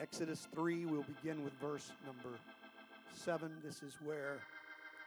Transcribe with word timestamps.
Exodus 0.00 0.46
3, 0.54 0.84
we'll 0.84 1.04
begin 1.22 1.42
with 1.42 1.52
verse 1.60 1.90
number 2.06 2.38
7. 3.14 3.50
This 3.64 3.82
is 3.82 3.94
where 4.04 4.36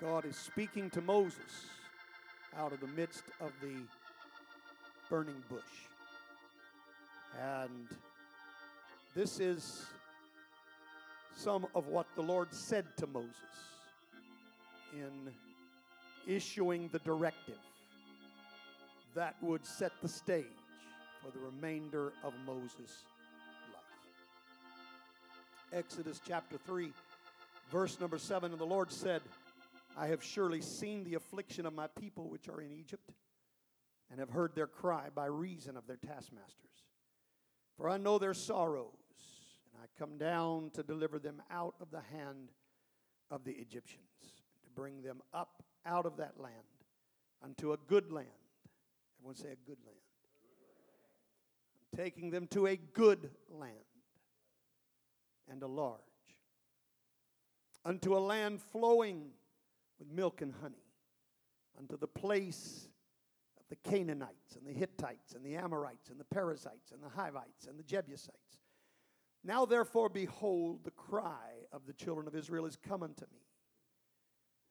God 0.02 0.26
is 0.26 0.36
speaking 0.36 0.90
to 0.90 1.00
Moses 1.00 1.66
out 2.58 2.74
of 2.74 2.82
the 2.82 2.88
midst 2.88 3.24
of 3.40 3.52
the 3.62 3.76
burning 5.10 5.42
bush. 5.50 5.62
And 7.42 7.88
this 9.16 9.40
is 9.40 9.86
some 11.38 11.68
of 11.74 11.88
what 11.88 12.08
the 12.16 12.22
Lord 12.22 12.54
said 12.54 12.86
to 12.98 13.08
Moses 13.08 13.32
in 14.94 15.32
issuing 16.28 16.90
the 16.92 17.00
directive 17.00 17.60
that 19.16 19.36
would 19.42 19.66
set 19.66 19.94
the 20.02 20.10
stage 20.10 20.46
for 21.24 21.32
the 21.32 21.40
remainder 21.40 22.12
of 22.26 22.34
Moses'. 22.46 23.06
Exodus 25.74 26.20
chapter 26.28 26.58
3, 26.58 26.92
verse 27.72 27.98
number 28.02 28.18
7 28.18 28.52
And 28.52 28.60
the 28.60 28.66
Lord 28.66 28.92
said, 28.92 29.22
I 29.98 30.08
have 30.08 30.22
surely 30.22 30.60
seen 30.60 31.06
the 31.06 31.14
affliction 31.14 31.66
of 31.66 31.74
my 31.74 31.88
people 31.88 32.30
which 32.30 32.50
are 32.50 32.60
in 32.60 32.74
Egypt, 32.74 33.10
and 34.10 34.20
have 34.20 34.30
heard 34.30 34.54
their 34.54 34.68
cry 34.68 35.08
by 35.16 35.28
reason 35.28 35.78
of 35.78 35.88
their 35.88 35.96
taskmasters. 35.96 36.84
For 37.78 37.90
I 37.90 37.96
know 37.96 38.20
their 38.20 38.34
sorrows, 38.34 38.92
and 39.74 39.82
I 39.82 39.88
come 39.98 40.18
down 40.18 40.72
to 40.74 40.84
deliver 40.84 41.20
them 41.20 41.42
out 41.50 41.76
of 41.80 41.90
the 41.90 42.02
hand 42.02 42.52
of 43.30 43.46
the 43.46 43.54
Egyptians, 43.54 44.10
to 44.64 44.70
bring 44.76 45.02
them 45.02 45.22
up 45.34 45.64
out 45.86 46.06
of 46.06 46.18
that 46.18 46.38
land 46.38 46.54
unto 47.42 47.72
a 47.72 47.78
good 47.88 48.12
land. 48.12 48.28
Everyone 49.20 49.36
say 49.36 49.54
a 49.54 49.68
good 49.68 49.80
land. 49.86 49.98
I'm 51.94 51.98
taking 51.98 52.30
them 52.30 52.48
to 52.48 52.68
a 52.68 52.76
good 52.76 53.30
land 53.50 53.91
and 55.52 55.62
a 55.64 55.68
large, 55.68 56.00
unto 57.84 58.16
a 58.16 58.20
land 58.20 58.62
flowing 58.62 59.32
with 60.00 60.10
milk 60.10 60.42
and 60.42 60.54
honey, 60.62 60.86
unto 61.78 61.98
the 61.98 62.08
place 62.08 62.88
of 63.60 63.64
the 63.70 63.90
Canaanites 63.90 64.56
and 64.56 64.66
the 64.66 64.74
Hittites 64.74 65.34
and 65.34 65.46
the 65.46 65.56
Amorites 65.56 66.10
and 66.10 66.20
the 66.20 66.26
Perizzites 66.26 66.92
and 66.92 67.04
the 67.04 67.10
Hivites 67.10 67.68
and 67.68 67.78
the 67.78 67.84
Jebusites. 67.84 68.60
Now, 69.44 69.66
therefore, 69.66 70.10
behold, 70.10 70.84
the 70.84 70.92
cry 70.92 71.66
of 71.72 71.86
the 71.86 71.94
children 71.94 72.28
of 72.28 72.36
Israel 72.36 72.66
is 72.66 72.76
come 72.76 73.04
unto 73.04 73.26
me. 73.32 73.42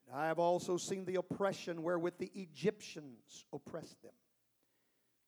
And 0.07 0.17
I 0.17 0.27
have 0.27 0.39
also 0.39 0.77
seen 0.77 1.05
the 1.05 1.17
oppression 1.17 1.83
wherewith 1.83 2.19
the 2.19 2.31
Egyptians 2.35 3.45
oppressed 3.53 4.01
them. 4.03 4.13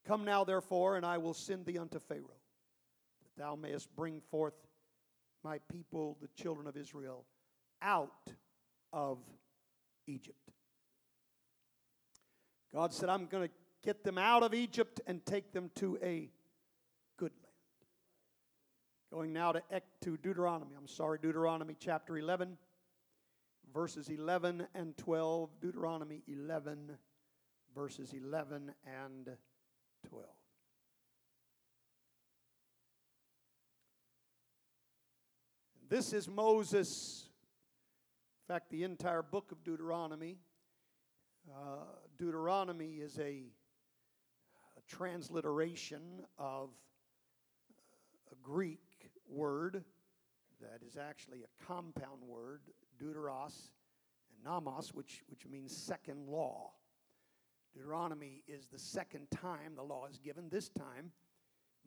Come 0.06 0.24
now, 0.24 0.44
therefore, 0.44 0.96
and 0.96 1.06
I 1.06 1.18
will 1.18 1.34
send 1.34 1.66
thee 1.66 1.78
unto 1.78 1.98
Pharaoh, 1.98 2.40
that 3.22 3.42
thou 3.42 3.54
mayest 3.56 3.94
bring 3.94 4.20
forth 4.20 4.54
my 5.44 5.58
people, 5.70 6.16
the 6.20 6.28
children 6.40 6.66
of 6.66 6.76
Israel, 6.76 7.24
out 7.80 8.32
of 8.92 9.18
Egypt. 10.06 10.36
God 12.72 12.92
said, 12.92 13.08
I'm 13.08 13.26
going 13.26 13.48
to 13.48 13.54
get 13.84 14.04
them 14.04 14.18
out 14.18 14.42
of 14.42 14.54
Egypt 14.54 15.00
and 15.06 15.24
take 15.26 15.52
them 15.52 15.70
to 15.76 15.98
a 16.02 16.30
good 17.18 17.32
land. 17.42 17.52
Going 19.12 19.32
now 19.32 19.52
to, 19.52 19.62
to 20.02 20.16
Deuteronomy. 20.16 20.72
I'm 20.76 20.88
sorry, 20.88 21.18
Deuteronomy 21.20 21.76
chapter 21.78 22.16
11, 22.16 22.56
verses 23.74 24.08
11 24.08 24.66
and 24.74 24.96
12. 24.96 25.50
Deuteronomy 25.60 26.22
11, 26.26 26.92
verses 27.74 28.14
11 28.14 28.72
and 28.86 29.30
12. 30.08 30.24
This 35.92 36.14
is 36.14 36.26
Moses 36.26 37.26
in 38.48 38.54
fact, 38.54 38.70
the 38.70 38.82
entire 38.82 39.20
book 39.20 39.52
of 39.52 39.62
Deuteronomy, 39.62 40.38
uh, 41.50 41.84
Deuteronomy 42.16 42.94
is 42.94 43.18
a, 43.18 43.22
a, 43.22 44.80
transliteration 44.88 46.22
of 46.38 46.70
a 48.30 48.34
Greek 48.42 49.10
word 49.28 49.84
that 50.62 50.80
is 50.82 50.96
actually 50.96 51.42
a 51.42 51.64
compound 51.66 52.22
word, 52.26 52.62
deuteros 52.98 53.68
and 54.30 54.42
nomos, 54.42 54.94
which, 54.94 55.20
which 55.28 55.46
means 55.46 55.76
second 55.76 56.26
law. 56.26 56.70
Deuteronomy 57.74 58.42
is 58.48 58.66
the 58.66 58.78
second 58.78 59.30
time 59.30 59.74
the 59.76 59.82
law 59.82 60.06
is 60.06 60.16
given. 60.16 60.48
This 60.48 60.70
time, 60.70 61.12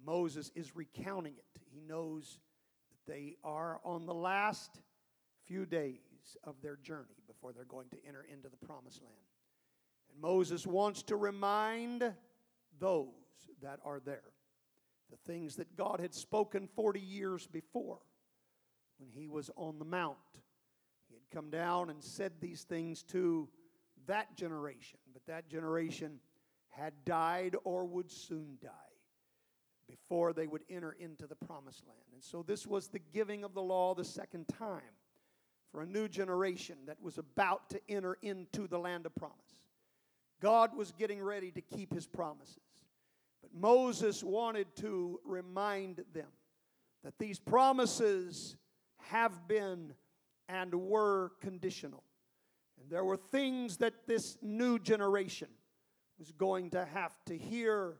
Moses 0.06 0.52
is 0.54 0.76
recounting 0.76 1.34
it. 1.38 1.62
He 1.74 1.82
knows 1.82 2.38
they 3.08 3.36
are 3.44 3.80
on 3.84 4.06
the 4.06 4.14
last 4.14 4.82
few 5.46 5.66
days 5.66 6.00
of 6.44 6.56
their 6.62 6.78
journey 6.78 7.22
before 7.28 7.54
they're 7.54 7.66
going 7.66 7.90
to 7.90 7.98
enter 8.08 8.26
into 8.32 8.50
the 8.50 8.66
promised 8.66 9.02
land. 9.02 9.16
And 10.12 10.22
Moses 10.22 10.66
wants 10.66 11.04
to 11.04 11.16
remind 11.16 12.14
those 12.80 13.10
that 13.62 13.80
are 13.86 14.00
there 14.00 14.22
the 15.12 15.32
things 15.32 15.56
that 15.56 15.78
God 15.78 16.00
had 16.00 16.16
spoken 16.16 16.68
40 16.76 17.00
years 17.00 17.46
before 17.46 18.00
when 18.98 19.08
he 19.12 19.28
was 19.28 19.52
on 19.56 19.78
the 19.78 19.86
mount. 19.86 20.18
He 21.08 21.14
had 21.14 21.30
come 21.32 21.52
down 21.52 21.92
and 21.92 22.04
said 22.04 22.32
these 22.42 22.64
things 22.64 23.04
to 23.04 23.48
that 24.08 24.36
generation, 24.36 24.98
but 25.14 25.24
that 25.28 25.48
generation 25.48 26.20
had 26.70 26.94
died 27.06 27.56
or 27.64 27.86
would 27.86 28.10
soon 28.12 28.58
die 28.62 28.95
before 29.88 30.34
they 30.34 30.48
would 30.48 30.64
enter 30.70 30.96
into 31.00 31.28
the 31.28 31.36
promised 31.36 31.86
land. 31.88 32.00
And 32.14 32.24
so 32.24 32.44
this 32.44 32.66
was 32.66 32.88
the 32.88 33.02
giving 33.14 33.44
of 33.44 33.54
the 33.54 33.62
law 33.62 33.94
the 33.94 34.04
second 34.04 34.48
time 34.48 34.82
for 35.72 35.82
a 35.82 35.86
new 35.86 36.08
generation 36.08 36.78
that 36.88 37.02
was 37.02 37.18
about 37.18 37.70
to 37.70 37.82
enter 37.90 38.18
into 38.22 38.68
the 38.68 38.80
land 38.80 39.06
of 39.06 39.16
promise. 39.16 39.36
God 40.42 40.76
was 40.76 40.92
getting 40.92 41.22
ready 41.22 41.52
to 41.52 41.62
keep 41.62 41.94
his 41.94 42.08
promises. 42.08 42.60
But 43.42 43.54
Moses 43.54 44.24
wanted 44.24 44.68
to 44.78 45.20
remind 45.26 46.04
them 46.14 46.28
that 47.04 47.18
these 47.20 47.40
promises 47.40 48.56
have 48.98 49.48
been 49.48 49.94
and 50.50 50.74
were 50.74 51.32
conditional. 51.42 52.04
And 52.82 52.90
there 52.90 53.04
were 53.04 53.18
things 53.18 53.78
that 53.78 54.08
this 54.08 54.38
new 54.42 54.80
generation 54.80 55.48
was 56.18 56.32
going 56.32 56.72
to 56.72 56.86
have 56.86 57.16
to 57.26 57.38
hear 57.38 57.98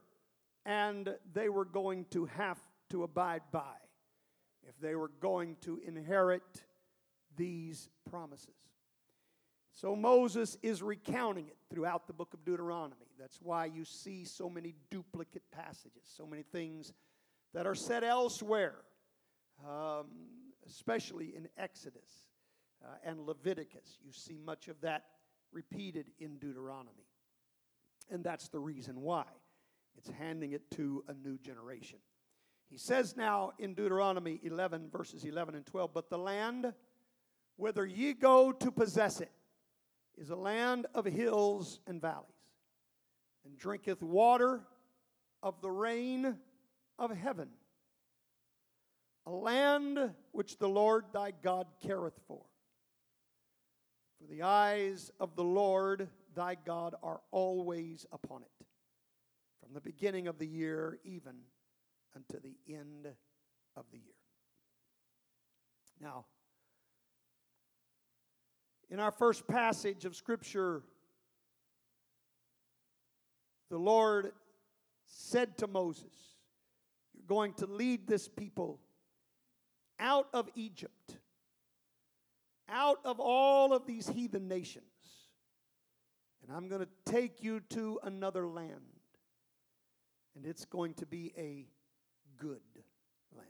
and 0.66 1.14
they 1.32 1.48
were 1.48 1.64
going 1.64 2.04
to 2.10 2.26
have 2.26 2.58
to 2.90 3.04
abide 3.04 3.42
by 3.52 3.76
if 4.68 4.78
they 4.80 4.96
were 4.96 5.12
going 5.20 5.56
to 5.62 5.80
inherit 5.86 6.42
these 7.36 7.88
promises. 8.10 8.50
So 9.70 9.94
Moses 9.94 10.58
is 10.62 10.82
recounting 10.82 11.46
it 11.46 11.56
throughout 11.70 12.06
the 12.06 12.12
book 12.12 12.34
of 12.34 12.44
Deuteronomy. 12.44 13.06
That's 13.18 13.40
why 13.40 13.66
you 13.66 13.84
see 13.84 14.24
so 14.24 14.50
many 14.50 14.74
duplicate 14.90 15.44
passages, 15.52 16.02
so 16.04 16.26
many 16.26 16.42
things 16.42 16.92
that 17.54 17.66
are 17.66 17.74
said 17.74 18.02
elsewhere, 18.02 18.76
um, 19.64 20.06
especially 20.66 21.36
in 21.36 21.46
Exodus 21.56 22.26
uh, 22.84 22.94
and 23.04 23.20
Leviticus. 23.20 23.98
You 24.04 24.12
see 24.12 24.38
much 24.44 24.68
of 24.68 24.80
that 24.80 25.04
repeated 25.52 26.06
in 26.18 26.38
Deuteronomy. 26.38 27.06
And 28.10 28.24
that's 28.24 28.48
the 28.48 28.60
reason 28.60 29.02
why. 29.02 29.24
It's 29.96 30.10
handing 30.10 30.52
it 30.52 30.70
to 30.72 31.04
a 31.08 31.14
new 31.14 31.38
generation. 31.38 31.98
He 32.68 32.78
says 32.78 33.16
now 33.16 33.52
in 33.58 33.74
Deuteronomy 33.74 34.40
11, 34.42 34.90
verses 34.90 35.24
11 35.24 35.54
and 35.54 35.64
12, 35.64 35.92
but 35.94 36.10
the 36.10 36.18
land 36.18 36.72
whither 37.56 37.86
ye 37.86 38.12
go 38.12 38.52
to 38.52 38.70
possess 38.70 39.20
it 39.20 39.30
is 40.18 40.30
a 40.30 40.36
land 40.36 40.86
of 40.94 41.04
hills 41.04 41.80
and 41.86 42.00
valleys, 42.00 42.26
and 43.44 43.56
drinketh 43.56 44.02
water 44.02 44.62
of 45.42 45.60
the 45.60 45.70
rain 45.70 46.36
of 46.98 47.16
heaven, 47.16 47.48
a 49.26 49.30
land 49.30 50.14
which 50.32 50.58
the 50.58 50.68
Lord 50.68 51.04
thy 51.12 51.32
God 51.42 51.66
careth 51.82 52.18
for. 52.26 52.42
For 54.18 54.26
the 54.26 54.42
eyes 54.42 55.10
of 55.20 55.36
the 55.36 55.44
Lord 55.44 56.08
thy 56.34 56.56
God 56.56 56.94
are 57.02 57.20
always 57.30 58.06
upon 58.12 58.42
it, 58.42 58.65
from 59.66 59.74
the 59.74 59.80
beginning 59.80 60.28
of 60.28 60.38
the 60.38 60.46
year 60.46 60.98
even 61.04 61.34
unto 62.14 62.40
the 62.40 62.56
end 62.72 63.08
of 63.74 63.84
the 63.90 63.98
year. 63.98 64.14
Now, 66.00 66.26
in 68.88 69.00
our 69.00 69.10
first 69.10 69.48
passage 69.48 70.04
of 70.04 70.14
Scripture, 70.14 70.82
the 73.68 73.76
Lord 73.76 74.30
said 75.04 75.58
to 75.58 75.66
Moses, 75.66 76.14
You're 77.12 77.26
going 77.26 77.54
to 77.54 77.66
lead 77.66 78.06
this 78.06 78.28
people 78.28 78.78
out 79.98 80.28
of 80.32 80.48
Egypt, 80.54 81.16
out 82.68 83.00
of 83.04 83.18
all 83.18 83.72
of 83.72 83.84
these 83.84 84.08
heathen 84.08 84.46
nations, 84.46 84.84
and 86.42 86.56
I'm 86.56 86.68
going 86.68 86.82
to 86.82 87.12
take 87.12 87.42
you 87.42 87.60
to 87.70 87.98
another 88.04 88.46
land, 88.46 88.95
and 90.36 90.44
it's 90.46 90.64
going 90.66 90.94
to 90.94 91.06
be 91.06 91.32
a 91.36 91.66
good 92.36 92.60
land. 93.34 93.48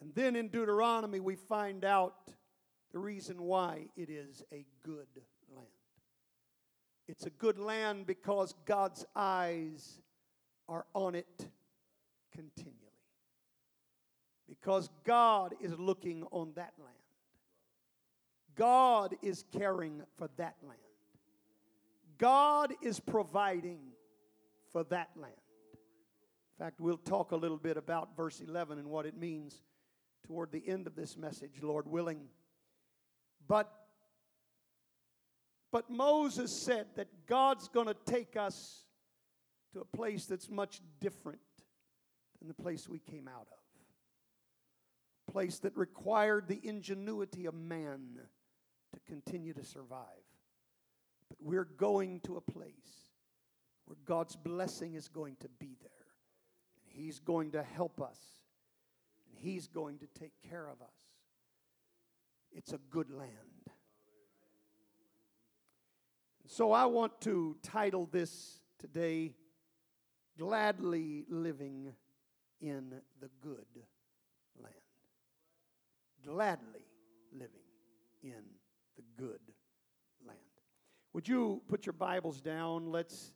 And 0.00 0.14
then 0.14 0.36
in 0.36 0.48
Deuteronomy, 0.48 1.18
we 1.18 1.34
find 1.34 1.84
out 1.84 2.14
the 2.92 2.98
reason 2.98 3.42
why 3.42 3.86
it 3.96 4.10
is 4.10 4.42
a 4.52 4.66
good 4.84 5.08
land. 5.54 5.66
It's 7.08 7.26
a 7.26 7.30
good 7.30 7.58
land 7.58 8.06
because 8.06 8.54
God's 8.66 9.04
eyes 9.16 10.00
are 10.68 10.86
on 10.94 11.14
it 11.14 11.48
continually. 12.32 12.76
Because 14.48 14.90
God 15.04 15.54
is 15.60 15.78
looking 15.78 16.24
on 16.30 16.52
that 16.56 16.74
land. 16.78 16.96
God 18.56 19.14
is 19.22 19.44
caring 19.56 20.02
for 20.16 20.28
that 20.36 20.56
land. 20.62 20.78
God 22.18 22.74
is 22.82 23.00
providing 23.00 23.78
for 24.72 24.84
that 24.84 25.10
land. 25.16 25.34
In 26.58 26.64
fact, 26.64 26.80
we'll 26.80 26.98
talk 26.98 27.32
a 27.32 27.36
little 27.36 27.56
bit 27.56 27.76
about 27.76 28.16
verse 28.16 28.40
11 28.40 28.78
and 28.78 28.88
what 28.88 29.06
it 29.06 29.16
means 29.16 29.62
toward 30.26 30.52
the 30.52 30.66
end 30.68 30.86
of 30.86 30.94
this 30.94 31.16
message, 31.16 31.62
Lord 31.62 31.88
willing. 31.88 32.28
But 33.48 33.72
but 35.72 35.88
Moses 35.88 36.64
said 36.64 36.86
that 36.96 37.06
God's 37.26 37.68
going 37.68 37.86
to 37.86 37.96
take 38.04 38.36
us 38.36 38.84
to 39.72 39.80
a 39.80 39.84
place 39.84 40.26
that's 40.26 40.50
much 40.50 40.80
different 41.00 41.40
than 42.40 42.48
the 42.48 42.54
place 42.54 42.88
we 42.88 42.98
came 42.98 43.28
out 43.28 43.46
of. 43.52 45.32
Place 45.32 45.60
that 45.60 45.76
required 45.76 46.48
the 46.48 46.60
ingenuity 46.64 47.46
of 47.46 47.54
man 47.54 48.18
to 48.92 49.00
continue 49.06 49.52
to 49.54 49.64
survive. 49.64 50.00
But 51.28 51.38
we're 51.40 51.68
going 51.76 52.20
to 52.22 52.36
a 52.36 52.40
place 52.40 53.09
where 53.86 53.96
God's 54.04 54.36
blessing 54.36 54.94
is 54.94 55.08
going 55.08 55.36
to 55.40 55.48
be 55.58 55.76
there. 55.80 55.90
And 56.76 57.04
He's 57.04 57.18
going 57.18 57.52
to 57.52 57.62
help 57.62 58.00
us. 58.00 58.18
And 59.28 59.38
He's 59.38 59.66
going 59.66 59.98
to 59.98 60.06
take 60.18 60.32
care 60.48 60.68
of 60.68 60.80
us. 60.82 60.94
It's 62.52 62.72
a 62.72 62.78
good 62.90 63.10
land. 63.10 63.30
So 66.46 66.72
I 66.72 66.86
want 66.86 67.20
to 67.22 67.56
title 67.62 68.08
this 68.10 68.60
today 68.78 69.34
Gladly 70.36 71.24
Living 71.28 71.92
in 72.60 72.94
the 73.20 73.30
Good 73.40 73.84
Land. 74.60 74.74
Gladly 76.24 76.80
living 77.32 77.48
in 78.22 78.42
the 78.96 79.02
good 79.16 79.40
land. 80.26 80.38
Would 81.12 81.28
you 81.28 81.62
put 81.68 81.86
your 81.86 81.92
Bibles 81.92 82.40
down? 82.40 82.90
Let's 82.90 83.32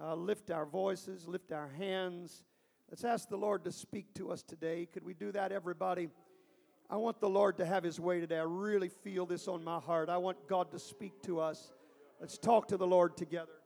uh, 0.00 0.14
lift 0.14 0.50
our 0.50 0.66
voices, 0.66 1.26
lift 1.26 1.52
our 1.52 1.68
hands. 1.68 2.44
Let's 2.90 3.04
ask 3.04 3.28
the 3.28 3.36
Lord 3.36 3.64
to 3.64 3.72
speak 3.72 4.14
to 4.14 4.30
us 4.30 4.42
today. 4.42 4.86
Could 4.92 5.04
we 5.04 5.14
do 5.14 5.32
that, 5.32 5.52
everybody? 5.52 6.08
I 6.88 6.96
want 6.96 7.20
the 7.20 7.28
Lord 7.28 7.58
to 7.58 7.66
have 7.66 7.84
His 7.84 8.00
way 8.00 8.20
today. 8.20 8.38
I 8.38 8.44
really 8.44 8.88
feel 8.88 9.26
this 9.26 9.46
on 9.48 9.62
my 9.62 9.78
heart. 9.78 10.08
I 10.08 10.16
want 10.16 10.38
God 10.48 10.70
to 10.72 10.78
speak 10.78 11.22
to 11.24 11.40
us. 11.40 11.72
Let's 12.20 12.38
talk 12.38 12.68
to 12.68 12.76
the 12.76 12.86
Lord 12.86 13.16
together. 13.16 13.57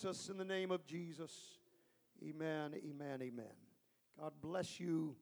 Jesus, 0.00 0.30
in 0.30 0.38
the 0.38 0.46
name 0.46 0.70
of 0.70 0.86
Jesus. 0.86 1.30
Amen, 2.26 2.72
amen, 2.74 3.20
amen. 3.20 3.52
God 4.18 4.32
bless 4.40 4.80
you. 4.80 5.14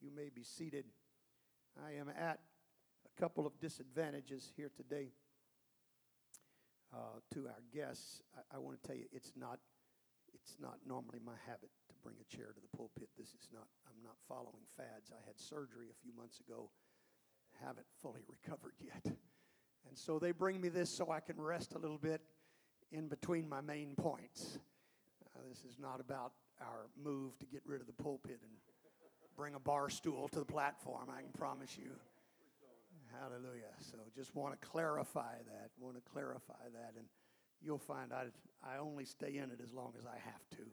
You 0.00 0.10
may 0.10 0.30
be 0.34 0.42
seated. 0.42 0.86
I 1.84 2.00
am 2.00 2.08
at 2.08 2.38
a 3.04 3.20
couple 3.20 3.46
of 3.46 3.60
disadvantages 3.60 4.50
here 4.56 4.70
today 4.74 5.08
uh, 6.94 7.20
to 7.34 7.46
our 7.46 7.62
guests. 7.74 8.22
I, 8.34 8.56
I 8.56 8.58
want 8.58 8.80
to 8.80 8.88
tell 8.88 8.96
you, 8.96 9.04
it's 9.12 9.32
not, 9.36 9.58
it's 10.32 10.56
not 10.58 10.76
normally 10.86 11.18
my 11.22 11.36
habit 11.46 11.68
to 11.90 11.94
bring 12.02 12.16
a 12.18 12.34
chair 12.34 12.54
to 12.54 12.60
the 12.60 12.74
pulpit. 12.74 13.10
This 13.18 13.28
is 13.28 13.48
not, 13.52 13.66
I'm 13.86 14.02
not 14.02 14.16
following 14.28 14.64
fads. 14.78 15.10
I 15.12 15.20
had 15.26 15.38
surgery 15.38 15.88
a 15.90 16.02
few 16.02 16.16
months 16.16 16.40
ago, 16.40 16.70
haven't 17.60 17.86
fully 18.00 18.22
recovered 18.28 18.74
yet. 18.80 19.04
And 19.04 19.98
so 19.98 20.18
they 20.18 20.32
bring 20.32 20.58
me 20.58 20.70
this 20.70 20.88
so 20.88 21.10
I 21.10 21.20
can 21.20 21.38
rest 21.38 21.74
a 21.74 21.78
little 21.78 21.98
bit 21.98 22.22
in 22.92 23.08
between 23.08 23.48
my 23.48 23.60
main 23.60 23.94
points. 23.96 24.58
Uh, 25.34 25.40
this 25.48 25.64
is 25.64 25.78
not 25.80 26.00
about 26.00 26.32
our 26.60 26.86
move 27.02 27.38
to 27.38 27.46
get 27.46 27.62
rid 27.66 27.80
of 27.80 27.86
the 27.86 28.02
pulpit 28.02 28.38
and 28.42 28.52
bring 29.36 29.54
a 29.54 29.58
bar 29.58 29.88
stool 29.88 30.28
to 30.28 30.38
the 30.38 30.44
platform, 30.44 31.08
I 31.10 31.22
can 31.22 31.32
promise 31.32 31.76
you. 31.76 31.90
Hallelujah. 33.20 33.72
So 33.80 33.98
just 34.14 34.34
want 34.34 34.58
to 34.58 34.66
clarify 34.66 35.34
that. 35.46 35.70
Want 35.78 35.96
to 35.96 36.02
clarify 36.12 36.64
that. 36.74 36.94
And 36.96 37.06
you'll 37.60 37.78
find 37.78 38.12
I, 38.12 38.26
I 38.64 38.78
only 38.78 39.04
stay 39.04 39.36
in 39.36 39.50
it 39.50 39.60
as 39.62 39.72
long 39.72 39.92
as 39.98 40.06
I 40.06 40.16
have 40.24 40.48
to. 40.58 40.64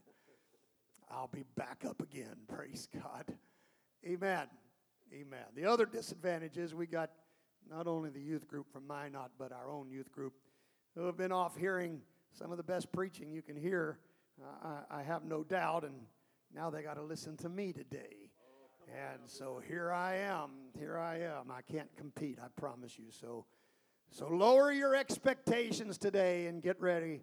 I'll 1.12 1.28
be 1.28 1.44
back 1.56 1.84
up 1.88 2.02
again. 2.02 2.36
Praise 2.48 2.88
God. 2.94 3.26
Amen. 4.06 4.48
Amen. 5.14 5.46
The 5.56 5.66
other 5.66 5.86
disadvantage 5.86 6.58
is 6.58 6.74
we 6.74 6.86
got 6.86 7.10
not 7.70 7.88
only 7.88 8.10
the 8.10 8.22
youth 8.22 8.48
group 8.48 8.72
from 8.72 8.88
Minot, 8.88 9.32
but 9.38 9.52
our 9.52 9.70
own 9.70 9.90
youth 9.90 10.12
group 10.12 10.34
who 11.00 11.06
have 11.06 11.16
been 11.16 11.32
off 11.32 11.56
hearing 11.56 12.02
some 12.34 12.52
of 12.52 12.58
the 12.58 12.64
best 12.64 12.92
preaching 12.92 13.32
you 13.32 13.42
can 13.42 13.56
hear, 13.56 13.98
uh, 14.42 14.84
I, 14.92 15.00
I, 15.00 15.04
have 15.04 15.24
no 15.24 15.44
doubt, 15.44 15.86
and 15.86 15.96
now 16.54 16.70
they 16.70 16.82
got 16.82 16.96
to 16.96 17.02
listen 17.02 17.38
to 17.38 17.48
me 17.48 17.72
today. 17.72 18.30
And 18.88 19.22
so 19.26 19.62
here 19.66 19.94
I 19.94 20.18
am. 20.18 20.50
Here 20.78 20.98
I 20.98 21.20
am. 21.20 21.52
I 21.52 21.62
can't 21.62 21.90
compete, 21.96 22.38
I 22.44 22.48
promise 22.60 23.00
you. 23.00 23.06
So, 23.12 23.46
so 24.12 24.28
lower 24.28 24.74
your 24.74 24.94
expectations 24.94 25.98
today 25.98 26.48
and 26.48 26.62
get 26.62 26.82
ready. 26.82 27.22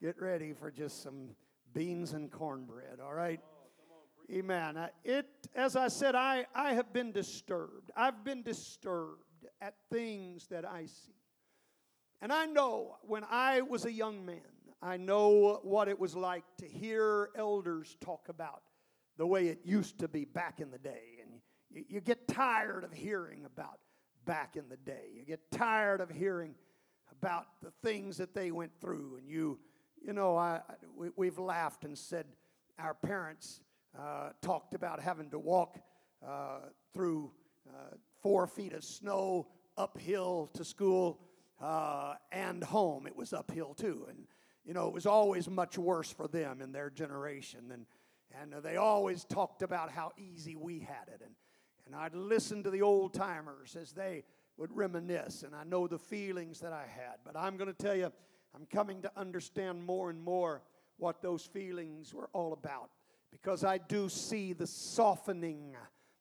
Get 0.00 0.20
ready 0.20 0.52
for 0.52 0.72
just 0.72 1.00
some 1.00 1.28
beans 1.74 2.14
and 2.14 2.28
cornbread, 2.28 2.98
all 3.00 3.14
right? 3.14 3.40
Amen. 4.32 4.88
It, 5.04 5.28
as 5.54 5.76
I 5.76 5.86
said, 5.86 6.16
I, 6.16 6.46
I 6.56 6.74
have 6.74 6.92
been 6.92 7.12
disturbed. 7.12 7.92
I've 7.94 8.24
been 8.24 8.42
disturbed 8.42 9.46
at 9.60 9.74
things 9.92 10.48
that 10.48 10.64
I 10.64 10.86
see. 10.86 11.12
And 12.22 12.32
I 12.32 12.46
know 12.46 12.98
when 13.02 13.24
I 13.28 13.62
was 13.62 13.84
a 13.84 13.92
young 13.92 14.24
man, 14.24 14.38
I 14.80 14.96
know 14.96 15.58
what 15.64 15.88
it 15.88 15.98
was 15.98 16.14
like 16.14 16.44
to 16.58 16.68
hear 16.68 17.30
elders 17.36 17.96
talk 18.00 18.28
about 18.28 18.62
the 19.18 19.26
way 19.26 19.48
it 19.48 19.58
used 19.64 19.98
to 19.98 20.08
be 20.08 20.24
back 20.24 20.60
in 20.60 20.70
the 20.70 20.78
day. 20.78 21.18
And 21.20 21.40
you, 21.68 21.84
you 21.88 22.00
get 22.00 22.28
tired 22.28 22.84
of 22.84 22.92
hearing 22.92 23.44
about 23.44 23.80
back 24.24 24.54
in 24.54 24.68
the 24.68 24.76
day. 24.76 25.10
You 25.16 25.24
get 25.24 25.50
tired 25.50 26.00
of 26.00 26.10
hearing 26.10 26.54
about 27.10 27.46
the 27.60 27.72
things 27.82 28.18
that 28.18 28.36
they 28.36 28.52
went 28.52 28.70
through. 28.80 29.16
And 29.18 29.28
you, 29.28 29.58
you 30.00 30.12
know, 30.12 30.36
I, 30.36 30.60
we, 30.96 31.08
we've 31.16 31.40
laughed 31.40 31.84
and 31.84 31.98
said 31.98 32.26
our 32.78 32.94
parents 32.94 33.62
uh, 33.98 34.30
talked 34.40 34.74
about 34.74 35.00
having 35.00 35.28
to 35.30 35.40
walk 35.40 35.76
uh, 36.24 36.60
through 36.94 37.32
uh, 37.68 37.96
four 38.22 38.46
feet 38.46 38.74
of 38.74 38.84
snow 38.84 39.48
uphill 39.76 40.48
to 40.54 40.64
school 40.64 41.18
uh, 41.62 42.14
and 42.30 42.62
home. 42.62 43.06
It 43.06 43.16
was 43.16 43.32
uphill 43.32 43.74
too. 43.74 44.06
And, 44.08 44.26
you 44.64 44.74
know, 44.74 44.88
it 44.88 44.94
was 44.94 45.06
always 45.06 45.48
much 45.48 45.78
worse 45.78 46.12
for 46.12 46.28
them 46.28 46.60
in 46.60 46.72
their 46.72 46.90
generation. 46.90 47.70
And, 47.72 47.86
and 48.40 48.62
they 48.62 48.76
always 48.76 49.24
talked 49.24 49.62
about 49.62 49.90
how 49.90 50.12
easy 50.18 50.56
we 50.56 50.80
had 50.80 51.08
it. 51.08 51.22
And, 51.24 51.34
and 51.86 51.94
I'd 51.94 52.14
listen 52.14 52.62
to 52.64 52.70
the 52.70 52.82
old 52.82 53.14
timers 53.14 53.76
as 53.76 53.92
they 53.92 54.24
would 54.56 54.74
reminisce, 54.76 55.44
and 55.44 55.54
I 55.54 55.64
know 55.64 55.86
the 55.86 55.98
feelings 55.98 56.60
that 56.60 56.72
I 56.72 56.84
had. 56.86 57.16
But 57.24 57.36
I'm 57.36 57.56
going 57.56 57.72
to 57.72 57.82
tell 57.82 57.96
you, 57.96 58.12
I'm 58.54 58.66
coming 58.66 59.02
to 59.02 59.10
understand 59.16 59.82
more 59.84 60.10
and 60.10 60.22
more 60.22 60.62
what 60.98 61.22
those 61.22 61.44
feelings 61.44 62.12
were 62.12 62.28
all 62.32 62.52
about 62.52 62.90
because 63.30 63.64
I 63.64 63.78
do 63.78 64.08
see 64.08 64.52
the 64.52 64.66
softening, 64.66 65.74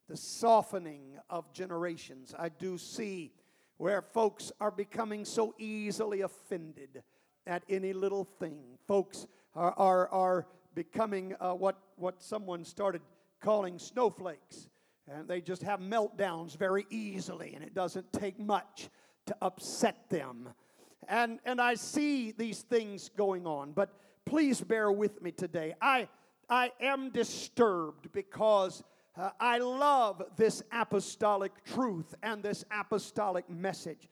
the 0.07 0.17
softening 0.17 1.17
of 1.29 1.51
generations. 1.53 2.33
I 2.37 2.49
do 2.49 2.77
see 2.77 3.33
where 3.81 4.03
folks 4.03 4.51
are 4.61 4.69
becoming 4.69 5.25
so 5.25 5.55
easily 5.57 6.21
offended 6.21 7.01
at 7.47 7.63
any 7.67 7.93
little 7.93 8.25
thing. 8.39 8.59
Folks 8.87 9.25
are, 9.55 9.73
are, 9.75 10.07
are 10.09 10.45
becoming 10.75 11.33
uh, 11.39 11.51
what, 11.51 11.79
what 11.95 12.21
someone 12.21 12.63
started 12.63 13.01
calling 13.41 13.79
snowflakes. 13.79 14.69
And 15.11 15.27
they 15.27 15.41
just 15.41 15.63
have 15.63 15.79
meltdowns 15.79 16.55
very 16.55 16.85
easily, 16.91 17.55
and 17.55 17.63
it 17.63 17.73
doesn't 17.73 18.13
take 18.13 18.39
much 18.39 18.87
to 19.25 19.35
upset 19.41 20.07
them. 20.11 20.49
And, 21.09 21.39
and 21.43 21.59
I 21.59 21.73
see 21.73 22.33
these 22.33 22.61
things 22.61 23.09
going 23.17 23.47
on, 23.47 23.71
but 23.71 23.89
please 24.25 24.61
bear 24.61 24.91
with 24.91 25.23
me 25.23 25.31
today. 25.31 25.73
I, 25.81 26.07
I 26.47 26.71
am 26.79 27.09
disturbed 27.09 28.11
because 28.13 28.83
uh, 29.17 29.29
I 29.39 29.57
love 29.57 30.23
this 30.37 30.63
apostolic 30.71 31.51
truth 31.65 32.15
and 32.23 32.41
this 32.41 32.63
apostolic 32.71 33.49
message. 33.49 34.07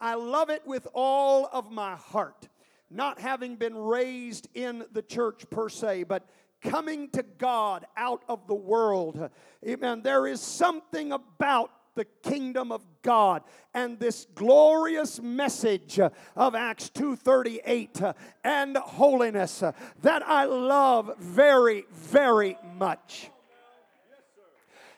I 0.00 0.14
love 0.14 0.50
it 0.50 0.66
with 0.66 0.86
all 0.94 1.48
of 1.52 1.70
my 1.70 1.96
heart. 1.96 2.48
Not 2.90 3.18
having 3.18 3.56
been 3.56 3.76
raised 3.76 4.48
in 4.54 4.84
the 4.92 5.00
church 5.00 5.48
per 5.48 5.70
se, 5.70 6.02
but 6.04 6.28
coming 6.60 7.08
to 7.10 7.22
God 7.22 7.86
out 7.96 8.22
of 8.28 8.46
the 8.46 8.54
world. 8.54 9.30
Amen. 9.66 10.02
There 10.02 10.26
is 10.26 10.40
something 10.40 11.12
about 11.12 11.70
the 11.94 12.04
kingdom 12.22 12.72
of 12.72 12.82
God 13.02 13.42
and 13.74 13.98
this 13.98 14.26
glorious 14.34 15.20
message 15.20 15.98
of 16.36 16.54
Acts 16.54 16.88
2:38 16.90 18.14
and 18.44 18.76
holiness 18.76 19.62
that 20.00 20.26
I 20.26 20.44
love 20.44 21.16
very 21.18 21.84
very 21.90 22.56
much. 22.76 23.31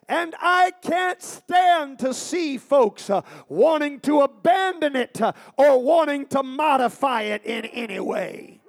And 0.08 0.34
I 0.40 0.72
can't 0.82 1.22
stand 1.22 1.98
to 2.00 2.12
see 2.12 2.58
folks 2.58 3.08
uh, 3.08 3.22
wanting 3.48 4.00
to 4.00 4.20
abandon 4.20 4.96
it 4.96 5.20
uh, 5.20 5.32
or 5.56 5.82
wanting 5.82 6.26
to 6.26 6.42
modify 6.42 7.22
it 7.22 7.44
in 7.44 7.64
any 7.66 8.00
way. 8.00 8.60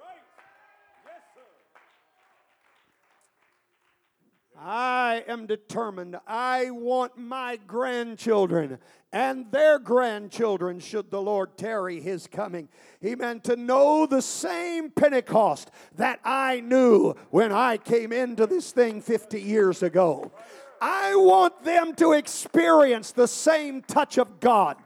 I 4.58 5.24
am 5.28 5.46
determined. 5.46 6.18
I 6.26 6.72
want 6.72 7.18
my 7.18 7.60
grandchildren 7.68 8.80
and 9.16 9.50
their 9.52 9.80
grandchildren, 9.80 10.80
should 10.80 11.10
the 11.10 11.22
Lord 11.22 11.58
tarry 11.58 12.02
his 12.02 12.28
coming, 12.28 12.68
amen, 13.04 13.40
to 13.42 13.56
know 13.56 14.06
the 14.06 14.22
same 14.22 14.90
Pentecost 14.90 15.72
that 15.96 16.20
I 16.26 16.60
knew 16.60 17.14
when 17.30 17.54
I 17.54 17.78
came 17.78 18.12
into 18.12 18.46
this 18.46 18.72
thing 18.72 19.02
50 19.02 19.42
years 19.42 19.84
ago. 19.84 20.34
I 20.82 21.16
want 21.16 21.64
them 21.64 21.94
to 21.96 22.14
experience 22.14 23.12
the 23.12 23.28
same 23.28 23.82
touch 23.82 24.18
of 24.18 24.40
God. 24.40 24.78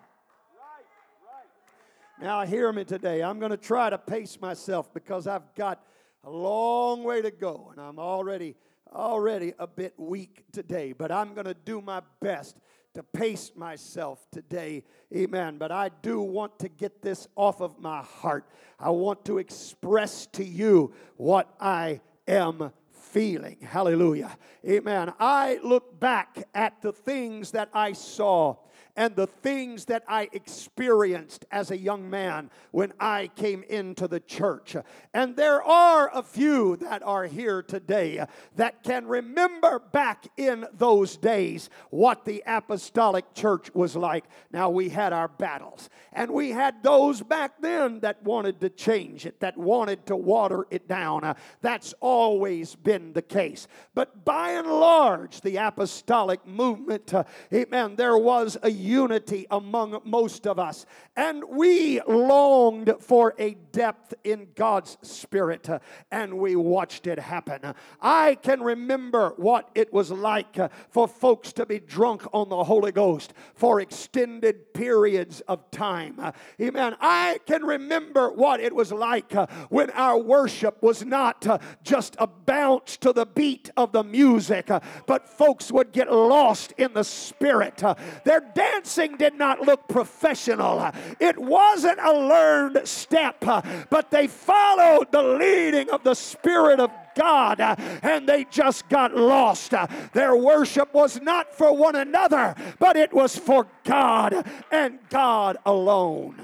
Now, 2.21 2.45
hear 2.45 2.71
me 2.73 2.83
today. 2.83 3.23
I'm 3.23 3.39
going 3.39 3.51
to 3.51 3.57
try 3.57 3.89
to 3.89 3.97
pace 3.97 4.39
myself 4.41 4.93
because 4.93 5.25
I've 5.25 5.53
got 5.55 5.81
a 6.25 6.29
long 6.29 7.03
way 7.03 7.21
to 7.21 7.31
go 7.31 7.69
and 7.71 7.79
I'm 7.79 7.97
already 7.97 8.55
already 8.93 9.53
a 9.59 9.67
bit 9.67 9.93
weak 9.97 10.43
today, 10.51 10.93
but 10.93 11.11
I'm 11.11 11.33
going 11.33 11.45
to 11.45 11.53
do 11.53 11.81
my 11.81 12.01
best 12.21 12.57
to 12.95 13.03
pace 13.03 13.51
myself 13.55 14.25
today. 14.31 14.83
Amen. 15.15 15.57
But 15.57 15.71
I 15.71 15.89
do 16.01 16.21
want 16.21 16.59
to 16.59 16.69
get 16.69 17.01
this 17.01 17.27
off 17.35 17.61
of 17.61 17.79
my 17.79 18.01
heart. 18.01 18.49
I 18.79 18.89
want 18.89 19.25
to 19.25 19.37
express 19.37 20.25
to 20.27 20.43
you 20.43 20.93
what 21.17 21.53
I 21.59 22.01
am 22.27 22.71
feeling. 23.09 23.57
Hallelujah. 23.61 24.37
Amen. 24.67 25.13
I 25.19 25.59
look 25.63 25.99
back 25.99 26.43
at 26.53 26.81
the 26.81 26.91
things 26.91 27.51
that 27.51 27.69
I 27.73 27.93
saw 27.93 28.57
and 28.99 29.15
the 29.15 29.27
things 29.27 29.85
that 29.85 30.03
I 30.09 30.27
experienced 30.33 31.45
as 31.53 31.71
a 31.71 31.77
young 31.77 32.09
man 32.09 32.51
when 32.71 32.91
I 32.99 33.29
came 33.37 33.63
into 33.69 34.09
the 34.09 34.19
church. 34.19 34.75
And 35.13 35.37
there 35.37 35.63
are 35.63 36.11
a 36.13 36.21
few 36.21 36.75
that 36.75 37.01
are 37.03 37.23
here 37.23 37.63
today 37.63 38.25
that 38.57 38.83
can 38.83 39.07
remember 39.07 39.79
back 39.79 40.27
in 40.35 40.65
those 40.73 41.15
days 41.15 41.69
what 41.91 42.25
the 42.25 42.43
apostolic 42.45 43.33
church 43.33 43.73
was 43.73 43.95
like. 43.95 44.25
Now, 44.51 44.69
we 44.69 44.89
had 44.89 45.13
our 45.13 45.29
battles, 45.29 45.89
and 46.11 46.31
we 46.31 46.49
had 46.51 46.83
those 46.83 47.21
back 47.21 47.61
then 47.61 48.01
that 48.01 48.21
wanted 48.23 48.59
to 48.59 48.69
change 48.69 49.25
it, 49.25 49.39
that 49.39 49.57
wanted 49.57 50.07
to 50.07 50.17
water 50.17 50.67
it 50.71 50.89
down. 50.89 51.23
Uh, 51.23 51.35
that's 51.61 51.93
always 52.01 52.75
been 52.75 53.13
the 53.13 53.21
case. 53.21 53.65
But 53.95 54.25
by 54.25 54.51
and 54.51 54.67
large, 54.67 55.39
the 55.39 55.55
apostolic 55.55 56.45
movement, 56.45 57.13
uh, 57.13 57.23
amen, 57.53 57.95
there 57.95 58.17
was 58.17 58.57
a 58.61 58.69
unity 58.89 59.45
among 59.51 60.01
most 60.03 60.47
of 60.47 60.57
us. 60.59 60.85
And 61.15 61.43
we 61.47 62.01
longed 62.01 62.95
for 62.99 63.35
a 63.37 63.55
depth 63.71 64.13
in 64.23 64.47
God's 64.55 64.97
Spirit, 65.01 65.69
and 66.11 66.39
we 66.39 66.55
watched 66.55 67.07
it 67.07 67.19
happen. 67.19 67.73
I 68.01 68.35
can 68.35 68.61
remember 68.61 69.33
what 69.37 69.69
it 69.75 69.93
was 69.93 70.11
like 70.11 70.57
for 70.89 71.07
folks 71.07 71.53
to 71.53 71.65
be 71.65 71.79
drunk 71.79 72.23
on 72.33 72.49
the 72.49 72.63
Holy 72.63 72.91
Ghost 72.91 73.33
for 73.53 73.79
extended 73.79 74.73
periods 74.73 75.41
of 75.41 75.69
time. 75.71 76.19
Amen. 76.59 76.95
I 76.99 77.39
can 77.45 77.63
remember 77.63 78.31
what 78.31 78.59
it 78.59 78.73
was 78.73 78.91
like 78.91 79.33
when 79.69 79.89
our 79.91 80.17
worship 80.17 80.81
was 80.81 81.05
not 81.05 81.61
just 81.83 82.15
a 82.17 82.27
bounce 82.27 82.97
to 82.97 83.13
the 83.13 83.25
beat 83.25 83.69
of 83.77 83.91
the 83.91 84.03
music, 84.03 84.69
but 85.05 85.29
folks 85.29 85.71
would 85.71 85.91
get 85.91 86.11
lost 86.11 86.73
in 86.77 86.93
the 86.93 87.03
Spirit. 87.03 87.83
Their 88.23 88.41
dancing 88.79 89.17
did 89.17 89.35
not 89.35 89.61
look 89.61 89.87
professional. 89.87 90.91
It 91.19 91.37
wasn't 91.37 91.99
a 91.99 92.13
learned 92.13 92.87
step, 92.87 93.39
but 93.41 94.09
they 94.09 94.27
followed 94.27 95.11
the 95.11 95.21
leading 95.21 95.89
of 95.89 96.03
the 96.03 96.13
Spirit 96.13 96.79
of 96.79 96.91
God 97.15 97.59
and 97.59 98.27
they 98.27 98.45
just 98.45 98.87
got 98.87 99.15
lost. 99.15 99.73
Their 100.13 100.35
worship 100.35 100.93
was 100.93 101.21
not 101.21 101.53
for 101.53 101.75
one 101.75 101.95
another, 101.95 102.55
but 102.79 102.95
it 102.95 103.13
was 103.13 103.37
for 103.37 103.67
God 103.83 104.47
and 104.71 104.99
God 105.09 105.57
alone. 105.65 106.35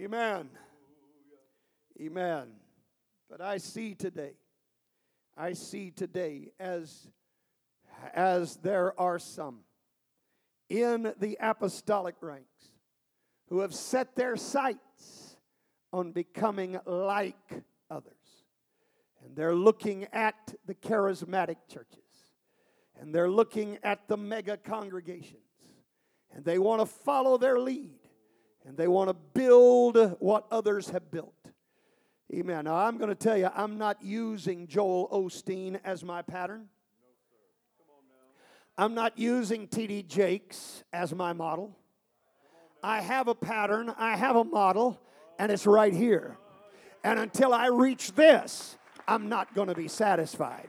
Amen. 0.00 0.48
Amen. 2.00 2.48
But 3.28 3.40
I 3.42 3.58
see 3.58 3.94
today, 3.94 4.32
I 5.36 5.52
see 5.52 5.90
today 5.90 6.48
as 6.58 7.08
as 8.14 8.56
there 8.56 8.98
are 9.00 9.18
some 9.18 9.60
in 10.68 11.12
the 11.18 11.36
apostolic 11.40 12.14
ranks 12.20 12.46
who 13.48 13.60
have 13.60 13.74
set 13.74 14.16
their 14.16 14.36
sights 14.36 15.36
on 15.92 16.12
becoming 16.12 16.78
like 16.86 17.62
others. 17.90 18.14
And 19.24 19.36
they're 19.36 19.54
looking 19.54 20.06
at 20.12 20.54
the 20.66 20.74
charismatic 20.74 21.56
churches, 21.68 21.98
and 22.98 23.14
they're 23.14 23.30
looking 23.30 23.78
at 23.82 24.08
the 24.08 24.16
mega 24.16 24.56
congregations, 24.56 25.42
and 26.34 26.44
they 26.44 26.58
want 26.58 26.80
to 26.80 26.86
follow 26.86 27.36
their 27.36 27.58
lead, 27.58 27.98
and 28.66 28.76
they 28.76 28.88
want 28.88 29.10
to 29.10 29.14
build 29.14 30.16
what 30.18 30.46
others 30.50 30.88
have 30.88 31.10
built. 31.10 31.34
Amen. 32.34 32.64
Now, 32.64 32.76
I'm 32.76 32.96
going 32.96 33.10
to 33.10 33.14
tell 33.14 33.36
you, 33.36 33.50
I'm 33.54 33.76
not 33.76 34.02
using 34.02 34.66
Joel 34.66 35.08
Osteen 35.12 35.78
as 35.84 36.02
my 36.02 36.22
pattern. 36.22 36.68
I'm 38.78 38.94
not 38.94 39.18
using 39.18 39.68
T.D. 39.68 40.04
Jakes 40.04 40.82
as 40.92 41.14
my 41.14 41.32
model. 41.32 41.76
I 42.82 43.00
have 43.00 43.28
a 43.28 43.34
pattern, 43.34 43.94
I 43.96 44.16
have 44.16 44.34
a 44.34 44.44
model, 44.44 45.00
and 45.38 45.52
it's 45.52 45.66
right 45.66 45.92
here. 45.92 46.36
And 47.04 47.18
until 47.18 47.52
I 47.52 47.66
reach 47.66 48.12
this, 48.12 48.76
I'm 49.06 49.28
not 49.28 49.54
going 49.54 49.68
to 49.68 49.74
be 49.74 49.88
satisfied. 49.88 50.68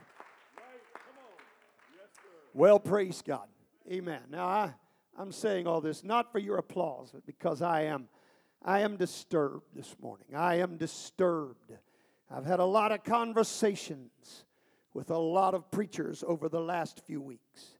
Well, 2.52 2.78
praise 2.78 3.22
God. 3.26 3.48
Amen. 3.90 4.20
Now, 4.30 4.46
I, 4.46 4.74
I'm 5.18 5.32
saying 5.32 5.66
all 5.66 5.80
this 5.80 6.04
not 6.04 6.30
for 6.30 6.38
your 6.38 6.58
applause, 6.58 7.10
but 7.12 7.26
because 7.26 7.62
I 7.62 7.82
am, 7.82 8.08
I 8.62 8.80
am 8.80 8.96
disturbed 8.96 9.66
this 9.74 9.96
morning. 10.00 10.28
I 10.36 10.56
am 10.56 10.76
disturbed. 10.76 11.72
I've 12.30 12.46
had 12.46 12.60
a 12.60 12.64
lot 12.64 12.92
of 12.92 13.02
conversations 13.02 14.44
with 14.92 15.10
a 15.10 15.18
lot 15.18 15.54
of 15.54 15.70
preachers 15.70 16.22
over 16.26 16.48
the 16.48 16.60
last 16.60 17.02
few 17.06 17.20
weeks 17.20 17.74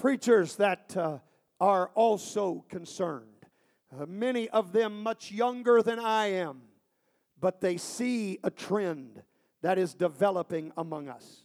preachers 0.00 0.56
that 0.56 0.96
uh, 0.96 1.18
are 1.60 1.90
also 1.94 2.64
concerned. 2.70 3.26
Uh, 3.92 4.06
many 4.06 4.48
of 4.48 4.72
them 4.72 5.02
much 5.02 5.30
younger 5.30 5.82
than 5.82 5.98
I 5.98 6.28
am, 6.28 6.62
but 7.38 7.60
they 7.60 7.76
see 7.76 8.38
a 8.42 8.50
trend 8.50 9.22
that 9.60 9.76
is 9.76 9.92
developing 9.92 10.72
among 10.78 11.08
us. 11.08 11.44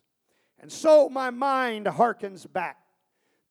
And 0.59 0.71
so 0.71 1.09
my 1.09 1.31
mind 1.31 1.85
harkens 1.87 2.51
back 2.51 2.77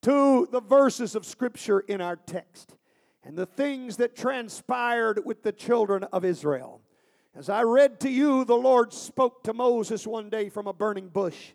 to 0.02 0.49
the 0.50 0.62
verses 0.62 1.14
of 1.14 1.26
Scripture 1.26 1.80
in 1.80 2.00
our 2.00 2.16
text 2.16 2.75
and 3.23 3.37
the 3.37 3.46
things 3.46 3.99
that 3.99 4.16
transpired 4.16 5.20
with 5.26 5.42
the 5.42 5.52
children 5.52 6.04
of 6.04 6.25
Israel. 6.25 6.80
As 7.34 7.50
I 7.50 7.62
read 7.62 8.00
to 8.00 8.11
you, 8.11 8.46
the 8.46 8.56
Lord 8.56 8.94
spoke 8.94 9.42
to 9.44 9.52
Moses 9.52 10.06
one 10.06 10.30
day 10.30 10.49
from 10.49 10.66
a 10.66 10.73
burning 10.73 11.08
bush. 11.08 11.52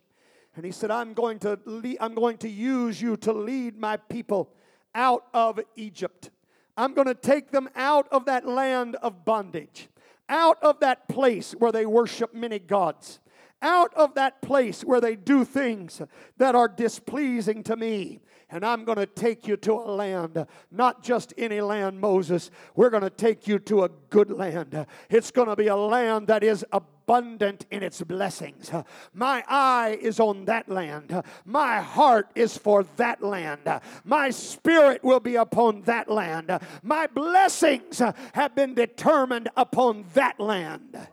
And 0.55 0.65
he 0.65 0.71
said, 0.71 0.91
I'm 0.91 1.13
going 1.13 1.39
to, 1.39 1.59
lead, 1.65 1.97
I'm 2.01 2.15
going 2.15 2.37
to 2.39 2.49
use 2.49 3.01
you 3.01 3.15
to 3.17 3.33
lead 3.33 3.77
my 3.77 3.97
people 3.97 4.51
out 4.93 5.25
of 5.33 5.59
Egypt. 5.75 6.31
I'm 6.75 6.93
going 6.93 7.07
to 7.07 7.15
take 7.15 7.51
them 7.51 7.69
out 7.75 8.07
of 8.11 8.25
that 8.25 8.47
land 8.47 8.95
of 8.97 9.25
bondage, 9.25 9.89
out 10.27 10.57
of 10.61 10.79
that 10.79 11.07
place 11.07 11.51
where 11.53 11.71
they 11.71 11.85
worship 11.85 12.33
many 12.33 12.59
gods, 12.59 13.19
out 13.61 13.93
of 13.95 14.15
that 14.15 14.41
place 14.41 14.83
where 14.83 15.01
they 15.01 15.15
do 15.15 15.43
things 15.43 16.01
that 16.37 16.55
are 16.55 16.67
displeasing 16.67 17.63
to 17.63 17.75
me. 17.75 18.21
And 18.49 18.65
I'm 18.65 18.83
going 18.83 18.97
to 18.97 19.05
take 19.05 19.47
you 19.47 19.57
to 19.57 19.73
a 19.73 19.91
land, 19.91 20.45
not 20.71 21.03
just 21.03 21.33
any 21.37 21.61
land, 21.61 21.99
Moses. 22.01 22.49
We're 22.75 22.89
going 22.89 23.03
to 23.03 23.11
take 23.11 23.47
you 23.47 23.59
to 23.59 23.83
a 23.83 23.89
good 24.09 24.31
land. 24.31 24.87
It's 25.09 25.29
going 25.29 25.49
to 25.49 25.55
be 25.55 25.67
a 25.67 25.75
land 25.75 26.27
that 26.27 26.43
is 26.43 26.65
a 26.71 26.81
abundant 27.09 27.65
in 27.71 27.81
its 27.81 28.03
blessings. 28.03 28.71
My 29.13 29.43
eye 29.47 29.97
is 29.99 30.19
on 30.19 30.45
that 30.45 30.69
land. 30.69 31.23
My 31.43 31.81
heart 31.81 32.29
is 32.35 32.55
for 32.55 32.83
that 32.97 33.23
land. 33.23 33.61
My 34.03 34.29
spirit 34.29 35.03
will 35.03 35.19
be 35.19 35.35
upon 35.35 35.81
that 35.83 36.07
land. 36.07 36.55
My 36.83 37.07
blessings 37.07 37.99
have 38.33 38.55
been 38.55 38.75
determined 38.75 39.49
upon 39.57 40.05
that 40.13 40.39
land. 40.39 41.07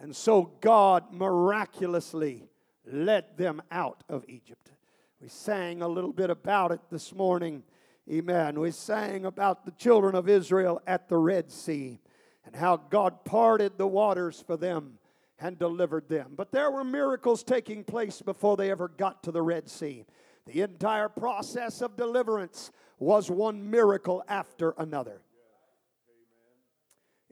And 0.00 0.14
so 0.14 0.52
God 0.60 1.12
miraculously 1.12 2.44
led 2.86 3.36
them 3.36 3.60
out 3.72 4.04
of 4.08 4.24
Egypt. 4.28 4.70
We 5.20 5.26
sang 5.26 5.82
a 5.82 5.88
little 5.88 6.12
bit 6.12 6.30
about 6.30 6.70
it 6.70 6.80
this 6.92 7.12
morning. 7.12 7.64
Amen. 8.08 8.60
We 8.60 8.70
sang 8.70 9.24
about 9.26 9.64
the 9.64 9.72
children 9.72 10.14
of 10.14 10.28
Israel 10.28 10.80
at 10.86 11.08
the 11.08 11.16
Red 11.16 11.50
Sea 11.50 11.98
and 12.48 12.56
how 12.56 12.78
God 12.78 13.26
parted 13.26 13.76
the 13.76 13.86
waters 13.86 14.42
for 14.46 14.56
them 14.56 14.94
and 15.38 15.58
delivered 15.58 16.08
them. 16.08 16.32
But 16.34 16.50
there 16.50 16.70
were 16.70 16.82
miracles 16.82 17.42
taking 17.42 17.84
place 17.84 18.22
before 18.22 18.56
they 18.56 18.70
ever 18.70 18.88
got 18.88 19.22
to 19.24 19.32
the 19.32 19.42
Red 19.42 19.68
Sea. 19.68 20.06
The 20.46 20.62
entire 20.62 21.10
process 21.10 21.82
of 21.82 21.94
deliverance 21.94 22.70
was 22.98 23.30
one 23.30 23.70
miracle 23.70 24.24
after 24.28 24.74
another. 24.78 25.20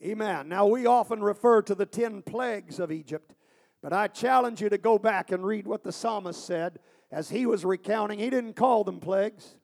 Amen. 0.04 0.50
Now, 0.50 0.66
we 0.66 0.84
often 0.84 1.22
refer 1.22 1.62
to 1.62 1.74
the 1.74 1.86
10 1.86 2.20
plagues 2.20 2.78
of 2.78 2.92
Egypt, 2.92 3.34
but 3.80 3.94
I 3.94 4.08
challenge 4.08 4.60
you 4.60 4.68
to 4.68 4.76
go 4.76 4.98
back 4.98 5.32
and 5.32 5.46
read 5.46 5.66
what 5.66 5.82
the 5.82 5.92
psalmist 5.92 6.44
said 6.44 6.78
as 7.10 7.30
he 7.30 7.46
was 7.46 7.64
recounting. 7.64 8.18
He 8.18 8.28
didn't 8.28 8.56
call 8.56 8.84
them 8.84 9.00
plagues, 9.00 9.56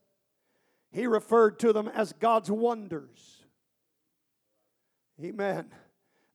he 0.91 1.07
referred 1.07 1.59
to 1.59 1.75
them 1.75 1.89
as 1.89 2.15
God's 2.15 2.51
wonders. 2.51 3.42
Amen. 5.23 5.67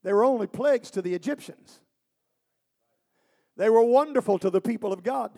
They 0.03 0.13
were 0.13 0.23
only 0.23 0.47
plagues 0.47 0.91
to 0.91 1.01
the 1.01 1.13
Egyptians, 1.13 1.79
they 3.55 3.69
were 3.69 3.83
wonderful 3.83 4.39
to 4.39 4.49
the 4.49 4.61
people 4.61 4.93
of 4.93 5.03
God. 5.03 5.31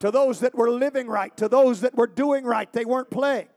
To 0.00 0.10
those 0.10 0.40
that 0.40 0.54
were 0.54 0.68
living 0.68 1.06
right, 1.06 1.34
to 1.38 1.48
those 1.48 1.80
that 1.80 1.94
were 1.94 2.06
doing 2.06 2.44
right, 2.44 2.70
they 2.70 2.84
weren't 2.84 3.08
plagues. 3.08 3.48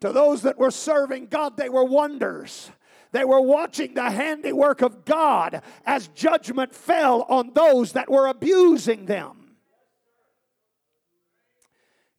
To 0.00 0.12
those 0.12 0.42
that 0.42 0.56
were 0.56 0.70
serving 0.70 1.26
God, 1.26 1.56
they 1.56 1.68
were 1.68 1.84
wonders. 1.84 2.70
They 3.12 3.24
were 3.24 3.40
watching 3.40 3.94
the 3.94 4.10
handiwork 4.10 4.82
of 4.82 5.04
God 5.04 5.62
as 5.84 6.08
judgment 6.08 6.74
fell 6.74 7.22
on 7.28 7.52
those 7.54 7.92
that 7.92 8.10
were 8.10 8.28
abusing 8.28 9.06
them. 9.06 9.56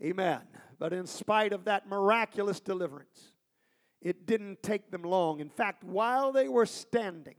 Amen. 0.04 0.42
But 0.80 0.94
in 0.94 1.08
spite 1.08 1.54
of 1.54 1.66
that 1.66 1.88
miraculous 1.88 2.60
deliverance, 2.60 3.31
it 4.02 4.26
didn't 4.26 4.64
take 4.64 4.90
them 4.90 5.04
long. 5.04 5.40
In 5.40 5.50
fact, 5.50 5.84
while 5.84 6.32
they 6.32 6.48
were 6.48 6.66
standing 6.66 7.36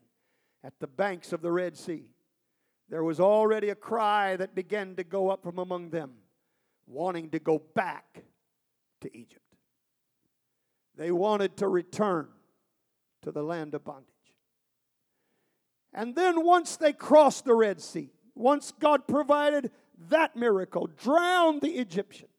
at 0.63 0.79
the 0.79 0.87
banks 0.87 1.33
of 1.33 1.43
the 1.43 1.51
Red 1.51 1.77
Sea, 1.77 2.05
there 2.89 3.03
was 3.03 3.19
already 3.19 3.71
a 3.71 3.75
cry 3.75 4.37
that 4.37 4.55
began 4.55 4.95
to 4.97 5.05
go 5.05 5.31
up 5.31 5.43
from 5.43 5.59
among 5.59 5.91
them, 5.91 6.13
wanting 6.87 7.31
to 7.31 7.39
go 7.39 7.61
back 7.75 8.23
to 9.01 9.17
Egypt. 9.17 9.41
They 10.97 11.11
wanted 11.11 11.57
to 11.57 11.69
return 11.69 12.29
to 13.23 13.33
the 13.33 13.43
land 13.43 13.75
of 13.75 13.85
bondage. 13.85 14.07
And 15.93 16.15
then 16.15 16.45
once 16.45 16.77
they 16.77 16.93
crossed 16.93 17.45
the 17.45 17.55
Red 17.55 17.81
Sea, 17.81 18.11
once 18.35 18.73
God 18.79 19.09
provided 19.09 19.71
that 20.09 20.37
miracle, 20.37 20.87
drowned 20.87 21.61
the 21.61 21.79
Egyptians, 21.79 22.31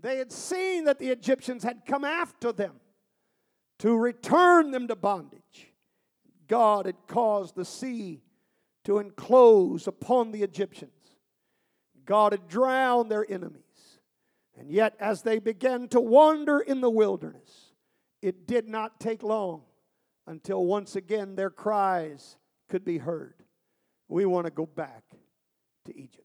they 0.00 0.18
had 0.18 0.32
seen 0.32 0.84
that 0.84 0.98
the 0.98 1.08
Egyptians 1.08 1.64
had 1.64 1.86
come 1.86 2.04
after 2.04 2.52
them 2.52 2.74
to 3.80 3.96
return 3.96 4.70
them 4.70 4.88
to 4.88 4.96
bondage. 4.96 5.72
God 6.46 6.86
had 6.86 7.06
caused 7.06 7.56
the 7.56 7.64
sea 7.64 8.22
to 8.84 8.98
enclose 8.98 9.86
upon 9.86 10.30
the 10.30 10.42
Egyptians. 10.42 10.92
God 12.04 12.32
had 12.32 12.48
drowned 12.48 13.10
their 13.10 13.30
enemies. 13.30 13.60
And 14.56 14.70
yet, 14.70 14.94
as 15.00 15.22
they 15.22 15.38
began 15.38 15.88
to 15.88 16.00
wander 16.00 16.60
in 16.60 16.80
the 16.80 16.90
wilderness, 16.90 17.72
it 18.22 18.46
did 18.46 18.68
not 18.68 19.00
take 19.00 19.22
long 19.22 19.62
until 20.26 20.64
once 20.64 20.96
again 20.96 21.34
their 21.34 21.50
cries 21.50 22.36
could 22.68 22.84
be 22.84 22.98
heard. 22.98 23.34
We 24.08 24.26
want 24.26 24.46
to 24.46 24.52
go 24.52 24.66
back 24.66 25.02
to 25.86 25.98
Egypt. 25.98 26.20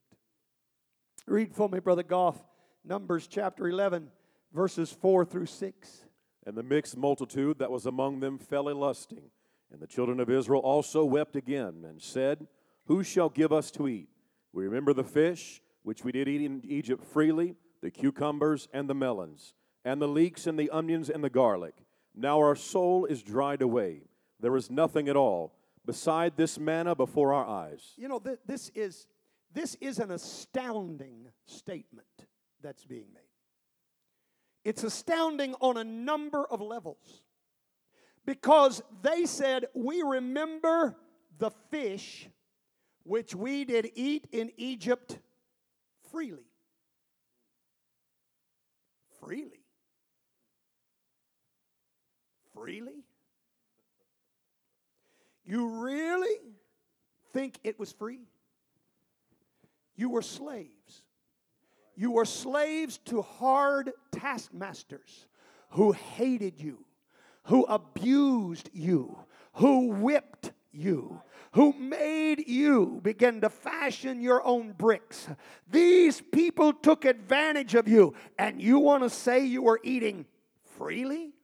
Read 1.26 1.54
for 1.54 1.68
me, 1.68 1.80
Brother 1.80 2.02
Goff, 2.02 2.40
Numbers 2.84 3.26
chapter 3.26 3.68
11, 3.68 4.10
verses 4.52 4.92
4 4.92 5.24
through 5.24 5.46
6. 5.46 6.04
And 6.46 6.56
the 6.56 6.62
mixed 6.62 6.96
multitude 6.96 7.58
that 7.58 7.70
was 7.70 7.86
among 7.86 8.20
them 8.20 8.38
fell 8.38 8.68
a 8.68 8.74
lusting. 8.74 9.30
And 9.72 9.80
the 9.80 9.86
children 9.86 10.20
of 10.20 10.30
Israel 10.30 10.60
also 10.62 11.04
wept 11.04 11.36
again 11.36 11.84
and 11.86 12.00
said, 12.02 12.46
Who 12.86 13.02
shall 13.02 13.28
give 13.28 13.52
us 13.52 13.70
to 13.72 13.88
eat? 13.88 14.08
We 14.52 14.64
remember 14.64 14.92
the 14.92 15.04
fish 15.04 15.62
which 15.82 16.04
we 16.04 16.12
did 16.12 16.28
eat 16.28 16.42
in 16.42 16.62
Egypt 16.64 17.04
freely 17.04 17.54
the 17.82 17.90
cucumbers 17.90 18.68
and 18.72 18.88
the 18.88 18.94
melons, 18.94 19.54
and 19.84 20.02
the 20.02 20.08
leeks 20.08 20.46
and 20.46 20.58
the 20.58 20.70
onions 20.70 21.08
and 21.08 21.24
the 21.24 21.30
garlic. 21.30 21.74
Now 22.14 22.38
our 22.38 22.56
soul 22.56 23.06
is 23.06 23.22
dried 23.22 23.62
away. 23.62 24.02
There 24.38 24.56
is 24.56 24.70
nothing 24.70 25.08
at 25.08 25.16
all 25.16 25.54
beside 25.86 26.36
this 26.36 26.58
manna 26.58 26.94
before 26.94 27.32
our 27.32 27.46
eyes. 27.46 27.94
You 27.96 28.08
know, 28.08 28.18
th- 28.18 28.38
this 28.46 28.70
is 28.74 29.06
this 29.52 29.76
is 29.80 29.98
an 29.98 30.10
astounding 30.10 31.28
statement 31.46 32.06
that's 32.62 32.84
being 32.84 33.06
made. 33.12 33.29
It's 34.64 34.84
astounding 34.84 35.54
on 35.60 35.76
a 35.76 35.84
number 35.84 36.44
of 36.44 36.60
levels. 36.60 37.22
Because 38.26 38.82
they 39.02 39.24
said, 39.26 39.66
We 39.74 40.02
remember 40.02 40.96
the 41.38 41.50
fish 41.70 42.28
which 43.02 43.34
we 43.34 43.64
did 43.64 43.90
eat 43.94 44.26
in 44.30 44.52
Egypt 44.56 45.18
freely 46.10 46.50
freely. 49.20 49.62
Freely? 52.54 53.04
You 55.44 55.68
really 55.82 56.36
think 57.32 57.58
it 57.64 57.78
was 57.78 57.92
free? 57.92 58.26
You 59.96 60.10
were 60.10 60.22
slaves. 60.22 61.04
You 62.00 62.12
were 62.12 62.24
slaves 62.24 62.96
to 63.04 63.20
hard 63.20 63.92
taskmasters 64.10 65.26
who 65.72 65.92
hated 65.92 66.58
you, 66.58 66.82
who 67.44 67.64
abused 67.64 68.70
you, 68.72 69.18
who 69.56 69.88
whipped 69.88 70.52
you, 70.72 71.20
who 71.52 71.74
made 71.74 72.48
you 72.48 73.00
begin 73.02 73.42
to 73.42 73.50
fashion 73.50 74.22
your 74.22 74.42
own 74.46 74.72
bricks. 74.72 75.28
These 75.70 76.22
people 76.22 76.72
took 76.72 77.04
advantage 77.04 77.74
of 77.74 77.86
you, 77.86 78.14
and 78.38 78.62
you 78.62 78.78
want 78.78 79.02
to 79.02 79.10
say 79.10 79.44
you 79.44 79.64
were 79.64 79.78
eating 79.84 80.24
freely? 80.78 81.34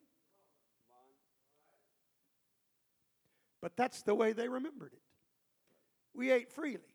But 3.61 3.77
that's 3.77 4.01
the 4.01 4.15
way 4.15 4.33
they 4.33 4.49
remembered 4.49 4.95
it. 4.95 5.03
We 6.15 6.31
ate 6.31 6.51
freely. 6.51 6.95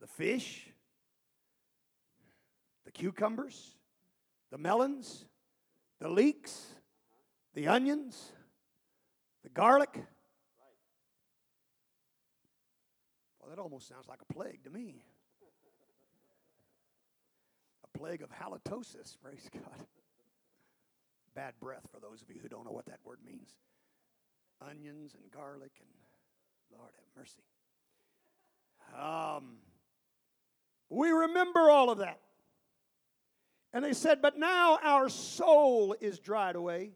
The 0.00 0.08
fish, 0.08 0.69
the 2.90 2.98
cucumbers, 2.98 3.76
the 4.50 4.58
melons, 4.58 5.24
the 6.00 6.08
leeks, 6.08 6.66
the 7.54 7.68
onions, 7.68 8.32
the 9.44 9.48
garlic. 9.48 9.94
Well, 13.38 13.50
that 13.50 13.60
almost 13.60 13.88
sounds 13.88 14.08
like 14.08 14.18
a 14.28 14.32
plague 14.32 14.64
to 14.64 14.70
me. 14.70 15.04
A 17.84 17.98
plague 17.98 18.22
of 18.22 18.30
halitosis, 18.30 19.16
praise 19.22 19.48
God. 19.52 19.86
Bad 21.36 21.54
breath 21.60 21.86
for 21.94 22.00
those 22.00 22.22
of 22.22 22.30
you 22.30 22.40
who 22.42 22.48
don't 22.48 22.64
know 22.64 22.72
what 22.72 22.86
that 22.86 22.98
word 23.04 23.18
means. 23.24 23.50
Onions 24.68 25.14
and 25.14 25.30
garlic 25.30 25.72
and 25.78 26.76
Lord 26.76 26.90
have 26.96 27.06
mercy. 27.16 27.42
Um, 29.00 29.58
we 30.88 31.10
remember 31.10 31.70
all 31.70 31.90
of 31.90 31.98
that. 31.98 32.18
And 33.72 33.84
they 33.84 33.92
said, 33.92 34.20
But 34.20 34.38
now 34.38 34.78
our 34.82 35.08
soul 35.08 35.94
is 36.00 36.18
dried 36.18 36.56
away 36.56 36.92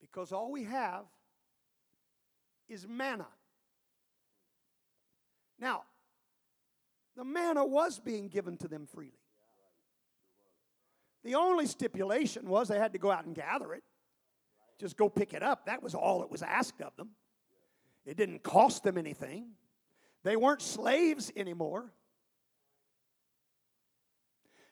because 0.00 0.32
all 0.32 0.50
we 0.50 0.64
have 0.64 1.04
is 2.68 2.86
manna. 2.88 3.26
Now, 5.58 5.82
the 7.16 7.24
manna 7.24 7.64
was 7.64 7.98
being 7.98 8.28
given 8.28 8.56
to 8.58 8.68
them 8.68 8.86
freely. 8.86 9.12
The 11.24 11.34
only 11.34 11.66
stipulation 11.66 12.46
was 12.46 12.68
they 12.68 12.78
had 12.78 12.92
to 12.92 12.98
go 12.98 13.10
out 13.10 13.24
and 13.24 13.34
gather 13.34 13.72
it. 13.74 13.82
Just 14.78 14.96
go 14.96 15.08
pick 15.08 15.32
it 15.32 15.42
up. 15.42 15.66
That 15.66 15.82
was 15.82 15.94
all 15.94 16.20
that 16.20 16.30
was 16.30 16.42
asked 16.42 16.82
of 16.82 16.94
them. 16.96 17.10
It 18.04 18.16
didn't 18.16 18.42
cost 18.42 18.84
them 18.84 18.98
anything. 18.98 19.48
They 20.22 20.36
weren't 20.36 20.62
slaves 20.62 21.32
anymore. 21.34 21.92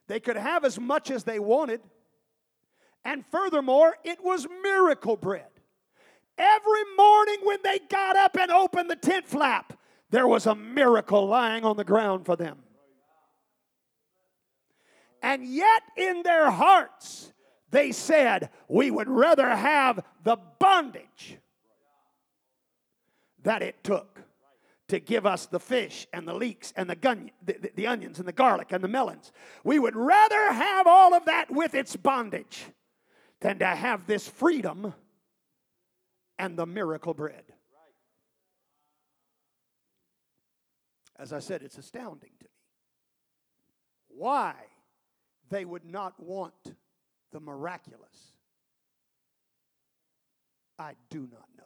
They 0.07 0.21
could 0.21 0.37
have 0.37 0.65
as 0.65 0.79
much 0.79 1.11
as 1.11 1.25
they 1.25 1.39
wanted. 1.39 1.81
And 3.05 3.25
furthermore, 3.31 3.97
it 4.05 4.23
was 4.23 4.47
miracle 4.63 5.17
bread. 5.17 5.49
Every 6.37 6.83
morning 6.97 7.39
when 7.45 7.59
they 7.63 7.79
got 7.89 8.17
up 8.17 8.37
and 8.37 8.51
opened 8.51 8.91
the 8.91 8.97
tent 8.97 9.27
flap, 9.27 9.79
there 10.11 10.27
was 10.27 10.47
a 10.47 10.55
miracle 10.55 11.27
lying 11.27 11.65
on 11.65 11.77
the 11.77 11.85
ground 11.85 12.27
for 12.27 12.37
them. 12.37 12.59
And 15.23 15.45
yet, 15.45 15.83
in 15.97 16.23
their 16.23 16.51
hearts, 16.51 17.33
they 17.71 17.93
said, 17.93 18.51
We 18.69 18.91
would 18.91 19.09
rather 19.09 19.49
have 19.49 20.05
the 20.23 20.37
bondage 20.59 21.39
that 23.43 23.63
it 23.63 23.83
took 23.83 24.21
to 24.89 25.01
give 25.01 25.25
us 25.25 25.47
the 25.47 25.61
fish 25.61 26.07
and 26.13 26.29
the 26.29 26.35
leeks 26.35 26.73
and 26.77 26.89
the, 26.91 26.97
gun, 26.97 27.31
the, 27.45 27.55
the, 27.55 27.71
the 27.75 27.87
onions 27.87 28.19
and 28.19 28.29
the 28.29 28.33
garlic 28.33 28.71
and 28.71 28.85
the 28.85 28.89
melons. 28.89 29.33
We 29.65 29.79
would 29.79 29.97
rather 29.97 30.53
have 30.53 30.87
all 30.87 31.15
of 31.15 31.25
that 31.25 31.51
with 31.51 31.75
its 31.75 31.97
bondage 31.97 32.65
than 33.41 33.59
to 33.61 33.67
have 33.67 34.07
this 34.07 34.29
freedom 34.29 34.95
and 36.39 36.59
the 36.59 36.67
miracle 36.67 37.15
bread. 37.15 37.45
As 41.17 41.33
I 41.33 41.39
said, 41.39 41.63
it's 41.63 41.79
astounding 41.79 42.33
to 42.41 42.45
me 42.45 42.51
why 44.09 44.55
they 45.49 45.65
would 45.65 45.85
not 45.85 46.19
want 46.19 46.75
the 47.33 47.41
miraculous. 47.41 48.35
I 50.79 50.95
do 51.11 51.21
not 51.21 51.49
know. 51.57 51.65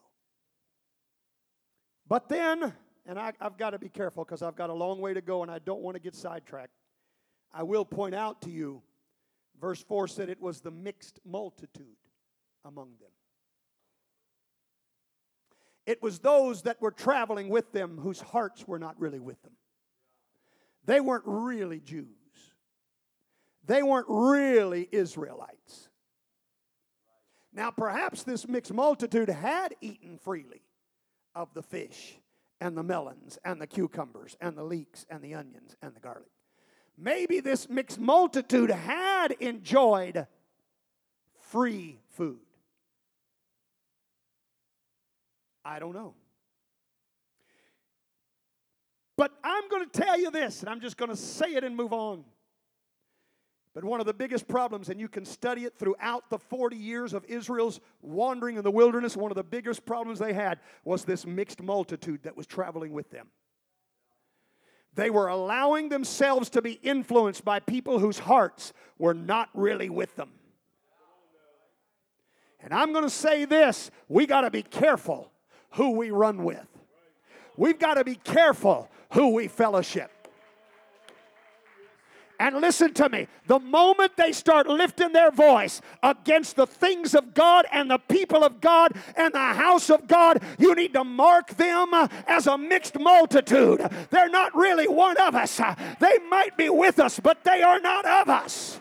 But 2.07 2.28
then, 2.28 2.74
and 3.09 3.18
I, 3.18 3.33
have 3.40 3.57
got 3.57 3.71
to 3.71 3.79
be 3.79 3.88
careful 3.88 4.23
because 4.23 4.42
I've 4.42 4.55
got 4.55 4.68
a 4.68 4.75
long 4.75 5.01
way 5.01 5.14
to 5.14 5.23
go 5.23 5.42
and 5.42 5.51
I 5.51 5.59
don't 5.59 5.81
want 5.81 5.97
to 5.97 6.01
get 6.01 6.14
sidetracked. 6.14 6.75
I 7.53 7.62
will 7.62 7.87
point 7.87 8.14
out 8.14 8.42
to 8.42 8.51
you, 8.51 8.83
verse 9.59 9.83
4 9.83 10.07
said 10.07 10.29
it 10.29 10.40
was 10.40 10.61
the 10.61 10.71
mixed 10.71 11.18
multitude 11.25 11.97
among 12.66 12.90
them. 13.01 13.09
It 15.87 16.03
was 16.03 16.18
those 16.18 16.62
that 16.62 16.83
were 16.83 16.90
traveling 16.90 17.49
with 17.49 17.73
them 17.73 17.97
whose 17.97 18.21
hearts 18.21 18.68
were 18.68 18.79
not 18.79 19.01
really 19.01 19.21
with 19.21 19.40
them. 19.42 19.55
They 20.85 21.01
weren't 21.01 21.25
really 21.27 21.81
Jews, 21.81 22.07
they 23.64 23.83
weren't 23.83 24.07
really 24.09 24.87
Israelites. 24.92 25.88
Now, 27.55 27.71
perhaps 27.71 28.23
this 28.23 28.47
mixed 28.47 28.75
multitude 28.75 29.31
had 29.31 29.75
eaten 29.81 30.18
freely 30.18 30.61
of 31.35 31.55
the 31.55 31.62
fish 31.62 32.18
and 32.61 32.77
the 32.77 32.83
melons 32.83 33.38
and 33.44 33.61
the 33.61 33.66
cucumbers 33.66 34.37
and 34.40 34.57
the 34.57 34.62
leeks 34.62 35.07
and 35.11 35.23
the 35.23 35.35
onions 35.35 35.77
and 35.83 35.94
the 35.94 36.01
garlic. 36.01 36.31
Maybe 36.97 37.40
this 37.40 37.68
mixed 37.68 38.01
multitude 38.01 38.71
had 38.71 39.33
enjoyed 39.33 40.27
free 41.51 42.01
food. 42.11 42.40
I 45.64 45.79
don't 45.79 45.94
know. 45.94 46.14
But 49.16 49.33
I'm 49.42 49.68
going 49.68 49.88
to 49.88 50.01
tell 50.01 50.18
you 50.18 50.31
this, 50.31 50.61
and 50.61 50.71
I'm 50.71 50.81
just 50.81 50.97
going 50.97 51.11
to 51.11 51.16
say 51.16 51.55
it 51.55 51.64
and 51.64 51.77
move 51.77 51.92
on. 51.92 52.25
But 53.74 53.85
one 53.85 54.00
of 54.00 54.07
the 54.07 54.14
biggest 54.14 54.48
problems, 54.48 54.88
and 54.88 54.98
you 54.98 55.09
can 55.09 55.24
study 55.24 55.64
it 55.64 55.78
throughout 55.78 56.31
the 56.31 56.38
40 56.38 56.76
years 56.76 57.12
of 57.12 57.24
Israel's 57.26 57.81
wandering 58.00 58.57
in 58.57 58.64
the 58.64 58.70
wilderness, 58.70 59.16
one 59.16 59.31
of 59.31 59.37
the 59.37 59.44
biggest 59.44 59.85
problems 59.85 60.18
they 60.18 60.33
had 60.33 60.59
was 60.85 61.04
this 61.04 61.26
mixed 61.26 61.62
multitude 61.62 62.22
that 62.22 62.37
was 62.37 62.46
traveling 62.46 62.92
with 62.92 63.11
them. 63.11 63.28
They 64.94 65.11
were 65.11 65.28
allowing 65.28 65.90
themselves 65.90 66.50
to 66.50 66.62
be 66.62 66.72
influenced 66.83 67.44
by 67.44 67.61
people 67.61 67.98
whose 67.98 68.18
hearts 68.18 68.72
were 68.98 69.14
not 69.14 69.48
really 69.54 69.90
with 69.90 70.16
them. 70.16 70.31
And 72.61 72.74
I'm 72.74 72.92
going 72.92 73.04
to 73.04 73.11
say 73.11 73.44
this 73.44 73.90
we 74.09 74.26
got 74.26 74.40
to 74.40 74.50
be 74.50 74.62
careful 74.62 75.31
who 75.72 75.90
we 75.90 76.11
run 76.11 76.42
with. 76.42 76.66
We've 77.57 77.78
got 77.78 77.94
to 77.94 78.04
be 78.04 78.16
careful 78.16 78.90
who 79.12 79.35
we 79.35 79.48
fellowship. 79.48 80.11
And 82.40 82.61
listen 82.61 82.94
to 82.94 83.09
me 83.09 83.27
the 83.46 83.59
moment 83.59 84.12
they 84.16 84.31
start 84.31 84.68
lifting 84.68 85.12
their 85.12 85.33
voice 85.33 85.81
against 86.05 86.55
the 86.55 86.68
things 86.68 87.14
of 87.14 87.35
God 87.35 87.66
and 87.72 87.90
the 87.90 87.98
people 87.98 88.44
of 88.44 88.61
God 88.61 88.92
and 89.16 89.35
the 89.35 89.38
house 89.38 89.90
of 89.90 90.07
God, 90.07 90.40
you 90.57 90.74
need 90.77 90.92
to 90.92 91.03
mark 91.03 91.48
them 91.57 91.92
as 92.29 92.46
a 92.46 92.57
mixed 92.57 92.96
multitude. 92.98 93.81
They're 94.11 94.29
not 94.29 94.55
really 94.55 94.87
one 94.87 95.16
of 95.16 95.35
us. 95.35 95.61
They 95.98 96.18
might 96.31 96.57
be 96.57 96.68
with 96.68 97.01
us, 97.01 97.18
but 97.18 97.42
they 97.42 97.62
are 97.62 97.81
not 97.81 98.07
of 98.07 98.29
us. 98.29 98.81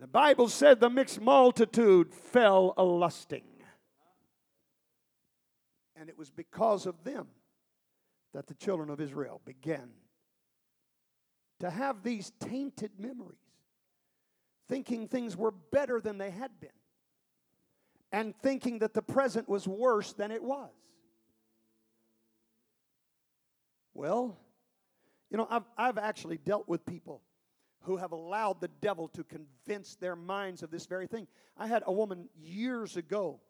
The 0.00 0.08
Bible 0.08 0.48
said 0.48 0.80
the 0.80 0.90
mixed 0.90 1.20
multitude 1.20 2.12
fell 2.12 2.74
a 2.76 2.82
lusting. 2.82 3.44
And 5.94 6.08
it 6.08 6.18
was 6.18 6.28
because 6.28 6.86
of 6.86 7.04
them 7.04 7.28
that 8.32 8.46
the 8.46 8.54
children 8.54 8.90
of 8.90 9.00
Israel 9.00 9.40
began 9.44 9.90
to 11.60 11.70
have 11.70 12.02
these 12.02 12.32
tainted 12.40 12.90
memories, 12.98 13.38
thinking 14.68 15.06
things 15.06 15.36
were 15.36 15.52
better 15.52 16.00
than 16.00 16.18
they 16.18 16.30
had 16.30 16.50
been, 16.60 16.70
and 18.10 18.34
thinking 18.42 18.80
that 18.80 18.94
the 18.94 19.02
present 19.02 19.48
was 19.48 19.68
worse 19.68 20.12
than 20.12 20.30
it 20.30 20.42
was. 20.42 20.70
Well, 23.94 24.38
you 25.30 25.36
know, 25.36 25.46
I've, 25.50 25.64
I've 25.76 25.98
actually 25.98 26.38
dealt 26.38 26.68
with 26.68 26.84
people 26.84 27.22
who 27.82 27.96
have 27.96 28.12
allowed 28.12 28.60
the 28.60 28.70
devil 28.80 29.08
to 29.08 29.24
convince 29.24 29.96
their 29.96 30.16
minds 30.16 30.62
of 30.62 30.70
this 30.70 30.86
very 30.86 31.06
thing. 31.06 31.26
I 31.56 31.66
had 31.66 31.82
a 31.86 31.92
woman 31.92 32.28
years 32.40 32.96
ago, 32.96 33.40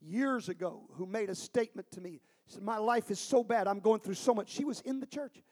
years 0.00 0.48
ago, 0.48 0.82
who 0.94 1.06
made 1.06 1.30
a 1.30 1.34
statement 1.34 1.90
to 1.92 2.00
me. 2.00 2.20
Said, 2.52 2.62
My 2.62 2.76
life 2.76 3.10
is 3.10 3.18
so 3.18 3.42
bad. 3.42 3.66
I'm 3.66 3.80
going 3.80 4.00
through 4.00 4.14
so 4.14 4.34
much. 4.34 4.50
She 4.50 4.64
was 4.64 4.80
in 4.82 5.00
the 5.00 5.06
church, 5.06 5.42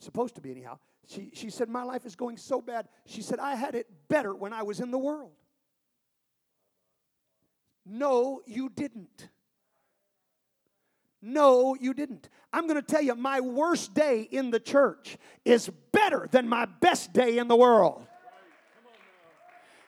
supposed 0.00 0.34
to 0.34 0.40
be 0.40 0.50
anyhow. 0.50 0.78
She, 1.06 1.30
she 1.32 1.48
said, 1.48 1.68
My 1.68 1.84
life 1.84 2.04
is 2.04 2.16
going 2.16 2.36
so 2.36 2.60
bad. 2.60 2.88
She 3.06 3.22
said, 3.22 3.38
I 3.38 3.54
had 3.54 3.76
it 3.76 3.86
better 4.08 4.34
when 4.34 4.52
I 4.52 4.62
was 4.64 4.80
in 4.80 4.90
the 4.90 4.98
world. 4.98 5.30
No, 7.86 8.42
you 8.46 8.68
didn't. 8.68 9.28
No, 11.22 11.76
you 11.78 11.94
didn't. 11.94 12.28
I'm 12.52 12.66
going 12.66 12.80
to 12.80 12.86
tell 12.86 13.02
you, 13.02 13.14
my 13.14 13.40
worst 13.40 13.94
day 13.94 14.22
in 14.22 14.50
the 14.50 14.60
church 14.60 15.18
is 15.44 15.70
better 15.92 16.28
than 16.30 16.48
my 16.48 16.64
best 16.64 17.12
day 17.12 17.38
in 17.38 17.46
the 17.46 17.56
world. 17.56 18.06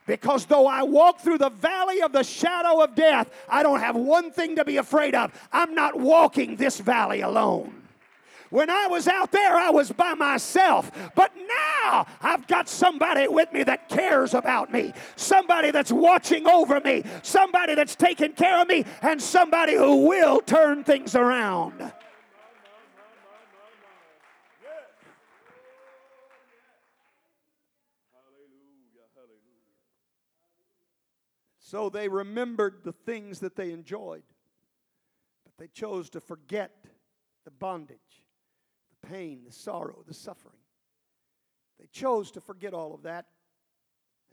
Because 0.07 0.47
though 0.47 0.67
I 0.67 0.83
walk 0.83 1.21
through 1.21 1.39
the 1.39 1.51
valley 1.51 2.03
of 2.03 2.13
the 2.13 2.25
shadow 2.25 2.83
of 2.83 2.95
death, 2.95 3.31
I 3.49 3.63
don't 3.63 3.81
have 3.81 3.95
one 3.95 4.33
thing 4.33 4.57
to 4.57 4.65
be 4.65 4.79
afraid 4.79 5.15
of. 5.15 5.33
I'm 5.53 5.75
not 5.75 5.99
walking 5.99 6.57
this 6.57 6.81
valley 6.81 7.21
alone. 7.21 7.83
When 8.51 8.69
I 8.69 8.87
was 8.87 9.09
out 9.09 9.33
there, 9.33 9.57
I 9.57 9.71
was 9.71 9.91
by 9.91 10.13
myself. 10.13 10.91
But 11.15 11.33
now 11.37 12.07
I've 12.21 12.47
got 12.47 12.69
somebody 12.69 13.27
with 13.27 13.51
me 13.51 13.63
that 13.63 13.89
cares 13.89 14.35
about 14.35 14.71
me, 14.71 14.93
somebody 15.17 15.71
that's 15.71 15.91
watching 15.91 16.47
over 16.47 16.79
me, 16.81 17.03
somebody 17.23 17.75
that's 17.75 17.97
taking 17.97 18.33
care 18.33 18.61
of 18.61 18.69
me, 18.69 18.85
and 19.01 19.23
somebody 19.23 19.75
who 19.75 20.07
will 20.07 20.41
turn 20.41 20.85
things 20.85 21.15
around. 21.15 21.93
So 31.73 31.89
they 31.89 32.07
remembered 32.07 32.81
the 32.85 32.93
things 32.93 33.41
that 33.41 33.57
they 33.57 33.71
enjoyed, 33.71 34.25
but 35.43 35.55
they 35.57 35.69
chose 35.69 36.11
to 36.11 36.21
forget 36.21 36.71
the 37.47 37.51
bondage 37.51 37.99
the 38.91 39.09
pain, 39.09 39.41
the 39.47 39.53
sorrow, 39.53 40.05
the 40.07 40.13
suffering. 40.13 40.61
They 41.81 41.87
chose 41.91 42.31
to 42.33 42.43
forget 42.43 42.75
all 42.75 42.93
of 42.93 43.05
that 43.05 43.25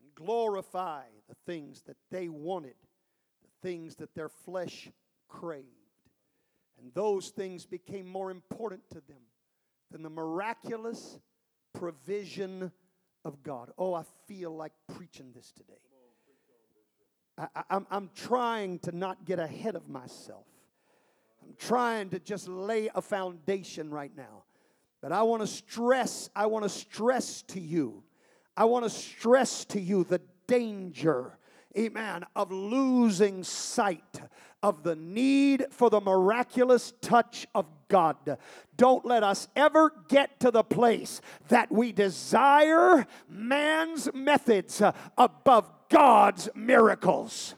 and 0.01 0.13
glorify 0.15 1.03
the 1.29 1.35
things 1.45 1.81
that 1.83 1.95
they 2.11 2.27
wanted, 2.27 2.75
the 3.41 3.69
things 3.69 3.95
that 3.95 4.13
their 4.13 4.27
flesh 4.27 4.89
craved. 5.29 5.65
And 6.77 6.93
those 6.93 7.29
things 7.29 7.65
became 7.65 8.05
more 8.05 8.31
important 8.31 8.81
to 8.89 8.95
them 8.95 9.23
than 9.91 10.03
the 10.03 10.09
miraculous 10.09 11.17
provision 11.73 12.69
of 13.23 13.41
God. 13.43 13.71
Oh, 13.77 13.93
I 13.93 14.03
feel 14.27 14.53
like 14.53 14.73
preaching 14.93 15.31
this 15.33 15.53
today. 15.53 15.88
I, 17.39 17.63
am 17.69 17.87
I'm 17.89 18.09
trying 18.15 18.79
to 18.79 18.95
not 18.95 19.25
get 19.25 19.39
ahead 19.39 19.75
of 19.75 19.87
myself. 19.87 20.45
I'm 21.43 21.55
trying 21.57 22.09
to 22.09 22.19
just 22.19 22.47
lay 22.47 22.89
a 22.93 23.01
foundation 23.01 23.89
right 23.89 24.11
now. 24.15 24.43
But 25.01 25.11
I 25.11 25.23
want 25.23 25.41
to 25.41 25.47
stress, 25.47 26.29
I 26.35 26.47
want 26.47 26.63
to 26.63 26.69
stress 26.69 27.41
to 27.43 27.59
you, 27.59 28.03
I 28.57 28.65
want 28.65 28.83
to 28.83 28.89
stress 28.89 29.63
to 29.65 29.79
you 29.79 30.03
the 30.03 30.21
danger, 30.47 31.37
amen, 31.77 32.25
of 32.35 32.51
losing 32.51 33.43
sight 33.43 34.21
of 34.61 34.83
the 34.83 34.95
need 34.95 35.65
for 35.71 35.89
the 35.89 36.01
miraculous 36.01 36.93
touch 37.01 37.47
of 37.55 37.65
God. 37.87 38.37
Don't 38.75 39.05
let 39.05 39.23
us 39.23 39.47
ever 39.55 39.93
get 40.09 40.39
to 40.41 40.51
the 40.51 40.63
place 40.63 41.21
that 41.47 41.71
we 41.71 41.93
desire 41.93 43.07
man's 43.29 44.13
methods 44.13 44.81
above 45.17 45.71
God's 45.89 46.49
miracles. 46.55 47.55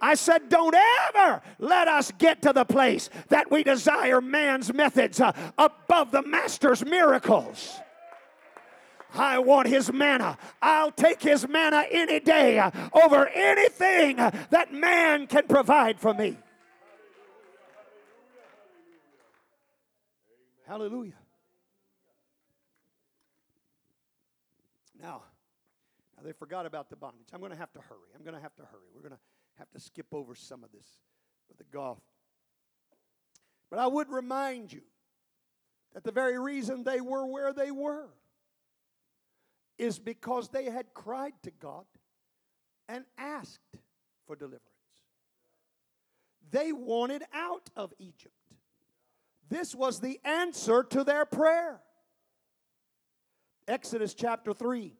I 0.00 0.14
said, 0.14 0.48
don't 0.48 0.74
ever 0.74 1.42
let 1.58 1.86
us 1.86 2.10
get 2.12 2.42
to 2.42 2.54
the 2.54 2.64
place 2.64 3.10
that 3.28 3.50
we 3.50 3.62
desire 3.62 4.22
man's 4.22 4.72
methods 4.72 5.20
uh, 5.20 5.32
above 5.58 6.10
the 6.10 6.22
Master's 6.22 6.84
miracles. 6.84 7.78
I 9.12 9.40
want 9.40 9.68
his 9.68 9.92
manna. 9.92 10.38
I'll 10.62 10.92
take 10.92 11.22
his 11.22 11.46
manna 11.46 11.84
any 11.90 12.20
day 12.20 12.58
uh, 12.58 12.70
over 13.04 13.26
anything 13.28 14.20
uh, 14.20 14.30
that 14.50 14.72
man 14.72 15.26
can 15.26 15.46
provide 15.46 16.00
for 16.00 16.14
me. 16.14 16.38
Hallelujah. 20.66 21.14
Now, 25.02 25.22
now 26.09 26.09
they 26.24 26.32
forgot 26.32 26.66
about 26.66 26.90
the 26.90 26.96
bondage. 26.96 27.28
I'm 27.32 27.40
going 27.40 27.52
to 27.52 27.58
have 27.58 27.72
to 27.72 27.80
hurry. 27.80 28.10
I'm 28.16 28.22
going 28.22 28.36
to 28.36 28.42
have 28.42 28.54
to 28.56 28.62
hurry. 28.62 28.88
We're 28.94 29.02
going 29.02 29.14
to 29.14 29.20
have 29.58 29.70
to 29.70 29.80
skip 29.80 30.06
over 30.12 30.34
some 30.34 30.64
of 30.64 30.72
this, 30.72 30.86
the 31.58 31.64
golf. 31.64 31.98
But 33.70 33.78
I 33.78 33.86
would 33.86 34.10
remind 34.10 34.72
you 34.72 34.82
that 35.94 36.04
the 36.04 36.12
very 36.12 36.38
reason 36.38 36.84
they 36.84 37.00
were 37.00 37.26
where 37.26 37.52
they 37.52 37.70
were 37.70 38.08
is 39.78 39.98
because 39.98 40.48
they 40.48 40.64
had 40.64 40.92
cried 40.92 41.32
to 41.42 41.50
God 41.50 41.84
and 42.88 43.04
asked 43.16 43.78
for 44.26 44.36
deliverance. 44.36 44.64
They 46.50 46.72
wanted 46.72 47.22
out 47.32 47.70
of 47.76 47.92
Egypt. 47.98 48.34
This 49.48 49.74
was 49.74 50.00
the 50.00 50.20
answer 50.24 50.82
to 50.84 51.04
their 51.04 51.24
prayer. 51.24 51.80
Exodus 53.66 54.14
chapter 54.14 54.52
3, 54.52 54.94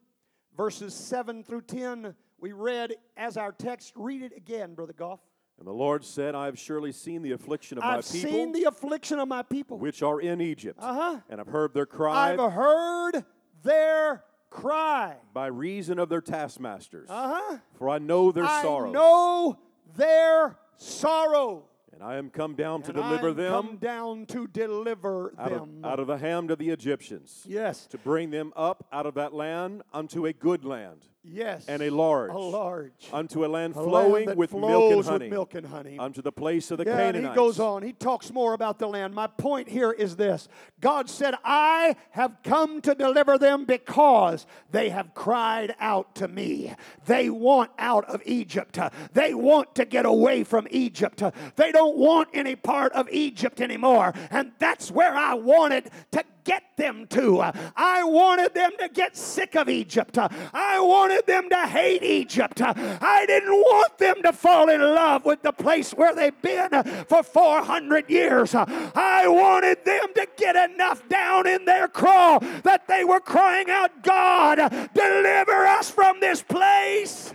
verses 0.57 0.95
7 0.95 1.43
through 1.45 1.63
10 1.63 2.15
we 2.41 2.53
read 2.53 2.95
as 3.17 3.37
our 3.37 3.53
text. 3.53 3.93
Read 3.97 4.23
it 4.23 4.33
again, 4.37 4.75
Brother 4.75 4.95
Goff. 4.95 5.21
And 5.59 5.67
the 5.67 5.73
Lord 5.73 6.05
said, 6.05 6.35
I 6.35 6.47
have 6.47 6.59
surely 6.59 6.91
seen 6.91 7.21
the 7.21 7.33
affliction 7.33 7.77
of 7.77 7.85
I've 7.85 7.97
my 7.97 8.19
people. 8.19 8.31
seen 8.31 8.53
the 8.53 8.65
affliction 8.65 9.19
of 9.19 9.29
my 9.29 9.43
people. 9.43 9.79
Which 9.79 10.03
are 10.03 10.19
in 10.21 10.41
Egypt. 10.41 10.79
Uh-huh. 10.83 11.21
And 11.29 11.39
I've 11.39 11.49
heard 11.49 11.75
their 11.75 11.85
cry. 11.85 12.33
I've 12.33 12.53
heard 12.53 13.25
their 13.63 14.25
cry. 14.49 15.17
By 15.35 15.49
reason 15.49 15.99
of 15.99 16.09
their 16.09 16.23
taskmasters. 16.23 17.11
Uh-huh. 17.11 17.59
For 17.75 17.91
I 17.91 17.99
know 17.99 18.33
their 18.33 18.45
I 18.45 18.63
sorrows. 18.63 18.95
know 18.95 19.59
their 19.97 20.57
sorrow. 20.77 21.65
And 22.01 22.09
I 22.09 22.17
am 22.17 22.31
come 22.31 22.55
down 22.55 22.81
to 22.83 22.89
And 22.89 22.97
deliver 22.97 23.29
I'm 23.29 23.37
them 23.37 23.53
come 23.53 23.77
down 23.77 24.27
to 24.27 24.47
deliver 24.47 25.35
out 25.39 25.51
them. 25.51 25.81
of, 25.85 25.93
out 25.93 26.01
of 26.01 26.07
the 26.07 26.17
hand 26.17 26.51
of 26.51 26.57
the 26.59 26.71
Egyptians. 26.71 27.45
yes. 27.47 27.87
To 27.89 27.99
bring 27.99 28.31
them 28.31 28.53
up 28.57 28.87
out 28.91 29.05
of 29.05 29.15
that 29.15 29.35
land 29.35 29.83
unto 29.93 30.25
a 30.27 30.33
good 30.33 30.65
land. 30.65 31.07
Yes. 31.23 31.67
And 31.69 31.83
a 31.83 31.91
large. 31.91 32.31
A 32.31 32.39
large. 32.39 32.93
Unto 33.13 33.45
a 33.45 33.49
land 33.49 33.77
A 33.77 33.85
flowing 33.85 34.27
land 34.27 34.39
with 34.39 34.55
milk 34.55 34.93
and 34.93 35.05
honey. 35.05 35.25
With 35.27 35.31
milk 35.31 35.55
and 35.55 35.67
honey. 35.67 35.99
Unto 35.99 36.23
the 36.23 36.33
place 36.33 36.71
of 36.71 36.79
the 36.79 36.85
yeah, 36.85 36.99
and 36.99 37.17
he 37.17 37.35
goes 37.35 37.61
on. 37.61 37.83
He 37.83 37.93
talks 37.93 38.33
more 38.33 38.55
about 38.55 38.79
the 38.79 38.87
land. 38.87 39.15
My 39.15 39.27
point 39.27 39.69
here 39.69 39.93
is 39.93 40.17
this 40.17 40.49
God 40.81 41.11
said, 41.11 41.35
I 41.45 41.97
have 42.13 42.39
come 42.43 42.81
to 42.83 42.95
deliver 42.95 43.37
them 43.37 43.67
because 43.67 44.47
they 44.71 44.89
have 44.89 45.13
cried 45.13 45.75
out 45.79 46.15
to 46.17 46.29
me. 46.29 46.75
They 47.05 47.29
want 47.29 47.71
out 47.79 48.07
of 48.07 48.23
Egypt. 48.25 48.79
They 49.13 49.35
want 49.35 49.75
to 49.75 49.85
get 49.85 50.07
away 50.07 50.43
from 50.45 50.67
Egypt. 50.71 51.23
They 51.57 51.71
don't 51.71 51.99
want 51.99 52.31
any 52.33 52.57
part 52.57 52.93
of 52.93 53.11
Egypt 53.11 53.61
anymore. 53.61 54.15
And 54.31 54.53
that's 54.59 54.91
where 54.91 55.15
I 55.15 55.35
wanted 55.35 55.91
to 56.13 56.25
get 56.45 56.63
them 56.77 57.07
to. 57.09 57.41
I 57.77 58.05
wanted 58.05 58.55
them 58.55 58.73
to 58.79 58.89
get 58.89 59.17
sick 59.17 59.55
of 59.57 59.69
Egypt. 59.69 60.19
I 60.19 60.81
wanted 60.81 61.27
them 61.27 61.49
to 61.51 61.67
hate 61.67 62.03
Egypt. 62.03 62.61
I 62.63 63.25
didn't 63.27 63.53
want 63.53 63.99
them 63.99 64.23
to 64.23 64.33
fall 64.33 64.69
in 64.69 64.81
love 64.81 65.25
with 65.25 65.43
the 65.43 65.53
place 65.53 65.93
where 65.93 66.15
they've 66.15 66.43
been 66.43 66.71
for 67.09 67.23
400 67.23 68.11
years. 68.11 68.55
I 68.55 69.25
wanted 69.27 69.85
them 69.85 70.07
to 70.15 70.27
get 70.37 70.71
enough 70.71 71.09
down 71.09 71.47
in 71.47 71.65
their 71.65 71.89
crawl 71.89 72.41
that 72.63 72.87
they 72.89 73.05
were 73.05 73.21
crying 73.21 73.71
out, 73.71 74.03
God, 74.03 74.91
deliver 74.95 75.67
us 75.67 75.91
from 75.91 76.21
this 76.21 76.43
place. 76.43 77.33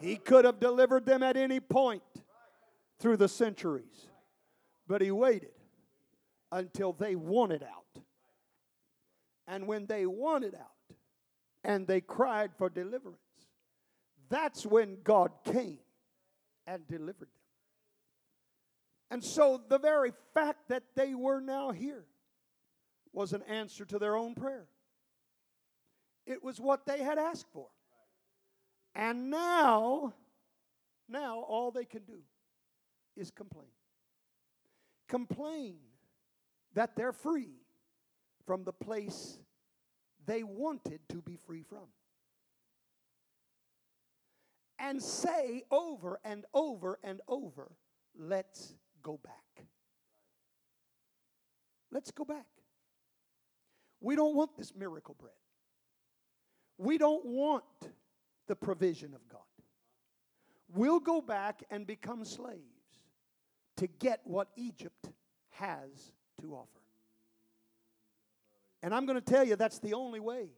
He 0.00 0.16
could 0.16 0.44
have 0.44 0.58
delivered 0.58 1.06
them 1.06 1.22
at 1.22 1.36
any 1.36 1.60
point 1.60 2.02
through 2.98 3.18
the 3.18 3.28
centuries. 3.28 4.08
But 4.86 5.00
he 5.00 5.10
waited 5.10 5.52
until 6.50 6.92
they 6.92 7.14
wanted 7.16 7.62
out. 7.62 8.02
And 9.46 9.66
when 9.66 9.86
they 9.86 10.06
wanted 10.06 10.54
out 10.54 10.96
and 11.64 11.86
they 11.86 12.00
cried 12.00 12.52
for 12.56 12.68
deliverance, 12.68 13.18
that's 14.28 14.64
when 14.64 14.98
God 15.02 15.30
came 15.44 15.78
and 16.66 16.86
delivered 16.86 17.28
them. 17.28 17.28
And 19.10 19.24
so 19.24 19.60
the 19.68 19.78
very 19.78 20.12
fact 20.32 20.68
that 20.68 20.84
they 20.94 21.14
were 21.14 21.40
now 21.40 21.70
here 21.70 22.04
was 23.12 23.32
an 23.32 23.42
answer 23.42 23.84
to 23.84 23.98
their 23.98 24.16
own 24.16 24.34
prayer. 24.34 24.68
It 26.26 26.42
was 26.42 26.60
what 26.60 26.86
they 26.86 26.98
had 27.02 27.18
asked 27.18 27.46
for. 27.52 27.66
And 28.94 29.30
now, 29.30 30.14
now 31.08 31.40
all 31.40 31.70
they 31.70 31.84
can 31.84 32.04
do 32.04 32.20
is 33.16 33.30
complain 33.30 33.68
complain 35.12 35.76
that 36.72 36.96
they're 36.96 37.12
free 37.12 37.50
from 38.46 38.64
the 38.64 38.72
place 38.72 39.38
they 40.24 40.42
wanted 40.42 41.00
to 41.10 41.20
be 41.20 41.36
free 41.36 41.62
from. 41.62 41.86
And 44.78 45.02
say 45.02 45.64
over 45.70 46.18
and 46.24 46.46
over 46.54 46.98
and 47.04 47.20
over, 47.28 47.72
let's 48.18 48.74
go 49.02 49.20
back. 49.22 49.66
Let's 51.90 52.10
go 52.10 52.24
back. 52.24 52.46
We 54.00 54.16
don't 54.16 54.34
want 54.34 54.56
this 54.56 54.72
miracle 54.74 55.14
bread. 55.20 55.34
We 56.78 56.96
don't 56.96 57.24
want 57.26 57.64
the 58.48 58.56
provision 58.56 59.12
of 59.14 59.28
God. 59.28 59.40
We'll 60.74 61.00
go 61.00 61.20
back 61.20 61.62
and 61.70 61.86
become 61.86 62.24
slaves 62.24 62.71
to 63.76 63.86
get 63.86 64.20
what 64.24 64.48
Egypt 64.56 65.08
has 65.50 66.12
to 66.40 66.54
offer. 66.54 66.68
And 68.82 68.94
I'm 68.94 69.06
going 69.06 69.20
to 69.20 69.24
tell 69.24 69.44
you 69.44 69.56
that's 69.56 69.78
the 69.78 69.94
only 69.94 70.20
way. 70.20 70.48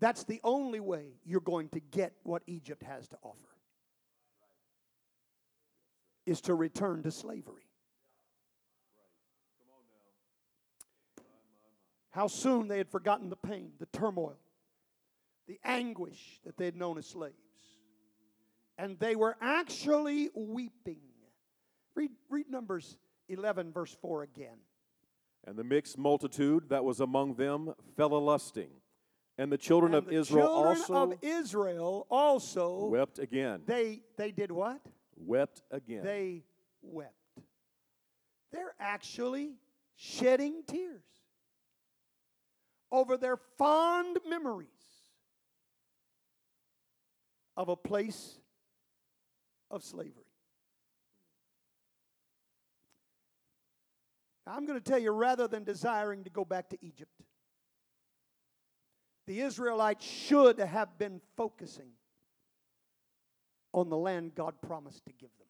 That's 0.00 0.24
the 0.24 0.40
only 0.42 0.80
way 0.80 1.14
you're 1.24 1.40
going 1.40 1.68
to 1.70 1.80
get 1.80 2.12
what 2.24 2.42
Egypt 2.46 2.82
has 2.82 3.08
to 3.08 3.16
offer. 3.22 3.38
Is 6.26 6.40
to 6.42 6.54
return 6.54 7.02
to 7.04 7.10
slavery. 7.10 7.68
How 12.10 12.26
soon 12.26 12.68
they 12.68 12.78
had 12.78 12.88
forgotten 12.88 13.28
the 13.28 13.36
pain, 13.36 13.72
the 13.78 13.86
turmoil, 13.86 14.38
the 15.46 15.58
anguish 15.64 16.40
that 16.44 16.56
they 16.56 16.64
had 16.64 16.76
known 16.76 16.96
as 16.96 17.06
slaves. 17.06 17.34
And 18.78 18.98
they 18.98 19.16
were 19.16 19.36
actually 19.40 20.30
weeping 20.34 21.00
Read, 21.94 22.10
read 22.28 22.50
Numbers 22.50 22.96
11, 23.28 23.72
verse 23.72 23.96
4 24.00 24.22
again. 24.22 24.58
And 25.46 25.56
the 25.56 25.64
mixed 25.64 25.98
multitude 25.98 26.70
that 26.70 26.84
was 26.84 27.00
among 27.00 27.34
them 27.34 27.74
fell 27.96 28.14
a 28.14 28.18
lusting. 28.18 28.70
And 29.36 29.50
the 29.50 29.58
children 29.58 29.94
and 29.94 30.04
of 30.04 30.10
the 30.10 30.16
Israel 30.16 30.46
children 30.46 30.76
also 30.76 30.94
of 30.94 31.18
Israel 31.22 32.06
also 32.08 32.86
wept 32.86 33.18
again. 33.18 33.62
They 33.66 34.02
they 34.16 34.30
did 34.30 34.52
what? 34.52 34.80
Wept 35.16 35.60
again. 35.72 36.04
They 36.04 36.44
wept. 36.82 37.12
They're 38.52 38.74
actually 38.78 39.56
shedding 39.96 40.62
tears 40.66 41.02
over 42.92 43.16
their 43.16 43.36
fond 43.58 44.18
memories 44.28 44.68
of 47.56 47.68
a 47.68 47.76
place 47.76 48.38
of 49.68 49.82
slavery. 49.82 50.23
I'm 54.46 54.66
going 54.66 54.78
to 54.78 54.84
tell 54.84 54.98
you 54.98 55.10
rather 55.10 55.48
than 55.48 55.64
desiring 55.64 56.24
to 56.24 56.30
go 56.30 56.44
back 56.44 56.68
to 56.70 56.78
Egypt, 56.82 57.10
the 59.26 59.40
Israelites 59.40 60.04
should 60.04 60.58
have 60.58 60.98
been 60.98 61.20
focusing 61.36 61.90
on 63.72 63.88
the 63.88 63.96
land 63.96 64.34
God 64.34 64.54
promised 64.60 65.04
to 65.06 65.12
give 65.12 65.30
them. 65.38 65.48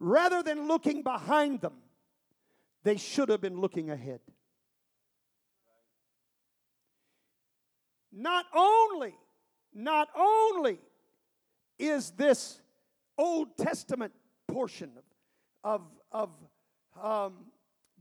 Rather 0.00 0.42
than 0.42 0.66
looking 0.66 1.02
behind 1.02 1.60
them, 1.60 1.74
they 2.82 2.96
should 2.96 3.28
have 3.28 3.40
been 3.40 3.60
looking 3.60 3.90
ahead. 3.90 4.20
Not 8.12 8.46
only, 8.54 9.14
not 9.72 10.08
only 10.16 10.78
is 11.78 12.10
this 12.12 12.60
Old 13.18 13.56
Testament 13.56 14.12
portion 14.48 14.90
of, 14.96 15.03
of, 15.64 15.82
of 16.12 16.30
um, 17.02 17.46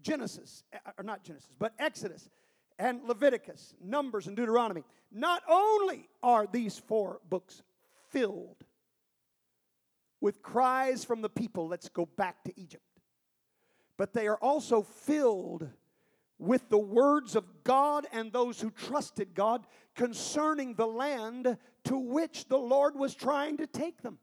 Genesis, 0.02 0.64
uh, 0.74 0.92
or 0.98 1.04
not 1.04 1.24
Genesis, 1.24 1.56
but 1.58 1.74
Exodus 1.80 2.30
and 2.78 3.02
Leviticus, 3.08 3.74
Numbers, 3.84 4.28
and 4.28 4.36
Deuteronomy, 4.36 4.84
not 5.12 5.42
only 5.50 6.10
are 6.22 6.46
these 6.46 6.78
four 6.78 7.20
books 7.30 7.64
filled 8.10 8.58
with 10.22 10.42
cries 10.42 11.04
from 11.04 11.22
the 11.22 11.30
people, 11.30 11.68
let's 11.68 11.90
go 11.90 12.06
back 12.06 12.44
to 12.44 12.54
Egypt, 12.60 12.84
but 13.98 14.14
they 14.14 14.28
are 14.28 14.38
also 14.38 14.82
filled 14.82 15.68
with 16.40 16.68
the 16.70 16.78
words 16.78 17.36
of 17.36 17.46
God 17.64 18.06
and 18.12 18.32
those 18.32 18.60
who 18.60 18.70
trusted 18.72 19.34
God 19.34 19.66
concerning 19.96 20.74
the 20.74 20.88
land 20.88 21.58
to 21.86 21.98
which 21.98 22.48
the 22.48 22.58
Lord 22.58 22.96
was 22.96 23.16
trying 23.16 23.58
to 23.58 23.68
take 23.68 24.02
them. 24.02 24.18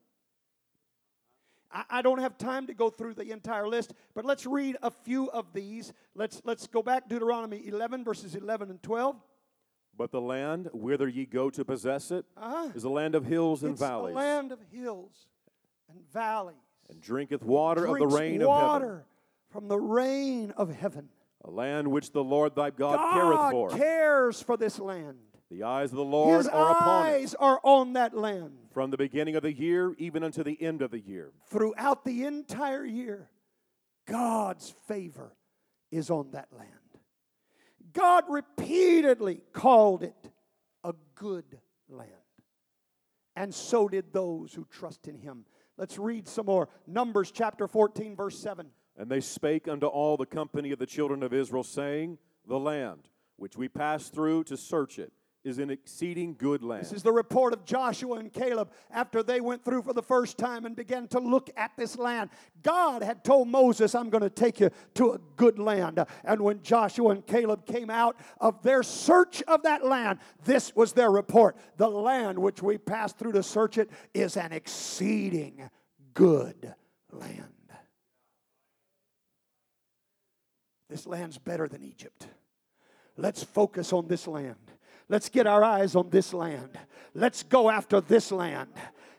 I, 1.72 2.02
don't 2.02 2.18
have 2.18 2.36
time 2.36 2.66
to 2.66 2.74
go 2.74 2.90
through 2.90 3.14
the 3.14 3.30
entire 3.30 3.68
list, 3.68 3.94
but 4.14 4.24
let's 4.24 4.44
read 4.46 4.76
a 4.82 4.90
few 4.90 5.30
of 5.30 5.52
these. 5.52 5.92
Let's, 6.14 6.42
let's 6.44 6.66
go 6.66 6.82
back 6.82 7.08
Deuteronomy 7.08 7.66
11, 7.66 8.02
verses 8.04 8.34
11 8.34 8.70
and 8.70 8.82
12. 8.82 9.16
But 9.96 10.10
the 10.10 10.20
land 10.20 10.68
whither 10.72 11.06
ye 11.08 11.26
go 11.26 11.50
to 11.50 11.64
possess 11.64 12.10
it 12.10 12.24
Uh-huh. 12.36 12.70
is 12.74 12.84
a 12.84 12.88
land 12.88 13.14
of 13.14 13.24
hills 13.26 13.62
and 13.62 13.72
It's 13.72 13.80
valleys, 13.80 14.14
a 14.14 14.18
land 14.18 14.50
of 14.50 14.58
hills 14.72 15.26
and 15.88 16.00
valleys. 16.12 16.56
and 16.88 17.00
drinketh 17.00 17.42
water 17.42 17.86
of 17.86 17.98
the 17.98 18.06
rain 18.06 18.40
of 18.42 18.48
water 18.48 18.86
heaven. 18.86 19.04
from 19.50 19.68
the 19.68 19.78
rain 19.78 20.52
of 20.56 20.74
heaven. 20.74 21.08
A 21.44 21.50
land 21.50 21.88
which 21.88 22.12
the 22.12 22.24
Lord 22.24 22.54
thy 22.54 22.70
God, 22.70 22.98
careth 23.12 23.38
God 23.38 23.50
for. 23.52 23.70
cares 23.70 24.42
for 24.42 24.56
this 24.56 24.78
land. 24.78 25.18
The 25.50 25.62
eyes 25.64 25.90
of 25.90 25.96
the 25.96 26.04
Lord 26.04 26.38
His 26.38 26.48
are 26.48 26.70
upon 26.72 27.06
it 27.06 27.10
eyes 27.10 27.34
are 27.34 27.60
on 27.62 27.92
that 27.94 28.16
land 28.16 28.56
from 28.70 28.90
the 28.90 28.96
beginning 28.96 29.36
of 29.36 29.42
the 29.42 29.52
year 29.52 29.94
even 29.98 30.22
unto 30.22 30.42
the 30.42 30.60
end 30.62 30.82
of 30.82 30.90
the 30.90 31.00
year. 31.00 31.32
throughout 31.48 32.04
the 32.04 32.24
entire 32.24 32.84
year. 32.84 33.30
God's 34.06 34.74
favor 34.88 35.36
is 35.90 36.10
on 36.10 36.30
that 36.32 36.48
land. 36.56 36.70
God 37.92 38.24
repeatedly 38.28 39.42
called 39.52 40.02
it 40.02 40.30
a 40.84 40.94
good 41.14 41.58
land. 41.88 42.10
And 43.36 43.54
so 43.54 43.88
did 43.88 44.12
those 44.12 44.52
who 44.52 44.66
trust 44.70 45.08
in 45.08 45.16
him. 45.16 45.44
Let's 45.76 45.98
read 45.98 46.28
some 46.28 46.46
more. 46.46 46.68
Numbers 46.86 47.30
chapter 47.30 47.66
14, 47.66 48.16
verse 48.16 48.38
7. 48.38 48.66
And 48.96 49.10
they 49.10 49.20
spake 49.20 49.66
unto 49.66 49.86
all 49.86 50.16
the 50.16 50.26
company 50.26 50.72
of 50.72 50.78
the 50.78 50.86
children 50.86 51.22
of 51.22 51.32
Israel, 51.32 51.62
saying, 51.64 52.18
The 52.46 52.58
land 52.58 53.08
which 53.36 53.56
we 53.56 53.68
passed 53.68 54.12
through 54.12 54.44
to 54.44 54.56
search 54.56 54.98
it 54.98 55.12
is 55.42 55.58
an 55.58 55.70
exceeding 55.70 56.34
good 56.34 56.62
land. 56.62 56.84
This 56.84 56.92
is 56.92 57.02
the 57.02 57.12
report 57.12 57.52
of 57.52 57.64
Joshua 57.64 58.16
and 58.16 58.32
Caleb 58.32 58.70
after 58.90 59.22
they 59.22 59.40
went 59.40 59.64
through 59.64 59.82
for 59.82 59.94
the 59.94 60.02
first 60.02 60.36
time 60.36 60.66
and 60.66 60.76
began 60.76 61.08
to 61.08 61.18
look 61.18 61.48
at 61.56 61.72
this 61.76 61.96
land. 61.96 62.30
God 62.62 63.02
had 63.02 63.24
told 63.24 63.48
Moses, 63.48 63.94
I'm 63.94 64.10
going 64.10 64.22
to 64.22 64.30
take 64.30 64.60
you 64.60 64.70
to 64.94 65.12
a 65.12 65.18
good 65.36 65.58
land. 65.58 66.04
And 66.24 66.42
when 66.42 66.62
Joshua 66.62 67.10
and 67.10 67.26
Caleb 67.26 67.64
came 67.64 67.88
out 67.88 68.16
of 68.38 68.62
their 68.62 68.82
search 68.82 69.42
of 69.42 69.62
that 69.62 69.84
land, 69.84 70.18
this 70.44 70.76
was 70.76 70.92
their 70.92 71.10
report. 71.10 71.56
The 71.78 71.88
land 71.88 72.38
which 72.38 72.62
we 72.62 72.76
passed 72.76 73.18
through 73.18 73.32
to 73.32 73.42
search 73.42 73.78
it 73.78 73.90
is 74.12 74.36
an 74.36 74.52
exceeding 74.52 75.70
good 76.12 76.74
land. 77.10 77.44
This 80.90 81.06
land's 81.06 81.38
better 81.38 81.68
than 81.68 81.82
Egypt. 81.84 82.26
Let's 83.16 83.42
focus 83.42 83.92
on 83.92 84.08
this 84.08 84.26
land. 84.26 84.56
Let's 85.10 85.28
get 85.28 85.48
our 85.48 85.64
eyes 85.64 85.96
on 85.96 86.08
this 86.10 86.32
land. 86.32 86.78
Let's 87.14 87.42
go 87.42 87.68
after 87.68 88.00
this 88.00 88.30
land. 88.30 88.68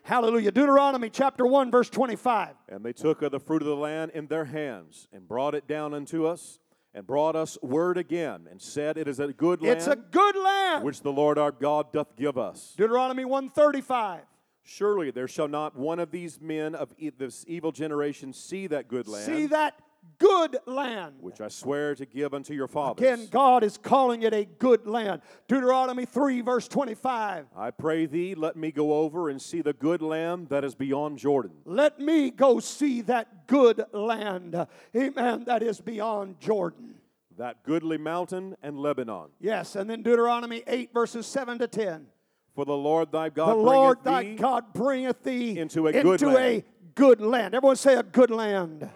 Hallelujah. 0.04 0.50
Deuteronomy 0.50 1.10
chapter 1.10 1.44
1, 1.46 1.70
verse 1.70 1.90
25. 1.90 2.54
And 2.70 2.82
they 2.82 2.94
took 2.94 3.20
of 3.20 3.30
the 3.30 3.38
fruit 3.38 3.60
of 3.60 3.68
the 3.68 3.76
land 3.76 4.10
in 4.14 4.26
their 4.26 4.46
hands, 4.46 5.06
and 5.12 5.28
brought 5.28 5.54
it 5.54 5.68
down 5.68 5.92
unto 5.92 6.24
us, 6.24 6.60
and 6.94 7.06
brought 7.06 7.36
us 7.36 7.58
word 7.60 7.98
again, 7.98 8.48
and 8.50 8.60
said, 8.60 8.96
It 8.96 9.06
is 9.06 9.20
a 9.20 9.34
good 9.34 9.60
land 9.60 9.76
It's 9.76 9.86
a 9.86 9.96
good 9.96 10.34
land. 10.34 10.82
which 10.82 11.02
the 11.02 11.12
Lord 11.12 11.36
our 11.36 11.52
God 11.52 11.92
doth 11.92 12.16
give 12.16 12.38
us. 12.38 12.72
Deuteronomy 12.78 13.26
135. 13.26 14.22
Surely 14.62 15.10
there 15.10 15.28
shall 15.28 15.48
not 15.48 15.76
one 15.76 15.98
of 15.98 16.10
these 16.10 16.40
men 16.40 16.74
of 16.74 16.94
e- 16.96 17.10
this 17.10 17.44
evil 17.46 17.70
generation 17.70 18.32
see 18.32 18.66
that 18.68 18.88
good 18.88 19.06
land, 19.08 19.26
See 19.26 19.46
that 19.48 19.74
good 20.18 20.56
land. 20.66 21.14
which 21.20 21.40
I 21.40 21.48
swear 21.48 21.94
to 21.94 22.06
give 22.06 22.32
unto 22.34 22.54
your 22.54 22.68
fathers. 22.68 23.02
Again, 23.04 23.28
God 23.30 23.64
is 23.64 23.76
calling 23.76 24.22
it 24.22 24.32
a 24.32 24.44
good 24.44 24.86
land. 24.86 25.22
Deuteronomy 25.48 26.04
3, 26.04 26.40
verse 26.42 26.68
25. 26.68 27.46
I 27.56 27.70
pray 27.70 28.06
thee, 28.06 28.34
let 28.34 28.56
me 28.56 28.70
go 28.70 28.94
over 28.94 29.28
and 29.28 29.40
see 29.42 29.62
the 29.62 29.72
good 29.72 30.00
land 30.02 30.48
that 30.50 30.64
is 30.64 30.74
beyond 30.74 31.18
Jordan. 31.18 31.52
Let 31.64 31.98
me 31.98 32.30
go 32.30 32.60
see 32.60 33.00
that 33.02 33.46
good 33.48 33.84
land. 33.92 34.66
Amen. 34.96 35.44
That 35.44 35.62
is 35.62 35.80
beyond 35.80 36.38
Jordan. 36.40 36.94
that 37.38 37.64
goodly 37.64 37.98
mountain 37.98 38.56
and 38.62 38.78
Lebanon. 38.78 39.28
Yes, 39.40 39.74
and 39.74 39.88
then 39.90 40.02
Deuteronomy 40.02 40.62
8, 40.66 40.92
verses 40.92 41.26
7 41.26 41.58
to 41.58 41.66
10. 41.66 42.06
For 42.54 42.64
the 42.66 42.76
Lord 42.76 43.10
thy 43.10 43.30
God 43.30 43.52
the 43.52 43.54
Lord 43.56 44.04
thy 44.04 44.34
God 44.34 44.74
bringeth 44.74 45.22
thee 45.22 45.58
into 45.58 45.86
a 45.86 45.92
good 45.92 46.20
into 46.20 46.28
a 46.28 46.32
land. 46.34 46.64
good 46.94 47.20
land. 47.22 47.54
Everyone 47.54 47.76
say 47.76 47.94
a 47.94 48.02
good 48.02 48.30
land. 48.30 48.88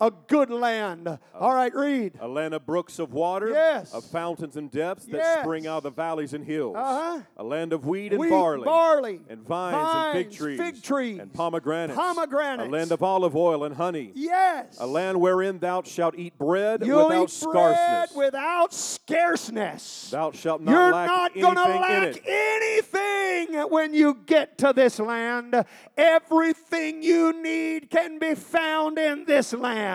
A 0.00 0.12
good 0.28 0.48
land. 0.48 1.18
All 1.34 1.52
right, 1.54 1.74
read. 1.74 2.12
a 2.20 2.28
land 2.28 2.54
of 2.54 2.64
brooks 2.64 3.00
of 3.00 3.12
water, 3.12 3.48
Yes. 3.48 3.92
of 3.92 4.04
fountains 4.04 4.56
and 4.56 4.70
depths 4.70 5.06
that 5.06 5.16
Yes. 5.16 5.40
spring 5.40 5.66
out 5.66 5.78
of 5.78 5.82
the 5.82 5.90
valleys 5.90 6.34
and 6.34 6.44
hills. 6.44 6.76
Uh-huh. 6.76 7.20
A 7.36 7.42
land 7.42 7.72
of 7.72 7.84
wheat 7.84 8.12
and 8.12 8.20
Wheat, 8.20 8.30
barley, 8.30 8.64
barley, 8.64 9.20
and 9.28 9.40
vines, 9.42 9.76
and 9.76 10.12
fig 10.12 10.26
vines, 10.26 10.36
trees, 10.36 10.58
fig 10.60 10.82
trees, 10.84 11.18
and 11.18 11.32
pomegranates. 11.32 11.98
pomegranates. 11.98 12.68
A 12.68 12.70
land 12.70 12.92
of 12.92 13.02
olive 13.02 13.34
oil 13.34 13.64
and 13.64 13.74
honey. 13.74 14.12
Yes. 14.14 14.76
A 14.78 14.86
land 14.86 15.20
wherein 15.20 15.58
thou 15.58 15.82
shalt 15.82 16.14
eat 16.16 16.38
bread 16.38 16.86
You'll 16.86 17.08
without 17.08 17.32
eat 17.32 17.44
bread 17.50 17.76
scarceness. 17.76 18.14
without 18.16 18.72
scarceness. 18.72 20.10
Thou 20.10 20.30
shalt 20.30 20.60
not 20.60 20.70
You're 20.72 20.92
lack 20.92 21.08
not 21.08 21.34
going 21.34 21.56
to 21.56 21.78
lack 21.80 22.22
anything 22.24 23.68
when 23.70 23.94
you 23.94 24.14
get 24.26 24.58
to 24.58 24.72
this 24.72 25.00
land. 25.00 25.64
Everything 25.96 27.02
you 27.02 27.32
need 27.42 27.90
can 27.90 28.20
be 28.20 28.36
found 28.36 28.96
in 28.98 29.24
this 29.24 29.52
land. 29.52 29.87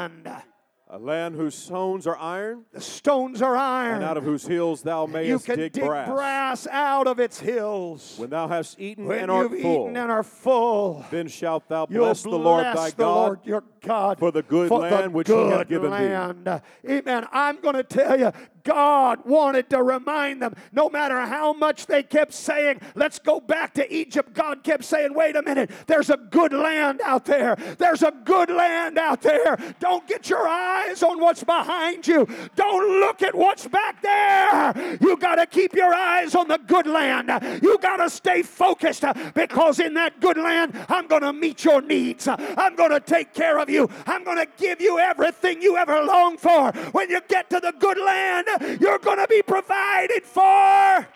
A 0.90 1.00
land 1.00 1.34
whose 1.36 1.56
stones 1.56 2.06
are 2.06 2.18
iron, 2.18 2.66
The 2.72 2.80
stones 2.80 3.42
are 3.42 3.56
iron. 3.56 3.96
and 3.96 4.04
out 4.04 4.16
of 4.16 4.24
whose 4.24 4.46
hills 4.46 4.84
thou 4.84 5.08
you 5.08 5.14
mayest 5.14 5.46
can 5.46 5.58
dig, 5.58 5.74
dig 5.74 5.86
brass. 5.86 6.08
brass 6.08 6.68
out 6.68 7.08
of 7.08 7.20
its 7.20 7.40
hills. 7.40 8.14
When 8.18 8.30
thou 8.30 8.48
hast 8.48 8.80
eaten 8.80 9.06
When 9.08 9.24
and 9.24 9.32
art 9.32 9.50
you've 9.50 9.62
full, 9.62 9.86
eaten 9.86 9.98
and 9.98 10.12
are 10.12 10.22
full, 10.22 11.04
then 11.10 11.28
shalt 11.30 11.68
thou 11.68 11.88
bless 11.88 12.22
the 12.22 12.30
Lord 12.30 12.64
thy 12.66 12.92
the 12.92 12.96
God 12.98 13.16
Lord 13.16 13.40
your 13.44 13.64
God 13.82 14.20
for 14.20 14.32
the 14.32 14.44
good 14.44 14.68
for 14.68 14.82
land 14.82 15.06
the 15.06 15.10
which 15.10 15.28
he 15.30 15.34
hath 15.34 15.68
good 15.68 15.70
given 15.70 15.90
thee. 15.90 16.60
Amen. 16.88 17.28
I'm 17.32 17.60
going 17.60 17.76
to 17.76 17.84
tell 17.84 18.20
you, 18.20 18.32
God 18.64 19.26
wanted 19.26 19.70
to 19.72 19.84
remind 19.84 20.42
them, 20.42 20.56
no 20.72 20.90
matter 20.90 21.20
how 21.22 21.54
much 21.54 21.86
they 21.86 22.04
kept 22.04 22.34
saying, 22.34 22.80
let's 22.96 23.20
go 23.20 23.40
back 23.40 23.74
to 23.76 23.94
Egypt, 23.94 24.34
God 24.34 24.64
kept 24.64 24.84
saying, 24.86 25.14
wait 25.14 25.36
a 25.36 25.42
minute, 25.42 25.70
there's 25.88 26.10
a 26.10 26.18
good 26.18 26.54
land 26.54 27.02
out 27.04 27.26
there. 27.26 27.56
There's 27.78 28.04
a 28.04 28.14
good 28.24 28.50
land 28.50 28.98
out 28.98 29.22
there. 29.22 29.58
Don't 29.80 30.08
get 30.08 30.30
your 30.30 30.48
eyes 30.48 31.04
on 31.04 31.20
what's 31.20 31.44
behind 31.44 32.08
you. 32.08 32.28
Don't 32.56 33.00
look 33.00 33.22
at 33.22 33.36
what's 33.36 33.68
back 33.68 34.02
there. 34.02 34.98
You 35.02 35.18
got 35.18 35.36
to 35.36 35.46
keep 35.46 35.74
your 35.74 35.94
eyes 35.94 36.36
on 36.36 36.48
the 36.48 36.60
good 36.66 36.88
land. 36.88 37.30
You 37.62 37.78
got 37.80 37.98
to 37.98 38.10
stay 38.10 38.44
focused 38.44 39.04
because 39.34 39.80
in 39.80 39.94
that 39.96 40.20
good 40.20 40.38
land, 40.38 40.74
I'm 40.90 41.08
going 41.08 41.22
to 41.22 41.34
meet 41.34 41.64
your 41.66 41.82
needs. 41.82 42.28
I'm 42.28 42.76
going 42.76 42.92
to 42.92 43.00
take 43.00 43.34
care 43.34 43.60
of 43.60 43.70
you. 43.70 43.90
I'm 44.06 44.24
going 44.24 44.38
to 44.38 44.48
give 44.58 44.80
you 44.80 45.00
everything 45.00 45.62
you 45.62 45.78
ever 45.78 46.02
longed 46.02 46.40
for. 46.40 46.72
When 46.92 47.10
you 47.10 47.22
get 47.28 47.50
to 47.50 47.60
the 47.60 47.74
good 47.78 47.98
land, 47.98 48.48
you're 48.80 49.00
going 49.00 49.20
to 49.20 49.28
be 49.28 49.42
provided 49.42 50.24
for. 50.24 51.08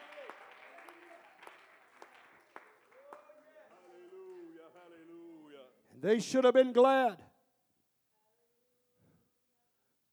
They 6.00 6.20
should 6.20 6.44
have 6.44 6.54
been 6.54 6.74
glad. 6.74 7.18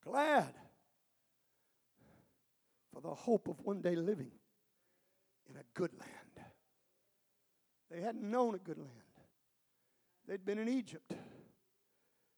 Glad 0.03 0.53
for 2.93 3.01
the 3.01 3.13
hope 3.13 3.47
of 3.47 3.59
one 3.61 3.81
day 3.81 3.95
living 3.95 4.31
in 5.49 5.55
a 5.57 5.63
good 5.73 5.91
land. 5.99 6.47
They 7.91 8.01
hadn't 8.01 8.23
known 8.23 8.55
a 8.55 8.59
good 8.59 8.77
land. 8.77 8.91
They'd 10.27 10.45
been 10.45 10.57
in 10.57 10.67
Egypt 10.67 11.13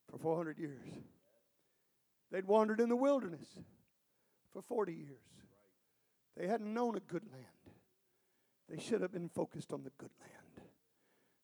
for 0.09 0.17
400 0.17 0.59
years. 0.59 0.85
They'd 2.31 2.45
wandered 2.45 2.79
in 2.79 2.89
the 2.89 2.95
wilderness 2.95 3.47
for 4.53 4.61
40 4.61 4.93
years. 4.93 5.17
They 6.35 6.47
hadn't 6.47 6.73
known 6.73 6.95
a 6.95 6.99
good 6.99 7.23
land. 7.31 7.45
They 8.69 8.79
should 8.79 9.01
have 9.01 9.11
been 9.11 9.29
focused 9.29 9.71
on 9.73 9.83
the 9.83 9.91
good 9.97 10.11
land 10.21 10.67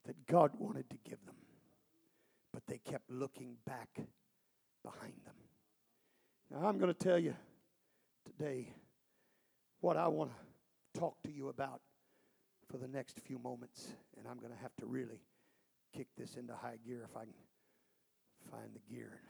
that 0.05 0.27
God 0.27 0.51
wanted 0.57 0.89
to 0.89 0.97
give 1.03 1.23
them. 1.25 1.35
But 2.53 2.63
they 2.67 2.77
kept 2.77 3.09
looking 3.09 3.55
back 3.65 3.89
behind 4.83 5.13
them. 5.25 5.35
Now, 6.51 6.67
I'm 6.67 6.77
going 6.77 6.93
to 6.93 6.99
tell 6.99 7.17
you 7.17 7.35
today 8.25 8.73
what 9.79 9.97
I 9.97 10.07
want 10.07 10.31
to 10.31 10.99
talk 10.99 11.21
to 11.23 11.31
you 11.31 11.49
about 11.49 11.81
for 12.69 12.77
the 12.77 12.87
next 12.87 13.19
few 13.19 13.39
moments, 13.39 13.93
and 14.17 14.27
I'm 14.27 14.37
going 14.37 14.51
to 14.51 14.61
have 14.61 14.75
to 14.79 14.85
really 14.85 15.21
kick 15.95 16.07
this 16.17 16.35
into 16.35 16.53
high 16.53 16.77
gear 16.85 17.07
if 17.09 17.15
I 17.17 17.23
can 17.23 17.33
find 18.51 18.69
the 18.73 18.93
gear. 18.93 19.11
And 19.11 19.21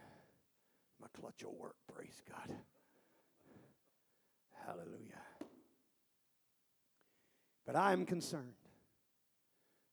my 1.01 1.07
clutch 1.19 1.43
will 1.43 1.55
work. 1.57 1.75
Praise 1.93 2.21
God. 2.29 2.55
Hallelujah. 4.65 5.21
But 7.65 7.75
I'm 7.75 8.05
concerned. 8.05 8.53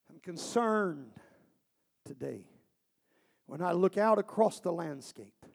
I'm 0.08 0.18
concerned 0.20 1.12
today 2.04 2.46
when 3.46 3.62
I 3.62 3.72
look 3.72 3.96
out 3.96 4.18
across 4.18 4.60
the 4.60 4.72
landscape 4.72 5.46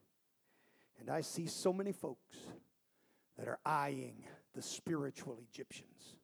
and 0.99 1.09
I 1.09 1.21
see 1.21 1.47
so 1.47 1.73
many 1.73 1.91
folks 1.91 2.37
that 3.37 3.47
are 3.47 3.59
eyeing 3.65 4.23
the 4.53 4.61
spiritual 4.61 5.39
Egyptians 5.51 6.15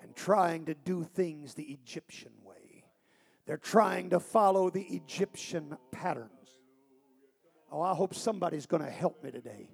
and 0.00 0.14
trying 0.16 0.64
to 0.66 0.74
do 0.74 1.04
things 1.04 1.54
the 1.54 1.64
Egyptian 1.64 2.32
way. 2.42 2.84
They're 3.46 3.56
trying 3.56 4.10
to 4.10 4.20
follow 4.20 4.70
the 4.70 4.82
Egyptian 4.82 5.76
patterns. 5.90 6.30
Oh, 7.70 7.80
I 7.80 7.94
hope 7.94 8.14
somebody's 8.14 8.66
going 8.66 8.82
to 8.82 8.90
help 8.90 9.22
me 9.22 9.30
today. 9.30 9.70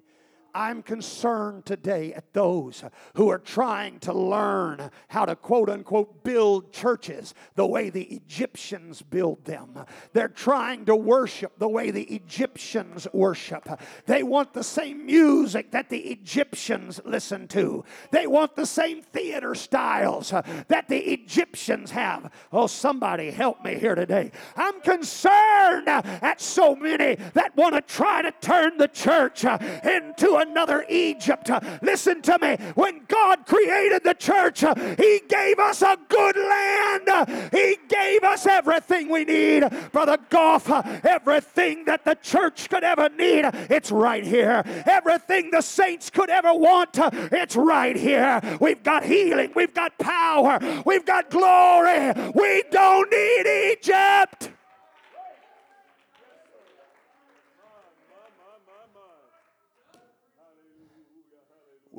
I'm 0.59 0.83
concerned 0.83 1.65
today 1.65 2.13
at 2.13 2.33
those 2.33 2.83
who 3.15 3.29
are 3.29 3.39
trying 3.39 3.99
to 3.99 4.11
learn 4.11 4.91
how 5.07 5.23
to 5.23 5.37
quote 5.37 5.69
unquote 5.69 6.21
build 6.25 6.73
churches 6.73 7.33
the 7.55 7.65
way 7.65 7.89
the 7.89 8.03
Egyptians 8.03 9.01
build 9.01 9.45
them. 9.45 9.79
They're 10.11 10.27
trying 10.27 10.83
to 10.85 10.97
worship 10.97 11.57
the 11.59 11.69
way 11.69 11.91
the 11.91 12.03
Egyptians 12.13 13.07
worship. 13.13 13.69
They 14.05 14.21
want 14.21 14.51
the 14.53 14.65
same 14.65 15.05
music 15.05 15.71
that 15.71 15.87
the 15.87 15.99
Egyptians 15.99 16.99
listen 17.05 17.47
to, 17.49 17.85
they 18.11 18.27
want 18.27 18.57
the 18.57 18.65
same 18.65 19.01
theater 19.01 19.55
styles 19.55 20.31
that 20.67 20.89
the 20.89 21.13
Egyptians 21.13 21.91
have. 21.91 22.33
Oh, 22.51 22.67
somebody 22.67 23.31
help 23.31 23.63
me 23.63 23.75
here 23.75 23.95
today. 23.95 24.33
I'm 24.57 24.81
concerned 24.81 25.87
at 25.87 26.41
so 26.41 26.75
many 26.75 27.15
that 27.33 27.55
want 27.55 27.75
to 27.75 27.81
try 27.81 28.23
to 28.23 28.33
turn 28.41 28.77
the 28.77 28.89
church 28.89 29.45
into 29.45 30.35
another 30.49 30.85
Egypt. 30.89 31.49
Listen 31.81 32.21
to 32.23 32.37
me. 32.39 32.55
When 32.75 33.05
God 33.07 33.45
created 33.45 34.03
the 34.03 34.13
church, 34.13 34.63
He 34.97 35.21
gave 35.27 35.59
us 35.59 35.81
a 35.81 35.97
good 36.07 36.35
land. 36.35 37.51
He 37.51 37.77
gave 37.87 38.23
us 38.23 38.45
everything 38.45 39.09
we 39.09 39.25
need. 39.25 39.63
Brother 39.91 40.17
Goff, 40.29 40.69
everything 41.05 41.85
that 41.85 42.05
the 42.05 42.15
church 42.15 42.69
could 42.69 42.83
ever 42.83 43.09
need, 43.09 43.45
it's 43.69 43.91
right 43.91 44.23
here. 44.23 44.63
Everything 44.85 45.51
the 45.51 45.61
saints 45.61 46.09
could 46.09 46.29
ever 46.29 46.53
want, 46.53 46.97
it's 47.31 47.55
right 47.55 47.95
here. 47.95 48.41
We've 48.59 48.83
got 48.83 49.03
healing, 49.03 49.51
we've 49.55 49.73
got 49.73 49.97
power, 49.97 50.59
we've 50.85 51.05
got 51.05 51.29
glory. 51.29 52.13
We 52.33 52.63
don't 52.71 53.11
need 53.11 53.73
Egypt. 53.73 54.51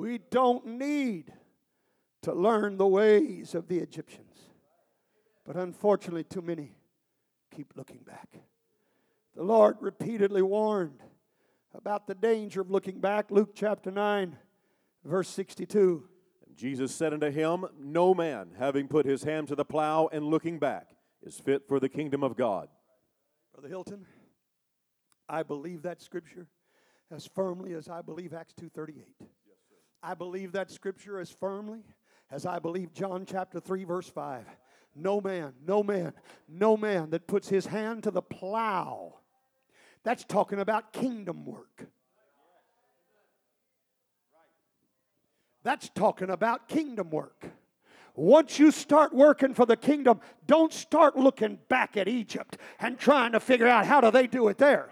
We 0.01 0.17
don't 0.31 0.65
need 0.65 1.31
to 2.23 2.33
learn 2.33 2.79
the 2.79 2.87
ways 2.87 3.55
of 3.55 3.69
the 3.69 3.81
Egyptians. 3.81 4.49
But 5.45 5.57
unfortunately, 5.57 6.25
too 6.25 6.41
many 6.41 6.73
keep 7.55 7.75
looking 7.77 7.99
back. 7.99 8.41
The 9.37 9.43
Lord 9.43 9.77
repeatedly 9.81 10.41
warned 10.41 11.03
about 11.75 12.07
the 12.07 12.15
danger 12.15 12.63
of 12.63 12.71
looking 12.71 12.99
back. 12.99 13.31
Luke 13.31 13.51
chapter 13.55 13.91
9, 13.91 14.39
verse 15.05 15.29
62. 15.29 16.09
Jesus 16.57 16.95
said 16.95 17.13
unto 17.13 17.31
him, 17.31 17.67
No 17.79 18.15
man, 18.15 18.53
having 18.59 18.89
put 18.89 19.05
his 19.05 19.25
hand 19.25 19.49
to 19.49 19.55
the 19.55 19.67
plow 19.67 20.09
and 20.11 20.25
looking 20.25 20.59
back, 20.59 20.97
is 21.23 21.39
fit 21.39 21.69
for 21.69 21.79
the 21.79 21.91
kingdom 21.91 22.25
of 22.25 22.39
God. 22.39 22.69
Brother 23.53 23.69
Hilton, 23.69 24.07
I 25.29 25.43
believe 25.43 25.83
that 25.83 26.01
scripture 26.01 26.49
as 27.11 27.29
firmly 27.35 27.75
as 27.75 27.91
I 27.91 28.01
believe 28.01 28.33
Acts 28.33 28.55
2:38. 28.55 29.29
I 30.03 30.15
believe 30.15 30.53
that 30.53 30.71
scripture 30.71 31.19
as 31.19 31.31
firmly 31.31 31.81
as 32.31 32.47
I 32.47 32.59
believe 32.59 32.93
John 32.93 33.27
chapter 33.27 33.61
3, 33.61 33.85
verse 33.85 34.09
5. 34.09 34.45
No 34.95 35.21
man, 35.21 35.53
no 35.67 35.83
man, 35.83 36.13
no 36.49 36.77
man 36.77 37.11
that 37.11 37.27
puts 37.27 37.49
his 37.49 37.67
hand 37.67 38.05
to 38.05 38.11
the 38.11 38.23
plow. 38.23 39.15
That's 40.03 40.25
talking 40.25 40.59
about 40.59 40.93
kingdom 40.93 41.45
work. 41.45 41.87
That's 45.63 45.91
talking 45.91 46.31
about 46.31 46.69
kingdom 46.69 47.11
work. 47.11 47.45
Once 48.15 48.59
you 48.59 48.71
start 48.71 49.15
working 49.15 49.55
for 49.55 49.67
the 49.67 49.77
kingdom, 49.77 50.21
don't 50.47 50.73
start 50.73 51.17
looking 51.17 51.59
back 51.69 51.97
at 51.97 52.09
Egypt 52.09 52.57
and 52.81 52.99
trying 52.99 53.33
to 53.33 53.41
figure 53.41 53.69
out 53.69 53.87
how 53.87 54.01
do 54.01 54.11
they 54.11 54.27
do 54.27 54.49
it 54.49 54.59
there. 54.59 54.91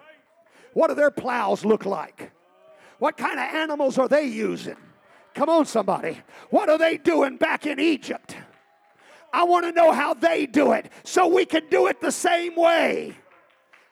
What 0.75 0.89
do 0.89 0.95
their 0.95 1.11
plows 1.11 1.65
look 1.65 1.85
like? 1.87 2.31
What 2.99 3.17
kind 3.17 3.39
of 3.39 3.55
animals 3.55 3.99
are 3.99 4.09
they 4.09 4.27
using? 4.27 4.77
Come 5.35 5.49
on, 5.49 5.67
somebody. 5.67 6.19
What 6.51 6.69
are 6.69 6.79
they 6.79 6.97
doing 6.97 7.37
back 7.37 7.67
in 7.67 7.79
Egypt? 7.79 8.37
I 9.33 9.45
want 9.45 9.67
to 9.67 9.73
know 9.73 9.93
how 9.93 10.15
they 10.15 10.47
do 10.47 10.73
it 10.73 10.91
so 11.05 11.29
we 11.29 11.45
can 11.45 11.69
do 11.69 11.87
it 11.87 12.01
the 12.01 12.13
same 12.13 12.57
way. 12.57 13.15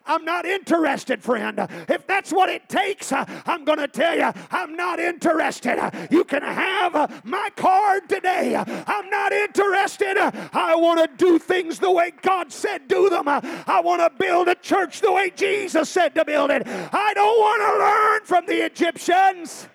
I'm 0.06 0.24
not 0.24 0.46
interested, 0.46 1.22
friend. 1.22 1.66
If 1.88 2.06
that's 2.06 2.32
what 2.32 2.48
it 2.48 2.68
takes, 2.68 3.10
uh, 3.10 3.24
I'm 3.44 3.64
going 3.64 3.78
to 3.78 3.88
tell 3.88 4.16
you, 4.16 4.32
I'm 4.50 4.76
not 4.76 5.00
interested. 5.00 5.78
You 6.10 6.24
can 6.24 6.42
have 6.42 7.24
my 7.24 7.50
card 7.56 8.08
today. 8.08 8.54
I'm 8.56 9.10
not 9.10 9.32
interested. 9.32 10.16
I 10.16 10.76
want 10.76 11.00
to 11.00 11.24
do 11.24 11.38
things 11.38 11.78
the 11.78 11.90
way 11.90 12.12
God 12.22 12.52
said 12.52 12.86
do 12.88 13.10
them. 13.10 13.26
I 13.26 13.80
want 13.84 14.00
to 14.00 14.10
build 14.16 14.48
a 14.48 14.54
church 14.54 15.00
the 15.00 15.12
way 15.12 15.30
Jesus 15.34 15.90
said 15.90 16.14
to 16.14 16.24
build 16.24 16.50
it. 16.50 16.62
I 16.66 17.12
don't 17.14 17.38
want 17.38 17.62
to 17.62 17.78
learn 17.84 18.24
from 18.24 18.46
the 18.46 18.64
Egyptians. 18.64 19.68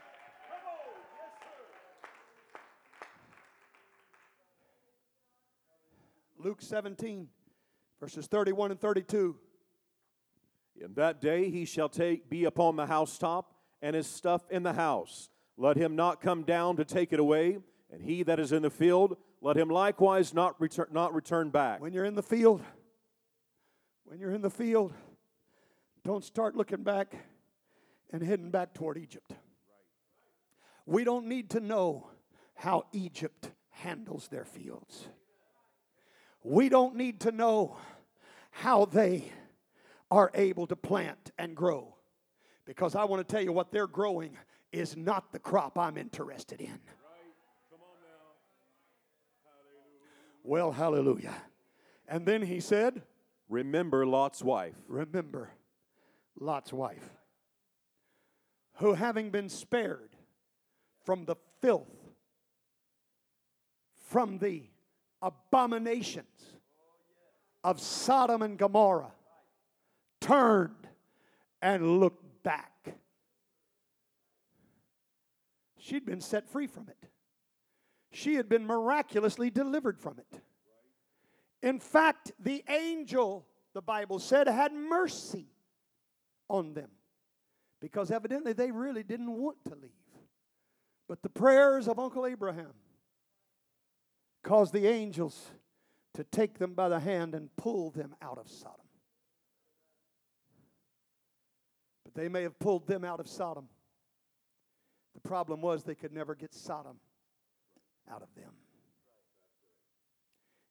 Luke 6.44 6.62
17, 6.62 7.28
verses 8.00 8.26
31 8.26 8.72
and 8.72 8.80
32. 8.80 9.36
In 10.84 10.94
that 10.96 11.22
day 11.22 11.52
he 11.52 11.66
shall 11.66 11.90
take 11.90 12.30
be 12.30 12.46
upon 12.46 12.76
the 12.76 12.88
housetop, 12.88 13.54
and 13.82 13.96
his 13.96 14.08
stuff 14.08 14.42
in 14.50 14.64
the 14.64 14.74
house. 14.74 15.30
Let 15.58 15.78
him 15.78 15.96
not 15.96 16.20
come 16.20 16.44
down 16.44 16.78
to 16.78 16.86
take 16.86 17.14
it 17.14 17.20
away, 17.20 17.60
and 17.92 18.02
he 18.02 18.24
that 18.24 18.40
is 18.40 18.52
in 18.52 18.64
the 18.64 18.72
field, 18.72 19.18
let 19.42 19.56
him 19.56 19.70
likewise 19.70 20.34
not 20.34 20.60
return, 20.60 20.88
not 20.92 21.14
return 21.14 21.50
back. 21.50 21.80
When 21.80 21.94
you're 21.94 22.06
in 22.06 22.16
the 22.16 22.24
field, 22.24 22.64
when 24.06 24.20
you're 24.20 24.34
in 24.34 24.42
the 24.42 24.50
field, 24.50 24.94
don't 26.04 26.24
start 26.24 26.56
looking 26.56 26.84
back 26.84 27.16
and 28.12 28.24
heading 28.24 28.50
back 28.50 28.74
toward 28.74 28.98
Egypt. 28.98 29.32
We 30.88 31.04
don't 31.04 31.28
need 31.28 31.52
to 31.52 31.60
know 31.60 32.08
how 32.56 32.86
Egypt 32.94 33.52
handles 33.70 34.28
their 34.28 34.46
fields. 34.46 35.08
We 36.44 36.70
don't 36.70 36.96
need 36.96 37.22
to 37.22 37.32
know 37.32 37.78
how 38.52 38.86
they 38.86 39.32
are 40.10 40.32
able 40.34 40.68
to 40.68 40.76
plant 40.76 41.32
and 41.38 41.56
grow 41.56 41.96
because 42.66 42.96
I 42.96 43.04
want 43.06 43.26
to 43.26 43.32
tell 43.32 43.44
you 43.44 43.52
what 43.52 43.72
they're 43.72 43.88
growing 43.88 44.38
is 44.72 44.96
not 44.96 45.32
the 45.32 45.40
crop 45.40 45.78
I'm 45.78 45.98
interested 45.98 46.62
in. 46.62 46.80
Well, 50.44 50.72
hallelujah. 50.72 51.36
And 52.08 52.26
then 52.26 52.42
he 52.42 52.60
said, 52.60 53.04
Remember 53.48 54.06
Lot's 54.06 54.42
wife. 54.44 54.76
Remember 54.88 55.52
Lot's 56.40 56.74
wife, 56.74 57.10
who 58.76 58.94
having 58.94 59.30
been 59.30 59.50
spared 59.50 60.16
from 61.04 61.26
the 61.26 61.36
filth, 61.62 61.94
from 63.98 64.38
the 64.40 64.71
abominations 65.22 66.26
of 67.64 67.80
Sodom 67.80 68.42
and 68.42 68.58
Gomorrah 68.58 69.14
turned 70.20 70.88
and 71.62 72.00
looked 72.00 72.44
back. 72.44 72.96
She'd 75.78 76.06
been 76.06 76.22
set 76.22 76.50
free 76.50 76.68
from 76.68 76.90
it. 76.90 77.10
She 78.12 78.36
had 78.36 78.50
been 78.50 78.66
miraculously 78.66 79.50
delivered 79.50 80.00
from 80.00 80.20
it. 80.20 80.42
In 81.64 81.80
fact, 81.80 82.32
the 82.40 82.64
angel, 82.68 83.46
the 83.74 83.82
Bible 83.82 84.20
said, 84.20 84.48
had 84.48 84.74
mercy 84.74 85.48
on 86.50 86.74
them 86.74 86.90
because 87.80 88.12
evidently 88.12 88.54
they 88.54 88.72
really 88.72 89.04
didn't 89.04 89.32
want 89.32 89.58
to 89.66 89.76
leave. 89.76 89.92
But 91.08 91.22
the 91.22 91.30
prayers 91.30 91.88
of 91.88 92.00
Uncle 92.00 92.26
Abraham 92.26 92.74
caused 94.44 94.74
the 94.74 94.88
angels 94.88 95.52
to 96.14 96.24
take 96.24 96.58
them 96.58 96.74
by 96.74 96.90
the 96.90 97.00
hand 97.00 97.36
and 97.36 97.56
pull 97.56 97.92
them 97.92 98.16
out 98.22 98.38
of 98.38 98.50
Sodom. 98.50 98.76
But 102.04 102.16
they 102.16 102.28
may 102.28 102.44
have 102.44 102.58
pulled 102.60 102.88
them 102.88 103.04
out 103.04 103.20
of 103.20 103.28
Sodom. 103.28 103.68
The 105.14 105.22
problem 105.22 105.62
was 105.62 105.84
they 105.84 105.96
could 105.96 106.14
never 106.14 106.36
get 106.36 106.54
Sodom 106.54 106.98
out 108.10 108.22
of 108.22 108.34
them. 108.36 108.52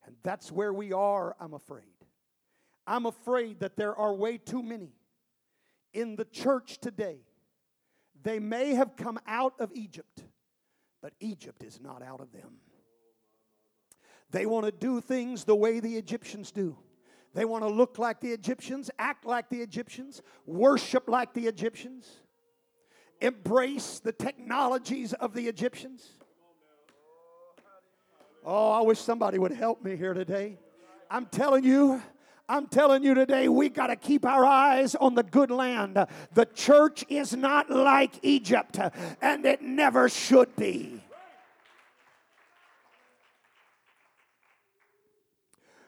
And 0.07 0.17
that's 0.23 0.51
where 0.51 0.73
we 0.73 0.93
are, 0.93 1.37
I'm 1.41 1.55
afraid. 1.55 1.85
I'm 2.87 3.07
afraid 3.07 3.61
that 3.61 3.77
there 3.77 3.95
are 3.95 4.13
way 4.13 4.39
too 4.39 4.63
many 4.63 4.93
in 5.93 6.17
the 6.17 6.25
church 6.25 6.79
today. 6.81 7.19
They 8.23 8.39
may 8.39 8.75
have 8.75 8.97
come 8.97 9.19
out 9.27 9.55
of 9.61 9.71
Egypt, 9.73 10.25
but 11.01 11.13
Egypt 11.21 11.63
is 11.63 11.81
not 11.81 12.03
out 12.03 12.21
of 12.21 12.33
them. 12.33 12.59
They 14.31 14.47
want 14.47 14.67
to 14.67 14.73
do 14.73 15.01
things 15.01 15.45
the 15.45 15.57
way 15.57 15.81
the 15.81 15.97
Egyptians 15.97 16.53
do. 16.53 16.77
They 17.35 17.45
want 17.45 17.63
to 17.65 17.69
look 17.69 17.99
like 17.99 18.21
the 18.21 18.33
Egyptians, 18.33 18.91
act 18.99 19.25
like 19.25 19.49
the 19.49 19.61
Egyptians, 19.61 20.23
worship 20.47 21.09
like 21.09 21.33
the 21.33 21.47
Egyptians, 21.47 22.09
embrace 23.21 24.01
the 24.01 24.13
technologies 24.13 25.13
of 25.13 25.35
the 25.35 25.47
Egyptians. 25.47 26.11
Oh, 28.45 28.73
I 28.73 28.81
wish 28.81 28.99
somebody 28.99 29.39
would 29.39 29.53
help 29.53 29.85
me 29.85 29.97
here 29.97 30.15
today. 30.15 30.59
I'm 31.11 31.27
telling 31.27 31.63
you, 31.63 32.03
I'm 32.49 32.67
telling 32.67 33.05
you 33.05 33.15
today, 33.15 33.49
we 33.49 33.69
got 33.69 33.89
to 33.89 33.97
keep 33.97 34.25
our 34.25 34.45
eyes 34.45 34.97
on 34.97 35.15
the 35.15 35.23
good 35.23 35.53
land. 35.53 36.05
The 36.35 36.47
church 36.47 37.05
is 37.09 37.37
not 37.37 37.71
like 37.71 38.19
Egypt, 38.23 38.79
and 39.21 39.45
it 39.47 39.63
never 39.63 40.09
should 40.09 40.57
be. 40.57 41.01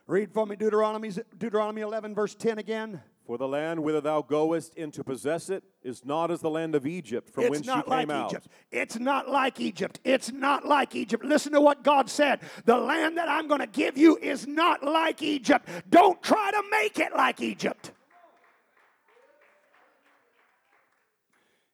Read 0.07 0.33
for 0.33 0.47
me 0.47 0.57
Deuteronomy, 0.57 1.11
Deuteronomy 1.39 1.81
11, 1.81 2.15
verse 2.15 2.35
10 2.35 2.59
again. 2.59 3.01
For 3.25 3.39
the 3.39 3.47
land 3.47 3.83
whither 3.85 4.01
thou 4.01 4.21
goest 4.21 4.75
in 4.75 4.91
to 4.93 5.05
possess 5.05 5.49
it 5.49 5.63
is 5.85 6.05
not 6.05 6.33
as 6.33 6.41
the 6.41 6.51
land 6.51 6.75
of 6.75 6.87
Egypt 6.87 7.31
from 7.31 7.45
it's 7.45 7.51
whence 7.53 7.67
not 7.67 7.87
you 7.87 7.91
like 7.91 8.09
came 8.09 8.11
out. 8.11 8.33
Egypt. 8.33 8.49
It's 8.73 8.99
not 8.99 9.29
like 9.29 9.61
Egypt. 9.61 10.01
It's 10.03 10.33
not 10.33 10.67
like 10.67 10.97
Egypt. 10.97 11.25
Listen 11.25 11.53
to 11.53 11.61
what 11.61 11.85
God 11.85 12.11
said. 12.11 12.41
The 12.65 12.77
land 12.77 13.17
that 13.19 13.29
I'm 13.29 13.47
going 13.47 13.61
to 13.61 13.69
give 13.69 13.97
you 13.97 14.19
is 14.21 14.49
not 14.49 14.83
like 14.83 15.23
Egypt. 15.23 15.69
Don't 15.89 16.21
try 16.21 16.51
to 16.51 16.63
make 16.71 16.99
it 16.99 17.15
like 17.15 17.41
Egypt. 17.41 17.93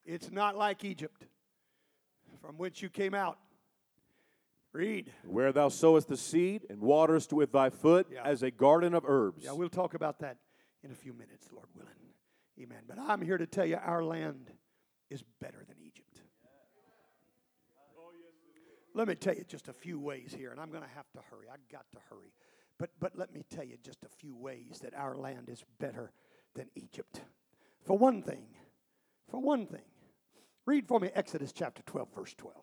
It's 0.05 0.31
not 0.31 0.57
like 0.57 0.85
Egypt 0.85 1.25
from 2.43 2.59
which 2.59 2.83
you 2.83 2.91
came 2.91 3.15
out. 3.15 3.39
Read. 4.73 5.13
Where 5.25 5.53
thou 5.53 5.69
sowest 5.69 6.09
the 6.09 6.17
seed 6.17 6.67
and 6.69 6.81
waterest 6.81 7.33
with 7.33 7.53
thy 7.53 7.71
foot 7.71 8.07
Yeah. 8.11 8.23
as 8.25 8.43
a 8.43 8.51
garden 8.51 8.95
of 8.95 9.05
herbs. 9.07 9.45
Yeah, 9.45 9.53
we'll 9.53 9.69
talk 9.69 9.95
about 9.95 10.19
that 10.21 10.39
in 10.83 10.91
a 10.91 10.95
few 10.95 11.13
minutes, 11.13 11.49
Lord 11.53 11.69
willing. 11.75 11.95
Amen. 12.61 12.83
But 12.87 12.99
I'm 12.99 13.23
here 13.23 13.39
to 13.39 13.47
tell 13.47 13.65
you 13.65 13.77
our 13.77 14.05
land 14.05 14.53
is 15.11 15.23
better 15.41 15.65
than 15.67 15.77
Egypt. 15.81 16.23
Let 18.95 19.07
me 19.07 19.15
tell 19.15 19.35
you 19.35 19.45
just 19.47 19.69
a 19.69 19.73
few 19.73 20.01
ways 20.01 20.35
here, 20.37 20.51
and 20.51 20.59
I'm 20.61 20.71
going 20.71 20.83
to 20.83 20.89
have 20.97 21.09
to 21.13 21.21
hurry. 21.31 21.47
I 21.49 21.57
got 21.71 21.85
to 21.93 21.99
hurry. 22.11 22.33
But, 22.79 22.91
but 22.99 23.17
let 23.17 23.33
me 23.33 23.45
tell 23.49 23.65
you 23.65 23.77
just 23.83 24.05
a 24.05 24.09
few 24.09 24.35
ways 24.37 24.81
that 24.83 24.95
our 24.95 25.17
land 25.17 25.49
is 25.49 25.63
better 25.79 26.13
than 26.55 26.69
Egypt. 26.75 27.21
For 27.85 27.97
one 27.97 28.23
thing, 28.23 28.47
for 29.31 29.41
one 29.41 29.67
thing, 29.67 29.85
read 30.67 30.89
for 30.89 30.99
me 30.99 31.11
Exodus 31.15 31.53
chapter 31.53 31.83
12, 31.87 32.09
verse 32.15 32.35
12. 32.37 32.57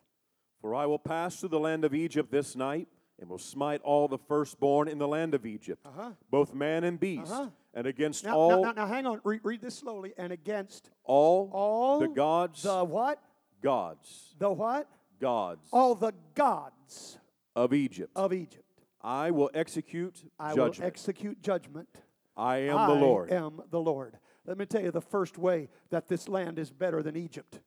For 0.66 0.74
I 0.74 0.84
will 0.84 0.98
pass 0.98 1.36
through 1.38 1.50
the 1.50 1.60
land 1.60 1.84
of 1.84 1.94
Egypt 1.94 2.28
this 2.28 2.56
night, 2.56 2.88
and 3.20 3.30
will 3.30 3.38
smite 3.38 3.80
all 3.82 4.08
the 4.08 4.18
firstborn 4.18 4.88
in 4.88 4.98
the 4.98 5.06
land 5.06 5.32
of 5.32 5.46
Egypt, 5.46 5.80
Uh-huh. 5.86 6.10
both 6.28 6.54
man 6.54 6.82
and 6.82 6.98
beast, 6.98 7.30
Uh-huh. 7.30 7.50
and 7.72 7.86
against 7.86 8.24
Now, 8.24 8.36
all 8.36 8.50
now, 8.50 8.72
now, 8.72 8.72
now 8.72 8.86
hang 8.88 9.06
on. 9.06 9.20
Read, 9.22 9.42
read 9.44 9.60
this 9.60 9.76
slowly. 9.76 10.12
And 10.18 10.32
against 10.32 10.90
all, 11.04 11.50
all 11.52 12.00
the 12.00 12.08
gods, 12.08 12.64
the 12.64 12.82
what? 12.82 13.22
gods, 13.62 14.34
The 14.40 14.50
what? 14.50 14.88
gods 15.20 15.68
all 15.72 15.94
the 15.94 16.12
gods 16.34 17.20
of 17.54 17.72
Egypt. 17.72 18.10
of 18.16 18.32
Egypt. 18.32 18.82
I 19.00 19.30
will 19.30 19.52
execute 19.54 20.24
I 20.36 20.48
judgment. 20.56 20.78
will 20.80 20.86
execute 20.86 21.40
judgment. 21.42 21.88
I 22.36 22.56
am 22.56 22.76
I 22.78 22.86
the 22.88 22.94
Lord. 22.94 23.32
I 23.32 23.36
am 23.36 23.62
the 23.70 23.80
Lord. 23.80 24.18
Let 24.44 24.58
me 24.58 24.66
tell 24.66 24.82
you 24.82 24.90
the 24.90 25.00
first 25.00 25.38
way 25.38 25.68
that 25.90 26.08
this 26.08 26.28
land 26.28 26.58
is 26.58 26.72
better 26.72 27.04
than 27.04 27.14
Egypt. 27.14 27.60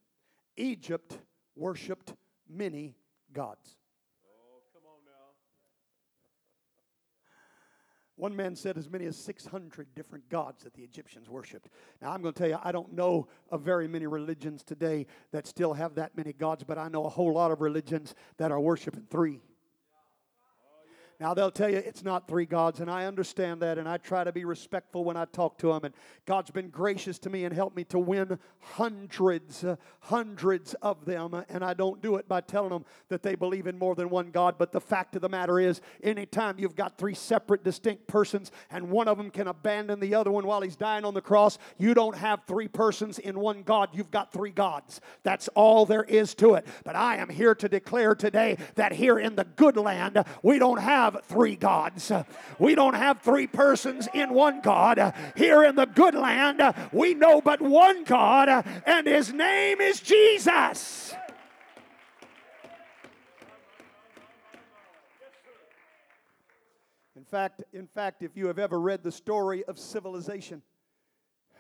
Egypt 0.58 1.18
worshipped 1.56 2.14
many 2.50 2.96
gods. 3.32 3.70
One 8.16 8.36
man 8.36 8.56
said 8.56 8.78
as 8.78 8.90
many 8.90 9.06
as 9.06 9.16
600 9.18 9.96
different 9.96 10.30
gods 10.30 10.64
that 10.64 10.74
the 10.74 10.84
Egyptians 10.84 11.30
worshiped. 11.30 11.70
Now, 12.02 12.12
I'm 12.12 12.22
going 12.22 12.34
to 12.34 12.38
tell 12.38 12.50
you, 12.50 12.58
I 12.64 12.72
don't 12.72 12.94
know 12.94 13.28
of 13.50 13.62
very 13.62 13.88
many 13.88 14.08
religions 14.08 14.64
today 14.64 15.06
that 15.32 15.48
still 15.48 15.74
have 15.74 15.96
that 15.96 16.18
many 16.18 16.34
gods, 16.34 16.64
but 16.64 16.78
I 16.78 16.90
know 16.90 17.06
a 17.06 17.10
whole 17.10 17.34
lot 17.34 17.52
of 17.52 17.62
religions 17.62 18.16
that 18.38 18.52
are 18.52 18.60
worshiping 18.60 19.06
three. 19.10 19.42
Now 21.20 21.34
they'll 21.34 21.52
tell 21.52 21.70
you 21.70 21.78
it's 21.78 22.04
not 22.04 22.30
three 22.30 22.46
gods, 22.46 22.80
and 22.80 22.90
I 22.90 23.06
understand 23.06 23.62
that, 23.62 23.78
and 23.78 23.90
I 23.90 23.98
try 23.98 24.24
to 24.24 24.32
be 24.32 24.46
respectful 24.46 25.04
when 25.04 25.18
I 25.18 25.26
talk 25.26 25.58
to 25.58 25.68
them. 25.68 25.84
And 25.84 25.94
God's 26.26 26.50
been 26.50 26.70
gracious 26.70 27.20
to 27.20 27.30
me 27.30 27.44
and 27.44 27.54
helped 27.54 27.76
me 27.76 27.84
to 27.86 28.00
win 28.00 28.40
hundreds, 28.60 29.66
uh, 29.66 29.76
hundreds 30.00 30.76
of 30.76 31.04
them. 31.04 31.44
And 31.50 31.62
I 31.64 31.74
don't 31.74 32.02
do 32.02 32.16
it 32.16 32.30
by 32.30 32.40
telling 32.40 32.70
them 32.70 32.86
that 33.10 33.22
they 33.22 33.36
believe 33.36 33.68
in 33.68 33.78
more 33.78 33.96
than 33.96 34.10
one 34.10 34.32
God. 34.32 34.56
But 34.58 34.72
the 34.72 34.80
fact 34.80 35.18
of 35.18 35.22
the 35.22 35.28
matter 35.28 35.60
is, 35.60 35.82
anytime 36.02 36.58
you've 36.58 36.78
got 36.78 36.98
three 36.98 37.16
separate, 37.16 37.66
distinct 37.66 38.08
persons, 38.08 38.52
and 38.72 38.90
one 38.90 39.10
of 39.10 39.18
them 39.18 39.30
can 39.30 39.50
abandon 39.50 40.00
the 40.00 40.16
other 40.16 40.32
one 40.32 40.46
while 40.46 40.62
he's 40.62 40.78
dying 40.78 41.04
on 41.04 41.14
the 41.14 41.22
cross, 41.22 41.58
you 41.78 41.94
don't 41.94 42.16
have 42.16 42.44
three 42.48 42.70
persons 42.70 43.20
in 43.20 43.38
one 43.38 43.64
God. 43.64 43.90
You've 43.92 44.12
got 44.12 44.32
three 44.32 44.52
gods. 44.52 45.02
That's 45.24 45.50
all 45.50 45.86
there 45.86 46.04
is 46.04 46.34
to 46.36 46.54
it. 46.54 46.66
But 46.86 46.96
I 46.96 47.18
am 47.18 47.28
here 47.28 47.56
to 47.56 47.68
declare 47.68 48.16
today 48.16 48.58
that 48.76 48.94
here 48.94 49.20
in 49.20 49.36
the 49.36 49.44
good 49.44 49.76
land, 49.76 50.24
we 50.44 50.60
don't 50.60 50.80
have 50.80 51.09
three 51.26 51.56
gods. 51.56 52.12
We 52.58 52.76
don't 52.76 52.96
have 52.96 53.22
three 53.22 53.48
persons 53.48 54.08
in 54.14 54.34
one 54.34 54.62
God. 54.62 55.14
Here 55.36 55.64
in 55.64 55.76
the 55.76 55.86
good 55.86 56.16
land, 56.16 56.62
we 56.92 57.14
know 57.14 57.42
but 57.42 57.62
one 57.62 58.04
God, 58.04 58.66
and 58.86 59.08
his 59.08 59.34
name 59.34 59.82
is 59.82 60.00
Jesus. 60.00 61.14
In 67.16 67.26
fact, 67.26 67.64
in 67.74 67.86
fact, 67.86 68.24
if 68.24 68.36
you 68.36 68.48
have 68.48 68.58
ever 68.58 68.80
read 68.80 69.04
the 69.04 69.12
story 69.12 69.64
of 69.66 69.78
civilization 69.78 70.64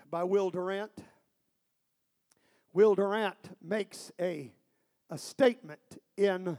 by 0.09 0.23
Will 0.23 0.49
Durant, 0.49 0.91
Will 2.73 2.95
Durant 2.95 3.37
makes 3.61 4.11
a, 4.19 4.51
a 5.09 5.17
statement 5.17 5.79
in 6.17 6.57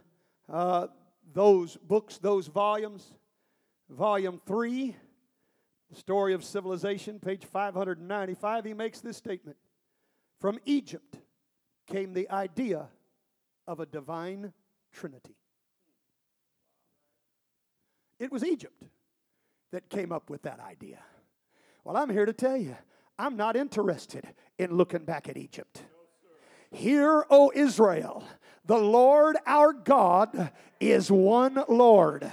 uh, 0.49 0.89
those 1.33 1.77
books, 1.77 2.19
those 2.19 2.47
volumes. 2.47 3.15
Volume 3.89 4.41
3, 4.47 4.95
The 5.91 5.97
Story 5.97 6.33
of 6.33 6.45
Civilization, 6.45 7.19
page 7.19 7.45
595, 7.45 8.65
he 8.65 8.75
makes 8.75 9.01
this 9.01 9.17
statement 9.17 9.57
From 10.41 10.59
Egypt 10.65 11.17
came 11.87 12.13
the 12.13 12.31
idea 12.31 12.87
of 13.67 13.81
a 13.81 13.87
divine 13.87 14.53
trinity. 14.93 15.37
It 18.21 18.31
was 18.31 18.45
Egypt 18.45 18.83
that 19.73 19.89
came 19.89 20.13
up 20.13 20.31
with 20.31 20.43
that 20.43 20.61
idea. 20.61 20.99
Well, 21.85 21.97
I'm 21.97 22.11
here 22.11 22.27
to 22.27 22.33
tell 22.33 22.57
you, 22.57 22.77
I'm 23.19 23.37
not 23.37 23.57
interested 23.57 24.25
in 24.59 24.77
looking 24.77 25.05
back 25.05 25.29
at 25.29 25.37
Egypt. 25.37 25.83
Hear, 26.71 27.25
O 27.31 27.51
Israel, 27.55 28.25
the 28.67 28.79
Lord 28.79 29.37
our 29.47 29.73
God 29.73 30.51
is 30.79 31.11
one 31.11 31.63
Lord. 31.69 32.31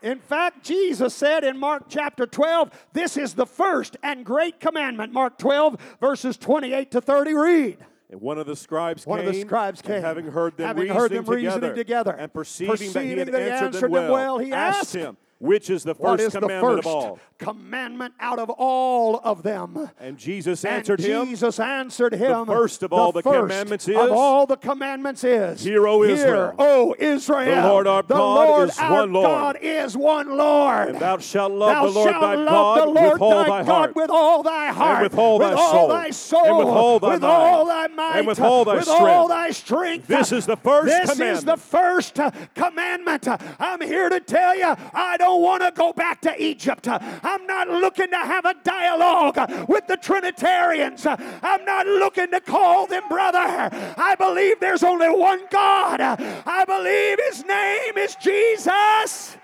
In 0.00 0.20
fact, 0.20 0.62
Jesus 0.62 1.12
said 1.12 1.42
in 1.42 1.58
Mark 1.58 1.84
chapter 1.88 2.24
12, 2.26 2.70
this 2.92 3.16
is 3.16 3.34
the 3.34 3.46
first 3.46 3.96
and 4.02 4.24
great 4.24 4.60
commandment. 4.60 5.12
Mark 5.12 5.38
12, 5.38 5.76
verses 6.00 6.36
28 6.36 6.92
to 6.92 7.00
30. 7.00 7.34
Read. 7.34 7.78
And 8.10 8.20
one 8.20 8.38
of 8.38 8.46
the 8.46 8.56
scribes 8.56 9.06
One 9.06 9.18
came, 9.18 9.28
of 9.28 9.34
the 9.34 9.40
scribes 9.40 9.80
and 9.80 9.88
came, 9.88 10.02
having 10.02 10.26
heard 10.26 10.56
them, 10.56 10.66
having 10.66 10.84
reasoning, 10.84 10.98
heard 10.98 11.10
them 11.10 11.24
together, 11.24 11.36
reasoning 11.36 11.74
together, 11.74 12.12
and 12.12 12.32
perceiving, 12.32 12.92
that 12.92 13.04
he 13.04 13.18
had 13.18 13.28
that 13.28 13.34
answered, 13.34 13.66
answered 13.66 13.82
them 13.82 13.90
them 13.90 13.90
well, 13.90 14.12
well, 14.12 14.38
he 14.38 14.52
asked, 14.52 14.94
him, 14.94 15.16
which 15.38 15.70
is 15.70 15.84
the 15.84 15.94
first 15.94 16.02
What 16.02 16.20
is 16.20 16.32
the 16.32 16.40
commandment 16.40 16.76
first 16.84 16.88
of 16.88 16.94
all? 16.94 17.18
commandment 17.38 18.14
out 18.18 18.40
of 18.40 18.50
all 18.50 19.20
of 19.22 19.44
them? 19.44 19.88
And 20.00 20.18
Jesus 20.18 20.64
And 20.64 20.74
answered 20.74 20.98
him, 21.00 21.26
Jesus 21.28 21.60
answered 21.60 22.12
him. 22.14 22.46
first 22.46 22.82
of 22.82 22.92
all 22.92 23.12
the 23.12 23.22
first 23.22 23.40
commandments 23.48 23.86
Of 23.86 23.94
is, 23.94 24.10
all 24.10 24.46
the 24.46 24.56
commandments 24.56 25.22
is. 25.22 25.62
Hear, 25.62 25.86
O 25.86 26.02
Israel. 26.02 26.32
Hear, 26.32 26.54
O 26.58 26.94
Israel. 26.98 27.62
The 27.62 27.68
Lord 27.68 27.86
our 27.86 28.02
The 28.02 28.14
God 28.14 28.48
Lord 28.48 28.68
is 28.70 28.78
our 28.78 28.92
one 28.92 29.12
Lord. 29.12 29.26
God 29.28 29.58
is 29.62 29.96
one 29.96 30.36
Lord. 30.36 30.88
And 30.88 30.98
thou 30.98 31.18
shalt 31.18 31.52
love 31.52 31.70
Thou 31.70 31.86
the 31.86 31.92
Lord 31.92 32.14
thy 32.14 32.34
God 32.44 32.80
the 32.80 32.86
Lord 32.86 33.12
with 33.12 33.22
all 33.22 33.44
thy 33.44 33.62
heart, 33.62 33.94
with 33.94 34.10
all 34.10 34.42
thy 34.42 34.72
heart, 34.72 35.02
with 35.04 35.14
all 35.18 35.38
thy 35.38 35.52
all 35.52 35.72
soul, 35.72 35.88
thy 35.88 36.10
soul, 36.10 36.44
and 36.46 36.58
with 36.58 36.66
all 36.68 36.98
thy 36.98 37.08
with 37.14 37.24
all 37.24 37.66
thy 37.66 37.86
might, 37.86 38.18
and 38.18 38.26
with 38.26 38.40
all 38.40 38.64
thy 38.64 38.74
with 38.76 38.88
all 38.88 38.96
strength. 38.96 39.28
thy 39.28 39.50
strength. 39.50 40.06
This 40.08 40.32
is 40.32 40.46
the 40.46 40.56
first 40.56 40.86
This 40.86 41.10
is 41.10 41.16
commandment. 41.16 41.46
the 41.46 41.56
first 41.56 42.18
commandment. 42.56 43.28
I'm 43.60 43.80
here 43.80 44.08
to 44.08 44.18
tell 44.18 44.56
you, 44.56 44.74
I 44.92 45.16
don't 45.16 45.27
don't 45.28 45.42
want 45.42 45.62
to 45.62 45.70
go 45.74 45.92
back 45.92 46.22
to 46.22 46.42
Egypt. 46.42 46.88
I'm 46.88 47.46
not 47.46 47.68
looking 47.68 48.08
to 48.10 48.16
have 48.16 48.46
a 48.46 48.54
dialogue 48.64 49.68
with 49.68 49.86
the 49.86 49.96
Trinitarians. 49.96 51.04
I'm 51.06 51.64
not 51.66 51.86
looking 51.86 52.30
to 52.30 52.40
call 52.40 52.86
them 52.86 53.02
brother. 53.08 53.38
I 53.38 54.14
believe 54.18 54.58
there's 54.58 54.82
only 54.82 55.10
one 55.10 55.40
God. 55.50 56.00
I 56.00 56.64
believe 56.64 57.18
his 57.28 57.44
name 57.44 57.98
is 57.98 58.16
Jesus. 58.16 59.36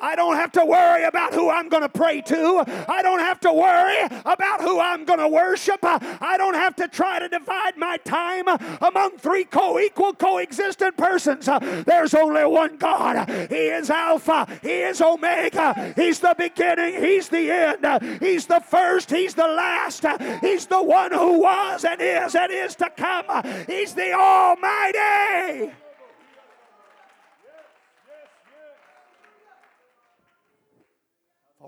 I 0.00 0.14
don't 0.16 0.36
have 0.36 0.52
to 0.52 0.64
worry 0.64 1.04
about 1.04 1.34
who 1.34 1.50
I'm 1.50 1.68
going 1.68 1.82
to 1.82 1.88
pray 1.88 2.20
to. 2.22 2.64
I 2.88 3.02
don't 3.02 3.20
have 3.20 3.40
to 3.40 3.52
worry 3.52 4.02
about 4.24 4.60
who 4.60 4.80
I'm 4.80 5.04
going 5.04 5.18
to 5.18 5.28
worship. 5.28 5.80
I 5.82 6.36
don't 6.36 6.54
have 6.54 6.76
to 6.76 6.88
try 6.88 7.18
to 7.18 7.28
divide 7.28 7.76
my 7.76 7.96
time 7.98 8.48
among 8.80 9.18
three 9.18 9.44
co 9.44 9.78
equal, 9.78 10.12
coexistent 10.14 10.96
persons. 10.96 11.48
There's 11.84 12.14
only 12.14 12.44
one 12.44 12.76
God. 12.76 13.28
He 13.48 13.68
is 13.68 13.90
Alpha, 13.90 14.46
He 14.62 14.82
is 14.82 15.00
Omega, 15.00 15.92
He's 15.96 16.20
the 16.20 16.34
beginning, 16.36 17.02
He's 17.02 17.28
the 17.28 17.50
end, 17.50 18.20
He's 18.20 18.46
the 18.46 18.60
first, 18.60 19.10
He's 19.10 19.34
the 19.34 19.46
last, 19.46 20.04
He's 20.40 20.66
the 20.66 20.82
one 20.82 21.12
who 21.12 21.40
was 21.40 21.84
and 21.84 22.00
is 22.00 22.34
and 22.34 22.52
is 22.52 22.74
to 22.76 22.90
come. 22.90 23.26
He's 23.66 23.94
the 23.94 24.12
Almighty. 24.12 25.72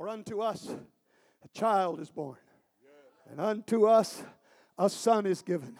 For 0.01 0.09
unto 0.09 0.41
us 0.41 0.67
a 1.45 1.49
child 1.59 2.01
is 2.01 2.09
born, 2.11 2.39
and 3.31 3.39
unto 3.39 3.85
us 3.85 4.23
a 4.79 4.89
son 4.89 5.27
is 5.27 5.43
given, 5.43 5.77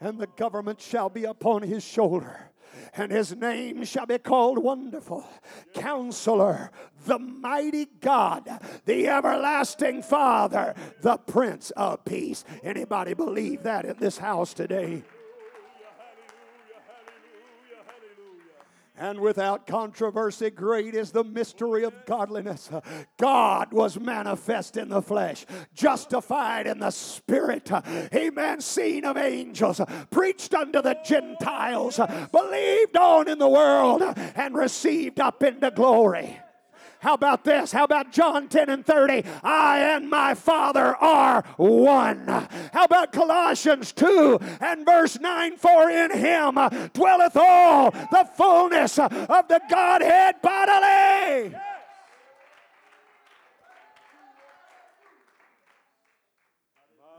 and 0.00 0.18
the 0.18 0.28
government 0.28 0.80
shall 0.80 1.10
be 1.10 1.24
upon 1.24 1.60
his 1.60 1.84
shoulder. 1.84 2.50
And 2.94 3.12
his 3.12 3.36
name 3.36 3.84
shall 3.84 4.06
be 4.06 4.16
called 4.16 4.64
Wonderful, 4.64 5.26
Counselor, 5.74 6.70
the 7.04 7.18
Mighty 7.18 7.84
God, 8.00 8.48
the 8.86 9.06
Everlasting 9.08 10.04
Father, 10.04 10.74
the 11.02 11.18
Prince 11.18 11.70
of 11.72 12.02
Peace. 12.06 12.46
Anybody 12.62 13.12
believe 13.12 13.64
that 13.64 13.84
in 13.84 13.98
this 13.98 14.16
house 14.16 14.54
today? 14.54 15.02
And 19.00 19.18
without 19.18 19.66
controversy, 19.66 20.50
great 20.50 20.94
is 20.94 21.10
the 21.10 21.24
mystery 21.24 21.84
of 21.84 21.94
godliness. 22.04 22.70
God 23.18 23.72
was 23.72 23.98
manifest 23.98 24.76
in 24.76 24.90
the 24.90 25.00
flesh, 25.00 25.46
justified 25.74 26.66
in 26.66 26.78
the 26.78 26.90
spirit, 26.90 27.70
amen, 28.14 28.60
seen 28.60 29.06
of 29.06 29.16
angels, 29.16 29.80
preached 30.10 30.54
unto 30.54 30.82
the 30.82 30.98
Gentiles, 31.02 31.98
believed 32.30 32.96
on 32.98 33.28
in 33.28 33.38
the 33.38 33.48
world, 33.48 34.02
and 34.02 34.54
received 34.54 35.18
up 35.18 35.42
into 35.42 35.70
glory. 35.70 36.38
How 37.00 37.14
about 37.14 37.44
this? 37.44 37.72
How 37.72 37.84
about 37.84 38.12
John 38.12 38.48
10 38.48 38.68
and 38.68 38.84
30? 38.84 39.24
I 39.42 39.78
and 39.96 40.10
my 40.10 40.34
Father 40.34 40.94
are 40.96 41.42
one. 41.56 42.26
How 42.26 42.84
about 42.84 43.12
Colossians 43.12 43.92
2 43.92 44.38
and 44.60 44.84
verse 44.84 45.18
9? 45.18 45.56
For 45.56 45.88
in 45.88 46.10
him 46.10 46.58
dwelleth 46.92 47.36
all 47.36 47.90
the 47.90 48.28
fullness 48.36 48.98
of 48.98 49.10
the 49.48 49.62
Godhead 49.70 50.42
bodily. 50.42 51.56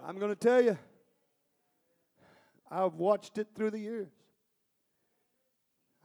I'm 0.05 0.19
going 0.19 0.32
to 0.32 0.36
tell 0.36 0.61
you, 0.61 0.77
I've 2.69 2.95
watched 2.95 3.39
it 3.39 3.47
through 3.55 3.71
the 3.71 3.79
years. 3.79 4.09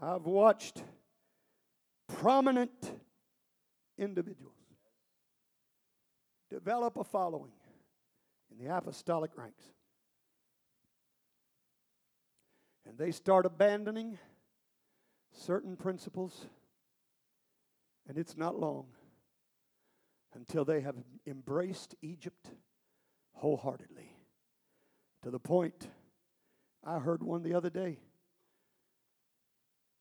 I've 0.00 0.24
watched 0.26 0.82
prominent 2.08 2.70
individuals 3.98 4.54
develop 6.50 6.96
a 6.96 7.04
following 7.04 7.52
in 8.50 8.64
the 8.64 8.74
apostolic 8.74 9.36
ranks. 9.36 9.64
And 12.86 12.96
they 12.96 13.10
start 13.10 13.46
abandoning 13.46 14.18
certain 15.32 15.76
principles, 15.76 16.46
and 18.08 18.16
it's 18.16 18.36
not 18.36 18.58
long 18.58 18.86
until 20.34 20.64
they 20.64 20.82
have 20.82 20.94
embraced 21.26 21.94
Egypt 22.00 22.50
wholeheartedly. 23.32 24.12
To 25.24 25.30
the 25.30 25.40
point, 25.40 25.88
I 26.84 27.00
heard 27.00 27.22
one 27.22 27.42
the 27.42 27.54
other 27.54 27.70
day 27.70 27.98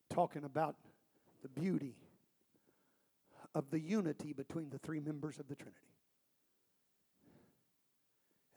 talking 0.09 0.43
about 0.43 0.75
the 1.41 1.49
beauty 1.49 1.95
of 3.55 3.71
the 3.71 3.79
unity 3.79 4.33
between 4.33 4.69
the 4.69 4.77
three 4.77 4.99
members 4.99 5.39
of 5.39 5.47
the 5.47 5.55
Trinity. 5.55 5.79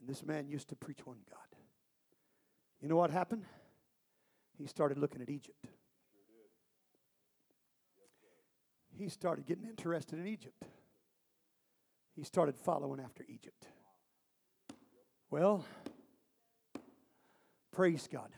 And 0.01 0.09
this 0.09 0.25
man 0.25 0.49
used 0.49 0.69
to 0.69 0.77
preach 0.77 1.07
one 1.07 1.19
God. 1.31 1.61
You 2.83 2.89
know 2.89 2.97
what 2.97 3.11
happened? 3.11 3.45
He 4.59 4.67
started 4.67 4.99
looking 4.99 5.23
at 5.23 5.31
Egypt. 5.31 5.67
He 8.97 9.09
started 9.09 9.47
getting 9.47 9.65
interested 9.65 10.19
in 10.19 10.27
Egypt. 10.27 10.65
He 12.17 12.25
started 12.25 12.57
following 12.57 13.01
after 13.01 13.25
Egypt. 13.29 13.67
Well, 15.31 15.65
praise 17.71 18.09
God. 18.13 18.31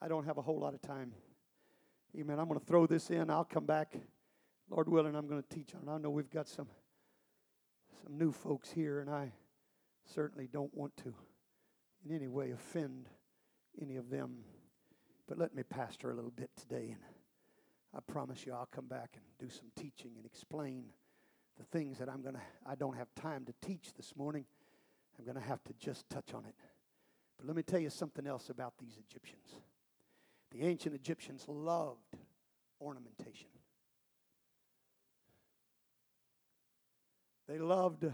I 0.00 0.08
don't 0.08 0.24
have 0.24 0.38
a 0.38 0.42
whole 0.42 0.58
lot 0.58 0.72
of 0.72 0.80
time. 0.80 1.12
Amen. 2.18 2.38
I'm 2.38 2.48
going 2.48 2.58
to 2.58 2.64
throw 2.64 2.86
this 2.86 3.10
in. 3.10 3.28
I'll 3.28 3.44
come 3.44 3.66
back. 3.66 3.94
Lord 4.70 4.88
willing, 4.88 5.14
I'm 5.14 5.28
going 5.28 5.42
to 5.42 5.54
teach 5.54 5.74
on. 5.74 5.88
I 5.88 5.98
know 5.98 6.10
we've 6.10 6.30
got 6.30 6.48
some 6.48 6.68
some 8.02 8.18
new 8.18 8.32
folks 8.32 8.70
here, 8.70 9.00
and 9.00 9.08
I 9.08 9.32
certainly 10.14 10.46
don't 10.46 10.74
want 10.74 10.96
to 10.98 11.14
in 12.04 12.14
any 12.14 12.28
way 12.28 12.50
offend 12.50 13.08
any 13.80 13.96
of 13.96 14.10
them. 14.10 14.44
But 15.26 15.38
let 15.38 15.54
me 15.54 15.62
pastor 15.62 16.10
a 16.10 16.14
little 16.14 16.30
bit 16.30 16.50
today, 16.56 16.90
and 16.90 17.00
I 17.94 18.00
promise 18.06 18.44
you 18.44 18.52
I'll 18.52 18.68
come 18.70 18.86
back 18.86 19.10
and 19.14 19.24
do 19.38 19.54
some 19.54 19.70
teaching 19.74 20.12
and 20.16 20.26
explain 20.26 20.84
the 21.58 21.64
things 21.64 21.98
that 21.98 22.08
I'm 22.08 22.20
going 22.20 22.34
to 22.34 22.40
I 22.66 22.74
don't 22.74 22.96
have 22.96 23.08
time 23.14 23.44
to 23.46 23.54
teach 23.66 23.94
this 23.96 24.14
morning. 24.16 24.44
I'm 25.18 25.24
going 25.24 25.36
to 25.36 25.48
have 25.48 25.62
to 25.64 25.72
just 25.78 26.08
touch 26.10 26.34
on 26.34 26.44
it. 26.44 26.54
But 27.38 27.46
let 27.46 27.56
me 27.56 27.62
tell 27.62 27.80
you 27.80 27.90
something 27.90 28.26
else 28.26 28.50
about 28.50 28.74
these 28.78 28.98
Egyptians. 29.08 29.46
The 30.50 30.62
ancient 30.66 30.94
Egyptians 30.94 31.44
loved 31.48 32.16
ornamentation. 32.80 33.48
They 37.48 37.58
loved 37.58 38.04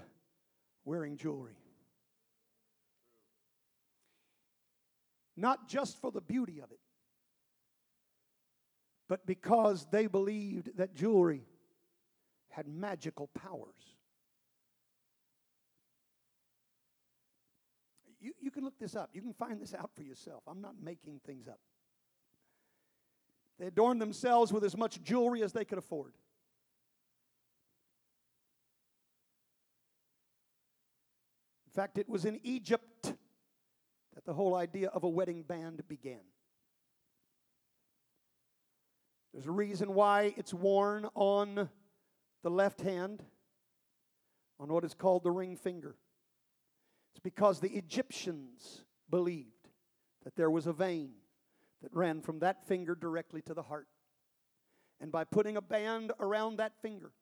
wearing 0.85 1.17
jewelry. 1.17 1.57
Not 5.37 5.69
just 5.69 6.01
for 6.01 6.11
the 6.11 6.21
beauty 6.21 6.61
of 6.61 6.71
it, 6.71 6.81
but 9.09 9.27
because 9.27 9.87
they 9.91 10.07
believed 10.07 10.77
that 10.77 10.95
jewelry 10.95 11.45
had 12.51 12.69
magical 12.69 13.29
powers. 13.29 13.97
You, 18.21 18.33
you 18.39 18.51
can 18.51 18.65
look 18.65 18.79
this 18.79 18.95
up. 18.95 19.11
You 19.15 19.23
can 19.23 19.33
find 19.33 19.61
this 19.61 19.73
out 19.75 19.91
for 19.95 20.03
yourself. 20.03 20.43
I'm 20.47 20.61
not 20.61 20.75
making 20.83 21.21
things 21.25 21.49
up. 21.49 21.59
They 23.59 23.67
adorned 23.67 24.01
themselves 24.01 24.53
with 24.53 24.65
as 24.65 24.77
much 24.77 25.03
jewelry 25.03 25.43
as 25.43 25.53
they 25.53 25.65
could 25.65 25.79
afford. 25.79 26.13
In 31.71 31.75
fact, 31.75 31.99
it 31.99 32.09
was 32.09 32.25
in 32.25 32.41
Egypt 32.43 33.15
that 34.15 34.25
the 34.27 34.35
whole 34.35 34.57
idea 34.57 34.89
of 34.89 35.05
a 35.05 35.09
wedding 35.09 35.45
band 35.45 35.87
began. 35.87 36.19
There's 39.33 39.47
a 39.47 39.53
reason 39.53 39.95
why 39.95 40.35
it's 40.37 40.53
worn 40.53 41.07
on 41.15 41.69
the 42.43 42.51
left 42.51 42.81
hand, 42.81 43.23
on 44.59 44.73
what 44.73 44.85
is 44.85 44.95
called 44.95 45.23
the 45.23 45.31
ring 45.31 45.55
finger. 45.55 45.95
It's 47.13 47.21
because 47.23 47.61
the 47.61 47.71
Egyptians 47.71 48.83
believed 49.09 49.69
that 50.25 50.35
there 50.35 50.51
was 50.51 50.67
a 50.67 50.73
vein 50.73 51.13
that 51.83 51.95
ran 51.95 52.21
from 52.21 52.41
that 52.41 52.67
finger 52.67 52.97
directly 52.97 53.43
to 53.43 53.55
the 53.55 53.63
heart. 53.63 53.87
And 55.01 55.13
by 55.13 55.23
putting 55.23 55.57
a 55.57 55.63
band 55.63 56.11
around 56.19 56.57
that 56.57 56.83
finger, 56.83 57.13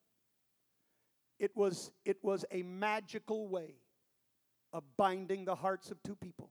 it 1.38 1.54
was, 1.54 1.90
it 2.06 2.16
was 2.22 2.46
a 2.50 2.62
magical 2.62 3.46
way 3.48 3.74
of 4.72 4.84
binding 4.96 5.44
the 5.44 5.54
hearts 5.54 5.90
of 5.90 6.02
two 6.02 6.16
people 6.16 6.50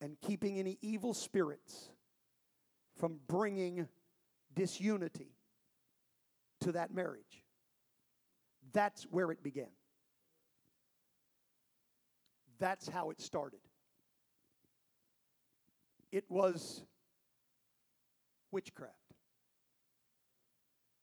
and 0.00 0.16
keeping 0.20 0.58
any 0.58 0.78
evil 0.82 1.14
spirits 1.14 1.90
from 2.98 3.18
bringing 3.28 3.88
disunity 4.54 5.34
to 6.60 6.72
that 6.72 6.92
marriage. 6.92 7.44
That's 8.72 9.04
where 9.04 9.30
it 9.30 9.42
began. 9.42 9.70
That's 12.58 12.88
how 12.88 13.10
it 13.10 13.20
started. 13.20 13.60
It 16.10 16.24
was 16.28 16.82
witchcraft. 18.50 18.94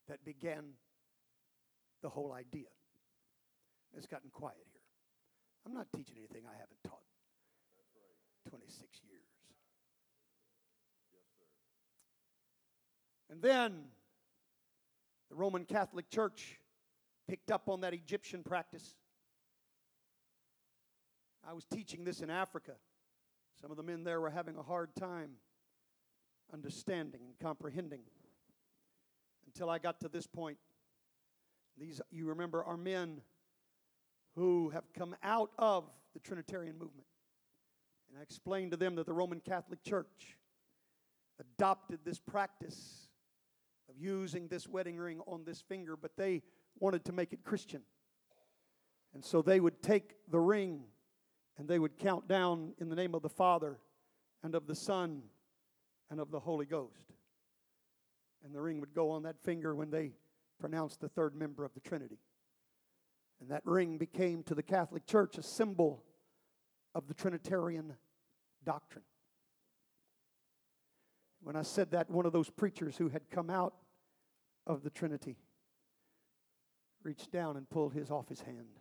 that 0.07 0.23
began 0.25 0.63
the 2.01 2.09
whole 2.09 2.33
idea. 2.33 2.67
It's 3.95 4.07
gotten 4.07 4.29
quiet 4.31 4.57
here. 4.71 4.72
I'm 5.65 5.73
not 5.73 5.87
teaching 5.95 6.15
anything 6.17 6.43
I 6.45 6.53
haven't 6.53 6.83
taught 6.83 7.03
26 8.49 8.99
years. 9.09 9.21
And 13.29 13.41
then 13.41 13.85
the 15.29 15.35
Roman 15.35 15.65
Catholic 15.65 16.09
Church 16.09 16.59
picked 17.27 17.51
up 17.51 17.69
on 17.69 17.81
that 17.81 17.93
Egyptian 17.93 18.43
practice. 18.43 18.95
I 21.47 21.53
was 21.53 21.65
teaching 21.65 22.03
this 22.03 22.21
in 22.21 22.29
Africa. 22.29 22.73
Some 23.59 23.71
of 23.71 23.77
the 23.77 23.83
men 23.83 24.03
there 24.03 24.21
were 24.21 24.29
having 24.29 24.57
a 24.57 24.61
hard 24.61 24.95
time 24.95 25.31
understanding 26.53 27.21
and 27.25 27.39
comprehending 27.39 28.01
until 29.47 29.69
I 29.69 29.79
got 29.79 29.99
to 30.01 30.09
this 30.09 30.27
point. 30.27 30.57
These, 31.79 32.01
you 32.11 32.27
remember, 32.27 32.63
are 32.63 32.77
men 32.77 33.21
who 34.35 34.69
have 34.69 34.83
come 34.97 35.15
out 35.23 35.51
of 35.57 35.85
the 36.13 36.19
Trinitarian 36.19 36.73
movement. 36.73 37.07
And 38.09 38.19
I 38.19 38.21
explained 38.21 38.71
to 38.71 38.77
them 38.77 38.95
that 38.95 39.05
the 39.05 39.13
Roman 39.13 39.39
Catholic 39.39 39.83
Church 39.83 40.37
adopted 41.39 41.99
this 42.03 42.19
practice 42.19 43.07
of 43.89 43.95
using 43.97 44.47
this 44.47 44.67
wedding 44.67 44.97
ring 44.97 45.19
on 45.27 45.43
this 45.45 45.61
finger, 45.61 45.95
but 45.95 46.15
they 46.17 46.41
wanted 46.79 47.05
to 47.05 47.11
make 47.11 47.33
it 47.33 47.43
Christian. 47.43 47.81
And 49.13 49.23
so 49.23 49.41
they 49.41 49.59
would 49.59 49.81
take 49.81 50.15
the 50.29 50.39
ring 50.39 50.83
and 51.57 51.67
they 51.67 51.79
would 51.79 51.97
count 51.97 52.27
down 52.27 52.73
in 52.79 52.89
the 52.89 52.95
name 52.95 53.13
of 53.13 53.21
the 53.21 53.29
Father 53.29 53.79
and 54.41 54.55
of 54.55 54.65
the 54.65 54.75
Son 54.75 55.21
and 56.09 56.19
of 56.19 56.31
the 56.31 56.39
Holy 56.39 56.65
Ghost. 56.65 57.13
And 58.43 58.53
the 58.53 58.61
ring 58.61 58.79
would 58.79 58.93
go 58.93 59.11
on 59.11 59.23
that 59.23 59.39
finger 59.43 59.75
when 59.75 59.91
they 59.91 60.11
pronounced 60.59 60.99
the 60.99 61.09
third 61.09 61.35
member 61.35 61.63
of 61.63 61.73
the 61.73 61.79
Trinity. 61.79 62.17
And 63.41 63.49
that 63.51 63.61
ring 63.65 63.97
became 63.97 64.43
to 64.43 64.55
the 64.55 64.63
Catholic 64.63 65.05
Church 65.05 65.37
a 65.37 65.43
symbol 65.43 66.03
of 66.95 67.07
the 67.07 67.13
Trinitarian 67.13 67.95
doctrine. 68.65 69.03
When 71.41 71.55
I 71.55 71.63
said 71.63 71.91
that, 71.91 72.09
one 72.09 72.25
of 72.25 72.31
those 72.31 72.49
preachers 72.49 72.95
who 72.95 73.09
had 73.09 73.29
come 73.29 73.49
out 73.49 73.73
of 74.65 74.83
the 74.83 74.89
Trinity 74.89 75.35
reached 77.03 77.31
down 77.31 77.57
and 77.57 77.69
pulled 77.69 77.93
his 77.93 78.09
off 78.09 78.29
his 78.29 78.41
hand. 78.41 78.79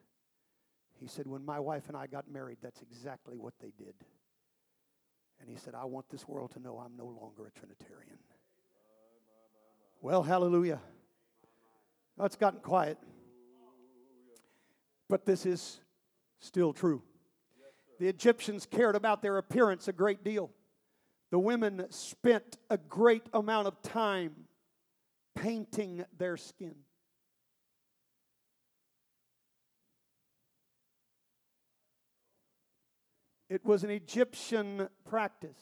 He 1.01 1.09
said, 1.09 1.27
When 1.27 1.45
my 1.45 1.59
wife 1.59 1.89
and 1.89 1.97
I 1.97 2.07
got 2.07 2.31
married, 2.31 2.59
that's 2.63 2.81
exactly 2.83 3.37
what 3.37 3.55
they 3.61 3.73
did. 3.77 3.95
And 5.41 5.51
he 5.51 5.57
said, 5.57 5.75
I 5.75 5.85
want 5.87 6.09
this 6.09 6.29
world 6.29 6.53
to 6.53 6.61
know 6.61 6.79
I'm 6.79 6.97
no 6.97 7.07
longer 7.07 7.47
a 7.47 7.59
Trinitarian. 7.59 8.19
Well, 10.01 10.23
hallelujah. 10.23 10.81
Oh, 12.19 12.25
it's 12.25 12.37
gotten 12.37 12.61
quiet. 12.61 12.99
But 15.13 15.27
this 15.27 15.45
is 15.45 15.79
still 16.41 16.73
true. 16.73 17.03
The 18.01 18.09
Egyptians 18.09 18.65
cared 18.65 18.97
about 18.97 19.21
their 19.21 19.37
appearance 19.37 19.87
a 19.87 19.93
great 19.93 20.25
deal. 20.25 20.51
The 21.31 21.39
women 21.39 21.85
spent 21.91 22.57
a 22.71 22.79
great 22.79 23.27
amount 23.35 23.67
of 23.67 23.83
time 23.83 24.33
painting 25.35 26.03
their 26.17 26.39
skin. 26.39 26.77
It 33.51 33.67
was 33.67 33.85
an 33.85 33.91
Egyptian 33.91 34.89
practice 35.05 35.61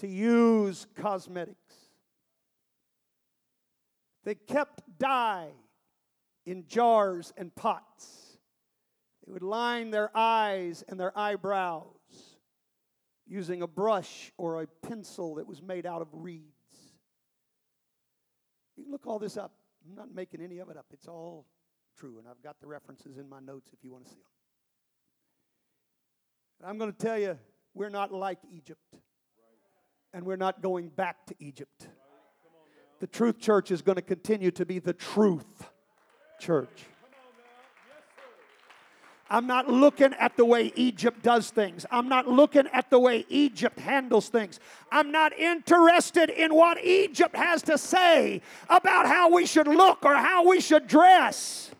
to 0.00 0.06
use 0.06 0.86
cosmetics. 0.96 1.76
They 4.22 4.34
kept 4.34 4.82
dye 4.98 5.52
in 6.44 6.66
jars 6.66 7.32
and 7.36 7.54
pots. 7.54 8.38
They 9.26 9.32
would 9.32 9.42
line 9.42 9.90
their 9.90 10.10
eyes 10.16 10.82
and 10.88 10.98
their 10.98 11.16
eyebrows 11.16 11.86
using 13.26 13.62
a 13.62 13.66
brush 13.66 14.32
or 14.36 14.62
a 14.62 14.66
pencil 14.86 15.36
that 15.36 15.46
was 15.46 15.62
made 15.62 15.86
out 15.86 16.02
of 16.02 16.08
reeds. 16.12 16.46
You 18.76 18.84
can 18.84 18.92
look 18.92 19.06
all 19.06 19.18
this 19.18 19.36
up. 19.36 19.52
I'm 19.88 19.94
not 19.94 20.14
making 20.14 20.42
any 20.42 20.58
of 20.58 20.68
it 20.70 20.76
up. 20.76 20.86
It's 20.92 21.08
all 21.08 21.46
true, 21.98 22.18
and 22.18 22.26
I've 22.28 22.42
got 22.42 22.60
the 22.60 22.66
references 22.66 23.18
in 23.18 23.28
my 23.28 23.40
notes 23.40 23.70
if 23.72 23.84
you 23.84 23.92
want 23.92 24.04
to 24.04 24.10
see 24.10 24.16
them. 24.16 24.24
And 26.60 26.70
I'm 26.70 26.78
going 26.78 26.92
to 26.92 26.98
tell 26.98 27.18
you, 27.18 27.38
we're 27.74 27.90
not 27.90 28.12
like 28.12 28.38
Egypt, 28.54 28.96
and 30.12 30.24
we're 30.24 30.36
not 30.36 30.62
going 30.62 30.88
back 30.88 31.26
to 31.26 31.34
Egypt. 31.38 31.88
The 33.00 33.06
truth 33.06 33.38
church 33.38 33.70
is 33.70 33.82
going 33.82 33.96
to 33.96 34.02
continue 34.02 34.50
to 34.52 34.66
be 34.66 34.78
the 34.78 34.92
truth 34.92 35.71
church. 36.42 36.86
I'm 39.30 39.46
not 39.46 39.66
looking 39.66 40.12
at 40.14 40.36
the 40.36 40.44
way 40.44 40.72
Egypt 40.76 41.22
does 41.22 41.48
things. 41.48 41.86
I'm 41.90 42.06
not 42.06 42.28
looking 42.28 42.66
at 42.70 42.90
the 42.90 42.98
way 42.98 43.24
Egypt 43.30 43.78
handles 43.78 44.28
things. 44.28 44.60
I'm 44.90 45.10
not 45.10 45.32
interested 45.38 46.28
in 46.28 46.54
what 46.54 46.84
Egypt 46.84 47.34
has 47.34 47.62
to 47.62 47.78
say 47.78 48.42
about 48.68 49.06
how 49.06 49.32
we 49.32 49.46
should 49.46 49.68
look 49.68 50.04
or 50.04 50.14
how 50.14 50.46
we 50.46 50.60
should 50.60 50.86
dress. 50.86 51.70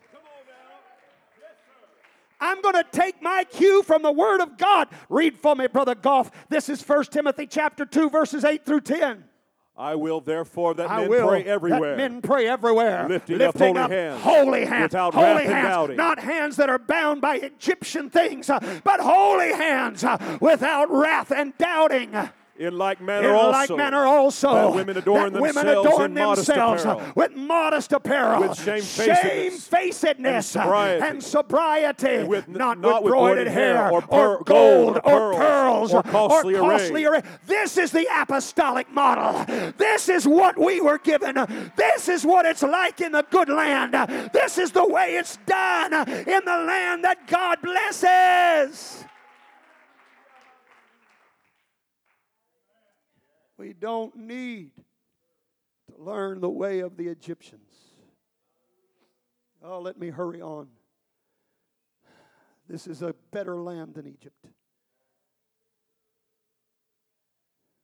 I'm 2.40 2.62
going 2.62 2.74
to 2.74 2.86
take 2.90 3.20
my 3.20 3.44
cue 3.44 3.82
from 3.82 4.02
the 4.02 4.10
Word 4.10 4.40
of 4.40 4.56
God. 4.56 4.88
Read 5.10 5.36
for 5.36 5.54
me, 5.54 5.66
Brother 5.66 5.94
Goff. 5.94 6.30
This 6.48 6.68
is 6.70 6.82
1 6.82 7.04
Timothy 7.04 7.46
chapter 7.46 7.84
2, 7.84 8.08
verses 8.08 8.44
8 8.44 8.64
through 8.64 8.80
10. 8.80 9.24
I 9.82 9.96
will 9.96 10.20
therefore 10.20 10.74
that 10.74 10.88
I 10.88 11.00
men 11.00 11.10
will 11.10 11.28
pray 11.28 11.44
everywhere. 11.44 11.96
Men 11.96 12.22
pray 12.22 12.46
everywhere. 12.46 13.08
Lifting 13.08 13.76
up 13.76 13.90
holy 13.90 13.96
hands. 13.96 14.22
holy 14.22 14.64
hands. 14.64 14.92
Without 14.92 15.12
holy 15.12 15.26
wrath 15.26 15.40
and 15.40 15.52
hands. 15.52 15.68
doubting. 15.68 15.96
Not 15.96 16.18
hands 16.20 16.56
that 16.56 16.70
are 16.70 16.78
bound 16.78 17.20
by 17.20 17.36
Egyptian 17.38 18.08
things, 18.08 18.48
uh, 18.48 18.60
but 18.84 19.00
holy 19.00 19.52
hands 19.52 20.04
uh, 20.04 20.38
without 20.40 20.88
wrath 20.88 21.32
and 21.32 21.58
doubting. 21.58 22.14
In 22.62 22.78
like 22.78 23.00
manner 23.00 23.30
In 23.30 23.34
also. 23.34 23.50
like 23.74 23.76
manner 23.76 24.06
also 24.06 24.54
that 24.54 24.74
women 24.74 24.96
adorn 24.96 25.32
that 25.32 25.42
women 25.42 25.66
themselves 25.66 25.88
adorn 25.88 26.14
modest 26.14 26.46
themselves, 26.46 26.84
uh, 26.86 27.12
with 27.16 27.34
modest 27.34 27.92
apparel, 27.92 28.40
With 28.42 28.56
shamefacedness 28.58 29.68
shamefacedness, 29.68 30.26
and 30.26 30.44
sobriety. 30.44 31.04
and 31.06 31.22
sobriety, 31.22 32.22
with 32.24 32.48
not, 32.48 32.78
not 32.78 33.02
with 33.02 33.12
broided 33.12 33.48
hair, 33.48 33.90
or 33.90 34.04
or, 34.08 34.42
gold, 34.44 34.98
or 35.04 35.32
or 35.32 35.34
pearls, 35.34 35.92
or 35.92 36.02
costly 36.04 36.54
array. 36.54 36.60
costly 36.60 37.04
array. 37.04 37.22
This 37.46 37.76
is 37.76 37.90
the 37.90 38.06
apostolic 38.20 38.90
model. 38.92 39.44
This 39.78 40.08
is 40.08 40.26
what 40.26 40.56
we 40.58 40.80
were 40.80 40.98
given. 40.98 41.34
This 41.76 42.08
is 42.08 42.24
what 42.24 42.46
it's 42.46 42.62
like 42.62 43.00
in 43.00 43.12
the 43.12 43.24
good 43.30 43.48
land. 43.48 43.94
This 44.32 44.58
is 44.58 44.70
the 44.72 44.86
way 44.86 45.16
it's 45.16 45.36
done 45.46 45.92
in 46.08 46.40
the 46.44 46.58
land 46.66 47.02
that 47.04 47.26
God 47.26 47.58
blesses. 47.62 49.04
We 53.62 53.74
don't 53.74 54.16
need 54.16 54.72
to 55.86 56.02
learn 56.02 56.40
the 56.40 56.50
way 56.50 56.80
of 56.80 56.96
the 56.96 57.06
Egyptians. 57.06 57.70
Oh, 59.62 59.78
let 59.78 59.96
me 59.96 60.08
hurry 60.08 60.42
on. 60.42 60.66
This 62.68 62.88
is 62.88 63.02
a 63.02 63.14
better 63.30 63.54
land 63.62 63.94
than 63.94 64.08
Egypt. 64.08 64.46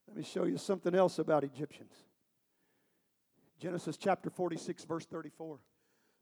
Let 0.09 0.17
me 0.17 0.23
show 0.23 0.43
you 0.43 0.57
something 0.57 0.93
else 0.93 1.17
about 1.17 1.45
Egyptians. 1.45 1.93
Genesis 3.57 3.95
chapter 3.95 4.29
46, 4.29 4.83
verse 4.83 5.05
34. 5.05 5.59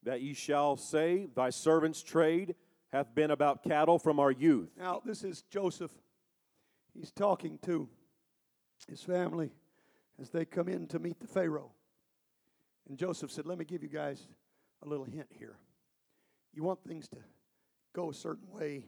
that 0.03 0.21
ye 0.21 0.35
shall 0.35 0.77
say, 0.77 1.29
Thy 1.35 1.49
servant's 1.49 2.03
trade 2.03 2.53
hath 2.91 3.15
been 3.15 3.31
about 3.31 3.63
cattle 3.63 3.97
from 3.97 4.19
our 4.19 4.31
youth. 4.31 4.69
Now, 4.77 5.01
this 5.03 5.23
is 5.23 5.41
Joseph. 5.49 5.91
He's 6.93 7.11
talking 7.11 7.57
to 7.63 7.89
his 8.89 9.01
family 9.01 9.51
as 10.19 10.29
they 10.29 10.45
come 10.45 10.67
in 10.67 10.87
to 10.87 10.99
meet 10.99 11.19
the 11.19 11.27
Pharaoh. 11.27 11.71
And 12.87 12.97
Joseph 12.97 13.31
said, 13.31 13.45
Let 13.45 13.57
me 13.57 13.65
give 13.65 13.83
you 13.83 13.89
guys 13.89 14.27
a 14.83 14.87
little 14.87 15.05
hint 15.05 15.27
here. 15.29 15.57
You 16.53 16.63
want 16.63 16.83
things 16.83 17.07
to 17.09 17.17
go 17.93 18.09
a 18.09 18.13
certain 18.13 18.47
way, 18.49 18.85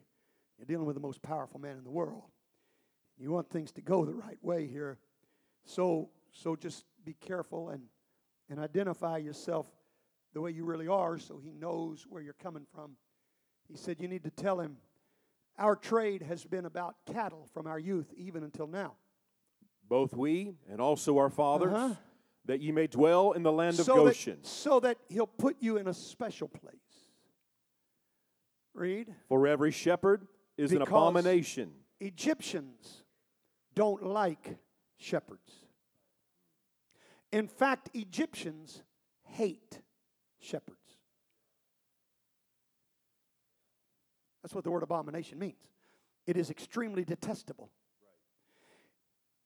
you're 0.58 0.66
dealing 0.66 0.86
with 0.86 0.96
the 0.96 1.02
most 1.02 1.22
powerful 1.22 1.60
man 1.60 1.78
in 1.78 1.84
the 1.84 1.90
world. 1.90 2.24
You 3.18 3.32
want 3.32 3.50
things 3.50 3.72
to 3.74 3.82
go 3.82 4.06
the 4.06 4.14
right 4.14 4.38
way 4.42 4.66
here. 4.68 4.98
So, 5.66 6.10
so 6.32 6.56
just 6.56 6.86
be 7.04 7.14
careful 7.14 7.70
and, 7.70 7.84
and 8.50 8.60
identify 8.60 9.18
yourself 9.18 9.68
the 10.34 10.42
way 10.42 10.52
you 10.52 10.64
really 10.64 10.88
are 10.88 11.18
so 11.18 11.40
he 11.44 11.52
knows 11.52 12.06
where 12.08 12.22
you're 12.22 12.34
coming 12.34 12.66
from. 12.74 12.92
He 13.68 13.76
said, 13.76 13.98
You 14.00 14.08
need 14.08 14.24
to 14.24 14.32
tell 14.32 14.60
him, 14.60 14.78
Our 15.58 15.76
trade 15.76 16.22
has 16.24 16.46
been 16.46 16.66
about 16.66 16.96
cattle 17.12 17.48
from 17.54 17.68
our 17.68 17.80
youth 17.80 18.14
even 18.16 18.44
until 18.44 18.68
now. 18.68 18.94
Both 19.90 20.16
we 20.16 20.54
and 20.70 20.80
also 20.80 21.18
our 21.18 21.30
fathers, 21.30 21.74
Uh-huh. 21.74 21.96
that 22.46 22.62
ye 22.62 22.72
may 22.72 22.88
dwell 22.88 23.32
in 23.34 23.44
the 23.44 23.52
land 23.52 23.80
of 23.80 23.86
so 23.86 23.96
Goshen. 23.96 24.38
That, 24.42 24.48
so 24.48 24.80
that 24.80 24.98
he'll 25.10 25.28
put 25.28 25.58
you 25.60 25.78
in 25.78 25.88
a 25.88 25.94
special 25.94 26.48
place. 26.48 26.76
Read. 28.74 29.14
For 29.28 29.48
every 29.48 29.72
shepherd 29.72 30.28
is 30.58 30.72
an 30.72 30.84
abomination. 30.84 31.74
Egyptians 32.00 33.04
don't 33.74 34.04
like 34.04 34.58
shepherds. 34.98 35.66
In 37.32 37.48
fact, 37.48 37.90
Egyptians 37.94 38.84
hate 39.24 39.82
shepherds. 40.40 40.78
That's 44.42 44.54
what 44.54 44.64
the 44.64 44.72
word 44.72 44.84
abomination 44.84 45.38
means. 45.40 45.68
It 46.26 46.38
is 46.38 46.50
extremely 46.50 47.04
detestable. 47.04 47.70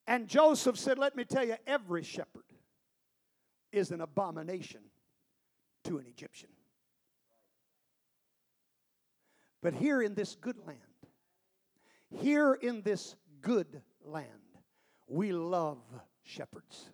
And 0.08 0.28
Joseph 0.28 0.78
said, 0.78 0.98
Let 0.98 1.16
me 1.16 1.24
tell 1.24 1.46
you, 1.46 1.56
every 1.66 2.04
shepherd 2.04 2.44
is 3.72 3.92
an 3.92 4.02
abomination 4.02 4.82
to 5.86 5.98
an 5.98 6.06
Egyptian. 6.08 6.50
But 9.62 9.74
here 9.74 10.02
in 10.02 10.14
this 10.14 10.36
good 10.36 10.58
land, 10.68 10.80
here 12.10 12.54
in 12.54 12.82
this 12.82 13.16
good 13.42 13.82
land, 14.06 14.28
we 15.08 15.32
love 15.32 15.80
shepherds. 16.24 16.90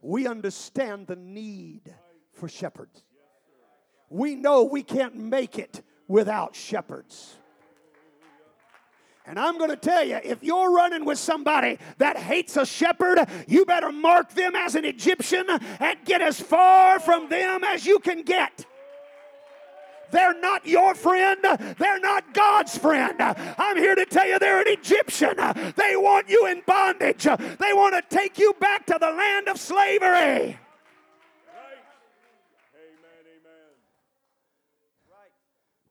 We 0.00 0.26
understand 0.26 1.06
the 1.06 1.16
need 1.16 1.94
for 2.32 2.48
shepherds. 2.48 3.02
We 4.08 4.36
know 4.36 4.64
we 4.64 4.82
can't 4.82 5.16
make 5.16 5.58
it 5.58 5.82
without 6.08 6.54
shepherds. 6.54 7.36
And 9.26 9.38
I'm 9.40 9.58
going 9.58 9.70
to 9.70 9.76
tell 9.76 10.04
you, 10.04 10.20
if 10.22 10.42
you're 10.42 10.72
running 10.72 11.04
with 11.04 11.18
somebody 11.18 11.78
that 11.98 12.16
hates 12.16 12.56
a 12.56 12.64
shepherd, 12.64 13.18
you 13.48 13.64
better 13.64 13.90
mark 13.90 14.32
them 14.34 14.54
as 14.54 14.76
an 14.76 14.84
Egyptian 14.84 15.44
and 15.48 15.98
get 16.04 16.22
as 16.22 16.40
far 16.40 17.00
from 17.00 17.28
them 17.28 17.64
as 17.64 17.84
you 17.84 17.98
can 17.98 18.22
get. 18.22 18.64
They're 20.12 20.38
not 20.38 20.64
your 20.64 20.94
friend. 20.94 21.40
They're 21.78 21.98
not 21.98 22.32
God's 22.32 22.78
friend. 22.78 23.20
I'm 23.20 23.76
here 23.76 23.96
to 23.96 24.06
tell 24.06 24.28
you 24.28 24.38
they're 24.38 24.60
an 24.60 24.68
Egyptian. 24.68 25.34
They 25.74 25.96
want 25.96 26.28
you 26.28 26.46
in 26.46 26.62
bondage. 26.64 27.24
They 27.24 27.72
want 27.72 27.96
to 27.96 28.16
take 28.16 28.38
you 28.38 28.54
back 28.60 28.86
to 28.86 28.96
the 29.00 29.10
land 29.10 29.48
of 29.48 29.58
slavery. 29.58 30.58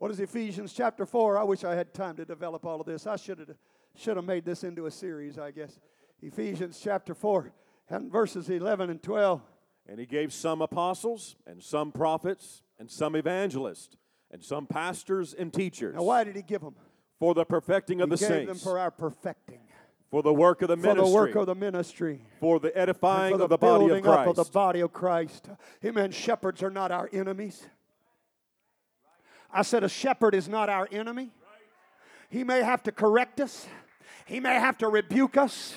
What 0.05 0.11
is 0.11 0.19
Ephesians 0.19 0.71
chapter 0.71 1.03
4? 1.03 1.35
I 1.35 1.43
wish 1.43 1.63
I 1.63 1.73
had 1.73 1.91
time 1.91 2.15
to 2.17 2.25
develop 2.25 2.63
all 2.63 2.79
of 2.79 2.85
this. 2.85 3.07
I 3.07 3.15
should 3.15 3.39
have 3.39 3.49
should 3.95 4.17
have 4.17 4.25
made 4.25 4.45
this 4.45 4.63
into 4.63 4.85
a 4.85 4.91
series, 4.91 5.39
I 5.39 5.49
guess. 5.49 5.79
Ephesians 6.21 6.79
chapter 6.79 7.15
4 7.15 7.51
and 7.89 8.11
verses 8.11 8.47
11 8.47 8.91
and 8.91 9.01
12. 9.01 9.41
And 9.89 9.99
he 9.99 10.05
gave 10.05 10.31
some 10.31 10.61
apostles, 10.61 11.37
and 11.47 11.63
some 11.63 11.91
prophets, 11.91 12.61
and 12.77 12.87
some 12.87 13.15
evangelists, 13.15 13.97
and 14.29 14.43
some 14.43 14.67
pastors 14.67 15.33
and 15.33 15.51
teachers. 15.51 15.95
Now, 15.95 16.03
why 16.03 16.23
did 16.23 16.35
he 16.35 16.43
give 16.43 16.61
them? 16.61 16.75
For 17.17 17.33
the 17.33 17.43
perfecting 17.43 17.99
of 17.99 18.11
he 18.11 18.15
the 18.15 18.19
gave 18.19 18.27
saints. 18.27 18.47
them 18.47 18.57
for 18.59 18.77
our 18.77 18.91
perfecting. 18.91 19.61
For 20.11 20.21
the 20.21 20.31
work 20.31 20.61
of 20.61 20.67
the 20.67 20.77
ministry. 20.77 21.01
For 21.01 21.09
the 21.09 21.15
work 21.15 21.35
of 21.35 21.45
the 21.47 21.55
ministry. 21.55 22.21
for 22.39 22.59
the 22.59 22.77
edifying 22.77 23.31
for 23.31 23.37
the 23.39 23.45
of 23.45 23.49
the 23.49 23.57
body 23.57 23.85
of 23.85 23.89
building 23.89 24.07
up 24.07 24.19
of 24.19 24.35
Christ. 24.35 24.51
the 24.51 24.53
body 24.53 24.79
of 24.81 24.93
Christ. 24.93 25.49
Amen. 25.83 26.11
Shepherds 26.11 26.61
are 26.61 26.69
not 26.69 26.91
our 26.91 27.09
enemies. 27.11 27.65
I 29.55 29.61
said 29.61 29.85
a 29.85 29.89
shepherd 29.89 30.35
is 30.35 30.49
not 30.49 30.67
our 30.67 30.85
enemy. 30.91 31.31
He 32.29 32.43
may 32.43 32.61
have 32.61 32.83
to 32.83 32.91
correct 32.91 33.39
us. 33.39 33.65
He 34.25 34.41
may 34.41 34.55
have 34.55 34.77
to 34.79 34.89
rebuke 34.89 35.37
us. 35.37 35.75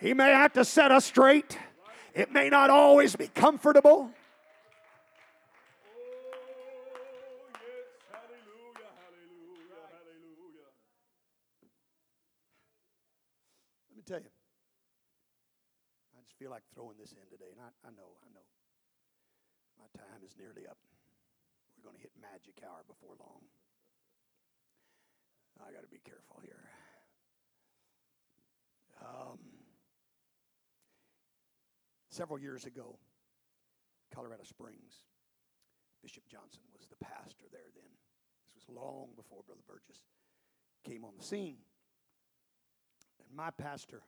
He 0.00 0.12
may 0.12 0.30
have 0.30 0.52
to 0.54 0.64
set 0.64 0.90
us 0.90 1.04
straight. 1.04 1.56
It 2.12 2.32
may 2.32 2.48
not 2.48 2.70
always 2.70 3.14
be 3.14 3.28
comfortable. 3.28 4.10
Let 13.90 13.96
me 13.96 14.02
tell 14.04 14.18
you. 14.18 14.30
I 16.16 16.22
just 16.22 16.36
feel 16.36 16.50
like 16.50 16.62
throwing 16.74 16.96
this 16.98 17.12
in 17.12 17.30
today, 17.30 17.52
and 17.52 17.60
I, 17.60 17.86
I 17.86 17.90
know, 17.92 18.16
I 18.24 18.34
know. 18.34 18.40
My 19.80 19.88
time 19.96 20.20
is 20.24 20.36
nearly 20.36 20.68
up. 20.68 20.76
We're 21.76 21.88
going 21.88 21.96
to 21.96 22.02
hit 22.04 22.12
magic 22.20 22.60
hour 22.60 22.84
before 22.86 23.16
long. 23.16 23.48
I 25.60 25.72
got 25.72 25.82
to 25.82 25.88
be 25.88 26.00
careful 26.04 26.40
here. 26.44 26.68
Um, 29.00 29.38
several 32.10 32.38
years 32.38 32.64
ago, 32.64 32.98
Colorado 34.14 34.44
Springs, 34.44 35.04
Bishop 36.02 36.24
Johnson 36.28 36.60
was 36.76 36.88
the 36.88 36.96
pastor 36.96 37.46
there 37.52 37.72
then. 37.74 37.92
This 38.54 38.68
was 38.68 38.76
long 38.76 39.08
before 39.16 39.42
Brother 39.46 39.64
Burgess 39.66 40.00
came 40.84 41.04
on 41.04 41.12
the 41.16 41.24
scene. 41.24 41.58
And 43.18 43.36
my 43.36 43.50
pastor 43.50 44.02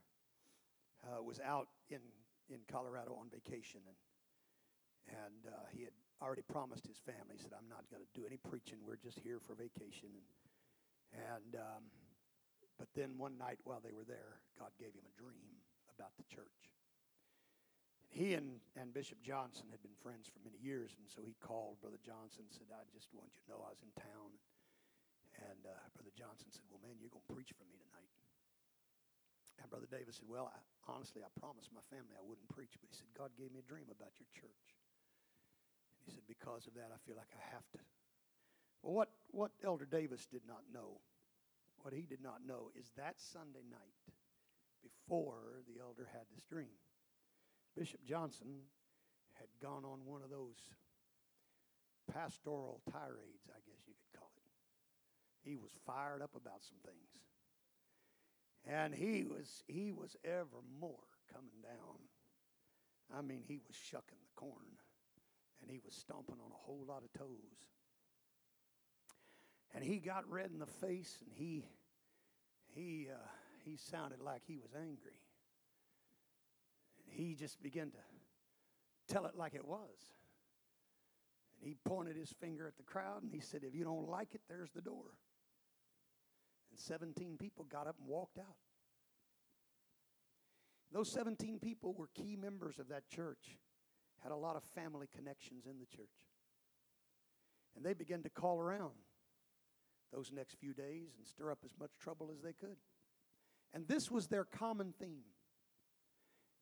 uh, 1.04 1.22
was 1.22 1.40
out 1.40 1.68
in, 1.88 2.00
in 2.48 2.60
Colorado 2.70 3.16
on 3.20 3.28
vacation, 3.30 3.80
and 3.86 3.96
and 5.08 5.48
uh, 5.48 5.66
he 5.72 5.82
had 5.82 5.96
already 6.20 6.46
promised 6.46 6.86
his 6.86 6.98
family. 7.02 7.38
He 7.38 7.42
said, 7.42 7.54
"I'm 7.56 7.68
not 7.68 7.88
going 7.90 8.02
to 8.02 8.12
do 8.14 8.26
any 8.26 8.38
preaching. 8.38 8.78
We're 8.84 9.00
just 9.00 9.18
here 9.20 9.40
for 9.42 9.54
vacation." 9.54 10.10
And, 10.12 10.26
and 11.14 11.50
um, 11.60 11.82
but 12.78 12.88
then 12.98 13.14
one 13.14 13.38
night 13.38 13.62
while 13.62 13.78
they 13.78 13.94
were 13.94 14.06
there, 14.06 14.42
God 14.58 14.74
gave 14.74 14.90
him 14.90 15.06
a 15.06 15.14
dream 15.14 15.62
about 15.94 16.10
the 16.18 16.26
church. 16.26 16.72
He 18.12 18.36
and, 18.36 18.60
and 18.76 18.92
Bishop 18.92 19.24
Johnson 19.24 19.72
had 19.72 19.80
been 19.80 19.96
friends 20.04 20.28
for 20.28 20.36
many 20.44 20.60
years, 20.60 20.92
and 21.00 21.08
so 21.08 21.24
he 21.24 21.32
called 21.40 21.80
Brother 21.80 22.02
Johnson 22.04 22.44
and 22.44 22.52
said, 22.52 22.68
I 22.68 22.84
just 22.92 23.08
want 23.16 23.32
you 23.32 23.40
to 23.40 23.48
know 23.48 23.64
I 23.64 23.72
was 23.72 23.80
in 23.80 23.92
town. 23.96 24.36
And 25.48 25.64
uh, 25.64 25.72
Brother 25.96 26.12
Johnson 26.12 26.52
said, 26.52 26.68
Well, 26.68 26.84
man, 26.84 27.00
you're 27.00 27.08
going 27.08 27.24
to 27.24 27.32
preach 27.32 27.56
for 27.56 27.64
me 27.72 27.80
tonight. 27.80 28.12
And 29.62 29.70
Brother 29.72 29.88
Davis 29.88 30.20
said, 30.20 30.28
Well, 30.28 30.52
I, 30.52 30.60
honestly, 30.92 31.24
I 31.24 31.32
promised 31.40 31.72
my 31.72 31.80
family 31.88 32.12
I 32.12 32.24
wouldn't 32.26 32.50
preach, 32.52 32.76
but 32.76 32.92
he 32.92 32.98
said, 32.98 33.08
God 33.16 33.32
gave 33.32 33.48
me 33.48 33.64
a 33.64 33.68
dream 33.70 33.88
about 33.88 34.12
your 34.20 34.28
church. 34.36 34.81
He 36.04 36.12
said, 36.12 36.26
Because 36.28 36.66
of 36.66 36.74
that, 36.74 36.90
I 36.92 36.98
feel 37.06 37.16
like 37.16 37.30
I 37.34 37.54
have 37.54 37.68
to. 37.72 37.78
Well, 38.82 38.94
what, 38.94 39.10
what 39.30 39.52
Elder 39.64 39.86
Davis 39.86 40.26
did 40.26 40.42
not 40.46 40.62
know, 40.72 41.00
what 41.82 41.94
he 41.94 42.02
did 42.02 42.22
not 42.22 42.46
know, 42.46 42.70
is 42.78 42.90
that 42.96 43.20
Sunday 43.20 43.62
night, 43.70 44.02
before 44.82 45.62
the 45.68 45.80
elder 45.80 46.08
had 46.12 46.26
this 46.34 46.42
dream, 46.50 46.74
Bishop 47.76 48.04
Johnson 48.04 48.66
had 49.38 49.46
gone 49.62 49.84
on 49.84 50.04
one 50.04 50.22
of 50.22 50.30
those 50.30 50.58
pastoral 52.12 52.82
tirades, 52.90 53.46
I 53.48 53.62
guess 53.64 53.86
you 53.86 53.94
could 53.94 54.18
call 54.18 54.30
it. 54.36 55.48
He 55.48 55.56
was 55.56 55.70
fired 55.86 56.22
up 56.22 56.34
about 56.34 56.62
some 56.62 56.78
things. 56.84 57.10
And 58.66 58.94
he 58.94 59.24
was 59.24 59.64
he 59.66 59.90
was 59.92 60.16
ever 60.24 60.62
more 60.80 61.10
coming 61.32 61.58
down. 61.62 61.98
I 63.12 63.22
mean, 63.22 63.42
he 63.46 63.58
was 63.66 63.74
shucking 63.74 64.18
the 64.22 64.40
corn 64.40 64.78
and 65.62 65.70
he 65.70 65.80
was 65.84 65.94
stomping 65.94 66.36
on 66.44 66.50
a 66.50 66.66
whole 66.66 66.84
lot 66.86 67.02
of 67.02 67.12
toes. 67.18 67.70
And 69.74 69.82
he 69.82 69.98
got 69.98 70.28
red 70.30 70.50
in 70.52 70.58
the 70.58 70.66
face 70.66 71.18
and 71.24 71.32
he 71.34 71.64
he 72.74 73.08
uh, 73.10 73.16
he 73.64 73.76
sounded 73.76 74.20
like 74.20 74.42
he 74.46 74.58
was 74.58 74.70
angry. 74.74 75.20
And 76.98 77.14
he 77.14 77.34
just 77.34 77.62
began 77.62 77.90
to 77.90 79.12
tell 79.12 79.26
it 79.26 79.36
like 79.36 79.54
it 79.54 79.66
was. 79.66 80.12
And 81.58 81.68
he 81.68 81.76
pointed 81.84 82.16
his 82.16 82.32
finger 82.40 82.66
at 82.66 82.76
the 82.76 82.82
crowd 82.82 83.22
and 83.22 83.32
he 83.32 83.40
said, 83.40 83.62
If 83.62 83.74
you 83.74 83.84
don't 83.84 84.08
like 84.08 84.34
it, 84.34 84.40
there's 84.48 84.70
the 84.72 84.80
door. 84.80 85.14
And 86.70 86.78
17 86.78 87.36
people 87.38 87.64
got 87.70 87.86
up 87.86 87.96
and 88.00 88.08
walked 88.08 88.38
out. 88.38 88.56
Those 90.92 91.10
17 91.12 91.58
people 91.58 91.94
were 91.94 92.08
key 92.14 92.36
members 92.36 92.78
of 92.78 92.88
that 92.88 93.08
church, 93.08 93.56
had 94.22 94.32
a 94.32 94.36
lot 94.36 94.56
of 94.56 94.62
family 94.74 95.08
connections 95.14 95.66
in 95.66 95.78
the 95.78 95.86
church. 95.86 96.08
And 97.76 97.84
they 97.84 97.94
began 97.94 98.22
to 98.22 98.30
call 98.30 98.60
around 98.60 98.92
those 100.12 100.30
next 100.32 100.54
few 100.60 100.74
days 100.74 101.14
and 101.16 101.26
stir 101.26 101.50
up 101.50 101.60
as 101.64 101.72
much 101.80 101.90
trouble 101.98 102.30
as 102.32 102.42
they 102.42 102.52
could. 102.52 102.76
And 103.72 103.88
this 103.88 104.10
was 104.10 104.28
their 104.28 104.44
common 104.44 104.92
theme. 105.00 105.24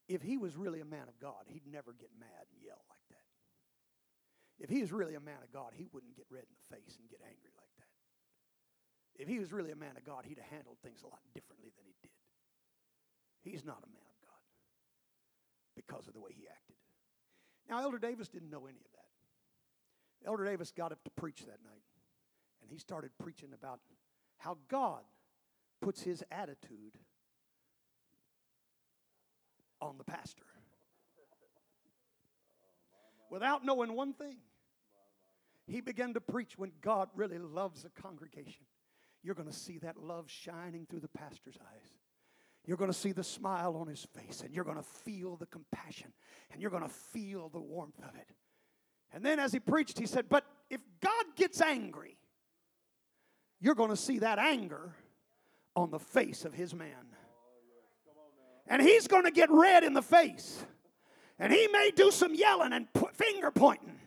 If 0.09 0.23
he 0.23 0.39
was 0.39 0.57
really 0.57 0.81
a 0.81 0.85
man 0.85 1.09
of 1.09 1.19
God, 1.21 1.47
he'd 1.47 1.67
never 1.67 1.93
get 1.93 2.11
mad 2.19 2.47
and 2.55 2.63
yell 2.63 2.83
like 2.89 3.03
that. 3.11 3.29
If 4.63 4.71
he 4.71 4.81
was 4.81 4.93
really 4.93 5.15
a 5.15 5.21
man 5.21 5.43
of 5.43 5.53
God, 5.53 5.73
he 5.75 5.89
wouldn't 5.93 6.17
get 6.17 6.27
red 6.31 6.47
in 6.47 6.55
the 6.55 6.77
face 6.77 6.99
and 6.99 7.11
get 7.11 7.21
angry 7.23 7.51
like 7.59 7.75
that. 7.79 7.95
If 9.19 9.29
he 9.29 9.39
was 9.39 9.53
really 9.53 9.73
a 9.73 9.77
man 9.77 9.97
of 9.97 10.05
God, 10.05 10.25
he'd 10.27 10.39
have 10.39 10.51
handled 10.51 10.79
things 10.83 11.03
a 11.03 11.11
lot 11.11 11.21
differently 11.35 11.71
than 11.75 11.85
he 11.87 11.95
did. 12.03 12.15
He's 13.43 13.65
not 13.65 13.83
a 13.83 13.91
man 13.91 14.07
of 14.07 14.19
God 14.23 14.45
because 15.75 16.07
of 16.07 16.15
the 16.15 16.21
way 16.21 16.31
he 16.35 16.47
acted. 16.47 16.77
Now, 17.71 17.81
Elder 17.83 17.99
Davis 17.99 18.29
didn't 18.29 18.51
know 18.51 18.67
any 18.67 18.79
of 18.79 18.93
that. 18.93 20.29
Elder 20.29 20.45
Davis 20.45 20.73
got 20.73 20.91
up 20.91 21.03
to 21.05 21.11
preach 21.11 21.41
that 21.47 21.63
night, 21.65 21.85
and 22.61 22.71
he 22.71 22.79
started 22.79 23.13
preaching 23.23 23.51
about 23.55 23.79
how 24.39 24.59
God 24.69 25.03
puts 25.81 26.03
his 26.03 26.25
attitude 26.33 26.99
on 29.81 29.97
the 29.99 30.05
pastor 30.05 30.43
without 33.31 33.65
knowing 33.65 33.95
one 33.95 34.13
thing. 34.13 34.39
He 35.67 35.81
began 35.81 36.13
to 36.15 36.21
preach 36.21 36.59
when 36.59 36.73
God 36.81 37.09
really 37.15 37.39
loves 37.39 37.85
a 37.85 38.03
congregation. 38.03 38.67
You're 39.23 39.37
going 39.37 39.49
to 39.49 39.55
see 39.55 39.79
that 39.79 39.97
love 39.97 40.29
shining 40.29 40.87
through 40.91 41.01
the 41.01 41.09
pastor's 41.09 41.57
eyes. 41.57 42.00
You're 42.67 42.77
going 42.77 42.91
to 42.91 42.97
see 42.97 43.13
the 43.13 43.25
smile 43.25 43.77
on 43.77 43.87
his 43.87 44.07
face, 44.15 44.43
and 44.43 44.55
you're 44.55 44.65
going 44.65 44.77
to 44.77 44.83
feel 44.83 45.37
the 45.37 45.47
compassion, 45.47 46.13
and 46.53 46.61
you're 46.61 46.71
going 46.71 46.83
to 46.83 46.89
feel 46.89 47.49
the 47.49 47.61
warmth 47.61 47.99
of 47.99 48.15
it. 48.15 48.29
And 49.13 49.25
then 49.25 49.39
as 49.39 49.53
he 49.53 49.61
preached, 49.61 49.99
he 49.99 50.07
said, 50.07 50.29
But 50.29 50.45
if 50.69 50.81
God 51.01 51.25
gets 51.37 51.61
angry, 51.61 52.17
you're 53.61 53.75
going 53.75 53.91
to 53.91 53.97
see 53.97 54.19
that 54.21 54.39
anger 54.39 54.95
on 55.75 55.91
the 55.91 55.99
face 55.99 56.45
of 56.45 56.55
his 56.55 56.75
man. 56.75 57.07
And 58.67 58.81
he's 58.81 59.09
going 59.09 59.25
to 59.25 59.31
get 59.31 59.51
red 59.51 59.83
in 59.83 59.95
the 59.95 60.03
face. 60.03 60.65
And 61.39 61.53
he 61.53 61.67
may 61.69 61.91
do 61.95 62.11
some 62.11 62.35
yelling 62.35 62.73
and 62.73 62.87
finger 63.15 63.51
pointing. 63.51 63.99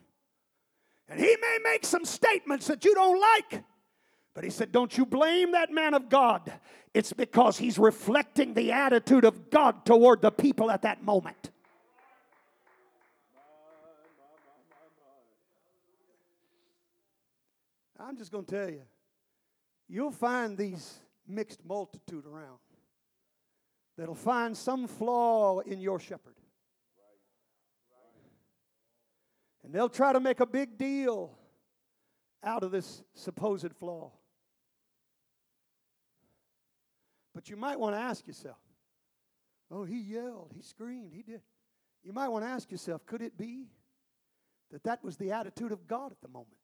And 1.10 1.20
he 1.20 1.36
may 1.42 1.58
make 1.64 1.86
some 1.86 2.06
statements 2.06 2.68
that 2.68 2.86
you 2.86 2.96
don't 2.96 3.20
like. 3.20 3.64
But 4.34 4.44
he 4.44 4.50
said, 4.50 4.72
Don't 4.72 4.98
you 4.98 5.06
blame 5.06 5.52
that 5.52 5.72
man 5.72 5.94
of 5.94 6.10
God. 6.10 6.52
It's 6.94 7.12
because 7.12 7.58
he's 7.58 7.80
reflecting 7.80 8.54
the 8.54 8.72
attitude 8.72 9.26
of 9.26 9.50
God 9.50 9.86
toward 9.86 10.22
the 10.22 10.32
people 10.32 10.70
at 10.70 10.84
that 10.84 11.04
moment. 11.04 11.50
I'm 18.00 18.18
just 18.18 18.32
going 18.32 18.46
to 18.46 18.52
tell 18.52 18.70
you, 18.70 18.82
you'll 19.88 20.12
find 20.12 20.58
these 20.58 21.00
mixed 21.26 21.66
multitude 21.66 22.26
around 22.26 22.60
that'll 23.98 24.14
find 24.14 24.56
some 24.56 24.88
flaw 24.88 25.60
in 25.60 25.80
your 25.80 26.00
shepherd. 26.00 26.36
And 29.64 29.74
they'll 29.74 29.90
try 29.90 30.12
to 30.12 30.20
make 30.20 30.42
a 30.42 30.46
big 30.46 30.78
deal 30.78 31.32
out 32.44 32.64
of 32.64 32.72
this 32.72 33.02
supposed 33.14 33.74
flaw. 33.80 34.12
But 37.34 37.50
you 37.50 37.56
might 37.56 37.80
want 37.80 37.96
to 37.96 38.00
ask 38.00 38.28
yourself, 38.28 38.58
oh, 39.72 39.84
he 39.84 40.00
yelled, 40.00 40.52
he 40.56 40.62
screamed, 40.62 41.14
he 41.14 41.24
did. 41.24 41.42
You 42.04 42.14
might 42.14 42.28
want 42.28 42.46
to 42.46 42.50
ask 42.50 42.70
yourself, 42.72 43.06
could 43.06 43.22
it 43.22 43.38
be 43.38 43.68
that 44.72 44.84
that 44.84 45.04
was 45.04 45.18
the 45.18 45.32
attitude 45.32 45.72
of 45.72 45.88
God 45.88 46.12
at 46.12 46.22
the 46.22 46.28
moment? 46.28 46.58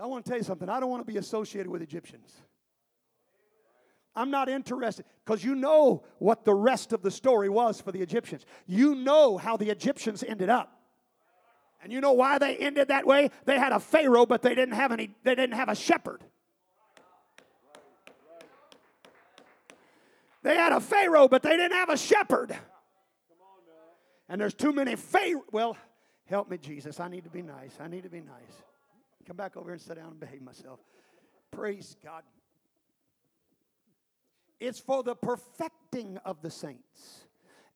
I 0.00 0.06
want 0.06 0.24
to 0.24 0.30
tell 0.30 0.38
you 0.38 0.44
something. 0.44 0.68
I 0.68 0.80
don't 0.80 0.88
want 0.88 1.06
to 1.06 1.12
be 1.12 1.18
associated 1.18 1.68
with 1.68 1.82
Egyptians. 1.82 2.34
I'm 4.16 4.30
not 4.30 4.48
interested 4.48 5.04
because 5.24 5.44
you 5.44 5.54
know 5.54 6.04
what 6.18 6.44
the 6.44 6.54
rest 6.54 6.92
of 6.92 7.02
the 7.02 7.10
story 7.10 7.48
was 7.48 7.80
for 7.80 7.92
the 7.92 8.00
Egyptians. 8.00 8.46
You 8.66 8.94
know 8.94 9.36
how 9.36 9.56
the 9.56 9.68
Egyptians 9.68 10.24
ended 10.26 10.48
up. 10.48 10.80
And 11.82 11.92
you 11.92 12.00
know 12.00 12.12
why 12.12 12.38
they 12.38 12.56
ended 12.56 12.88
that 12.88 13.06
way? 13.06 13.30
They 13.44 13.58
had 13.58 13.72
a 13.72 13.80
Pharaoh, 13.80 14.26
but 14.26 14.42
they 14.42 14.54
didn't 14.54 14.74
have 14.74 14.92
any, 14.92 15.10
they 15.22 15.34
didn't 15.34 15.56
have 15.56 15.68
a 15.68 15.74
shepherd. 15.74 16.24
They 20.42 20.54
had 20.54 20.72
a 20.72 20.80
Pharaoh, 20.80 21.28
but 21.28 21.42
they 21.42 21.56
didn't 21.56 21.72
have 21.72 21.90
a 21.90 21.96
shepherd. 21.96 22.56
And 24.28 24.40
there's 24.40 24.54
too 24.54 24.72
many 24.72 24.96
Pharaoh. 24.96 25.44
Well, 25.52 25.76
help 26.26 26.48
me, 26.50 26.56
Jesus. 26.56 27.00
I 27.00 27.08
need 27.08 27.24
to 27.24 27.30
be 27.30 27.42
nice. 27.42 27.76
I 27.80 27.88
need 27.88 28.04
to 28.04 28.08
be 28.08 28.20
nice. 28.20 28.62
Come 29.26 29.36
back 29.36 29.56
over 29.56 29.66
here 29.66 29.74
and 29.74 29.82
sit 29.82 29.96
down 29.96 30.12
and 30.12 30.20
behave 30.20 30.42
myself. 30.42 30.80
Praise 31.50 31.96
God. 32.02 32.22
It's 34.58 34.78
for 34.78 35.02
the 35.02 35.14
perfecting 35.14 36.18
of 36.24 36.42
the 36.42 36.50
saints. 36.50 37.24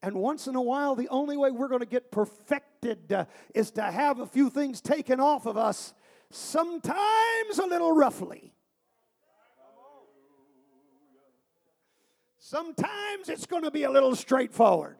And 0.01 0.15
once 0.15 0.47
in 0.47 0.55
a 0.55 0.61
while, 0.61 0.95
the 0.95 1.09
only 1.09 1.35
way 1.35 1.51
we're 1.51 1.67
going 1.67 1.79
to 1.79 1.85
get 1.85 2.11
perfected 2.11 3.11
uh, 3.11 3.25
is 3.53 3.71
to 3.71 3.81
have 3.81 4.19
a 4.19 4.25
few 4.25 4.49
things 4.49 4.81
taken 4.81 5.19
off 5.19 5.45
of 5.45 5.57
us, 5.57 5.93
sometimes 6.29 7.57
a 7.57 7.65
little 7.65 7.91
roughly. 7.91 8.54
Sometimes 12.47 13.27
it's 13.27 13.47
going 13.47 13.63
to 13.63 13.71
be 13.71 13.85
a 13.85 13.89
little 13.89 14.15
straightforward. 14.15 14.97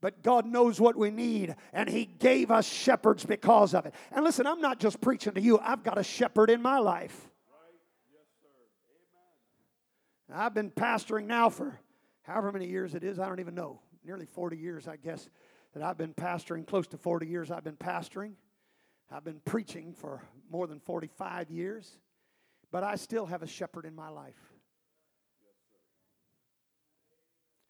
But 0.00 0.22
God 0.22 0.46
knows 0.46 0.80
what 0.80 0.94
we 0.94 1.10
need, 1.10 1.56
and 1.72 1.88
He 1.88 2.04
gave 2.04 2.52
us 2.52 2.68
shepherds 2.68 3.24
because 3.24 3.74
of 3.74 3.84
it. 3.84 3.94
And 4.12 4.22
listen, 4.22 4.46
I'm 4.46 4.60
not 4.60 4.78
just 4.78 5.00
preaching 5.00 5.34
to 5.34 5.40
you, 5.40 5.58
I've 5.58 5.82
got 5.82 5.98
a 5.98 6.04
shepherd 6.04 6.50
in 6.50 6.62
my 6.62 6.78
life. 6.78 7.28
I've 10.32 10.54
been 10.54 10.70
pastoring 10.70 11.26
now 11.26 11.50
for 11.50 11.80
however 12.22 12.52
many 12.52 12.68
years 12.68 12.94
it 12.94 13.02
is, 13.02 13.18
I 13.18 13.28
don't 13.28 13.40
even 13.40 13.56
know. 13.56 13.80
Nearly 14.04 14.26
40 14.26 14.56
years, 14.56 14.86
I 14.86 14.94
guess, 14.94 15.28
that 15.74 15.82
I've 15.82 15.98
been 15.98 16.14
pastoring. 16.14 16.64
Close 16.64 16.86
to 16.88 16.96
40 16.96 17.26
years 17.26 17.50
I've 17.50 17.64
been 17.64 17.76
pastoring. 17.76 18.34
I've 19.10 19.24
been 19.24 19.40
preaching 19.44 19.94
for 19.94 20.22
more 20.48 20.68
than 20.68 20.78
45 20.78 21.50
years. 21.50 21.90
But 22.70 22.84
I 22.84 22.94
still 22.94 23.26
have 23.26 23.42
a 23.42 23.48
shepherd 23.48 23.84
in 23.84 23.96
my 23.96 24.08
life. 24.08 24.51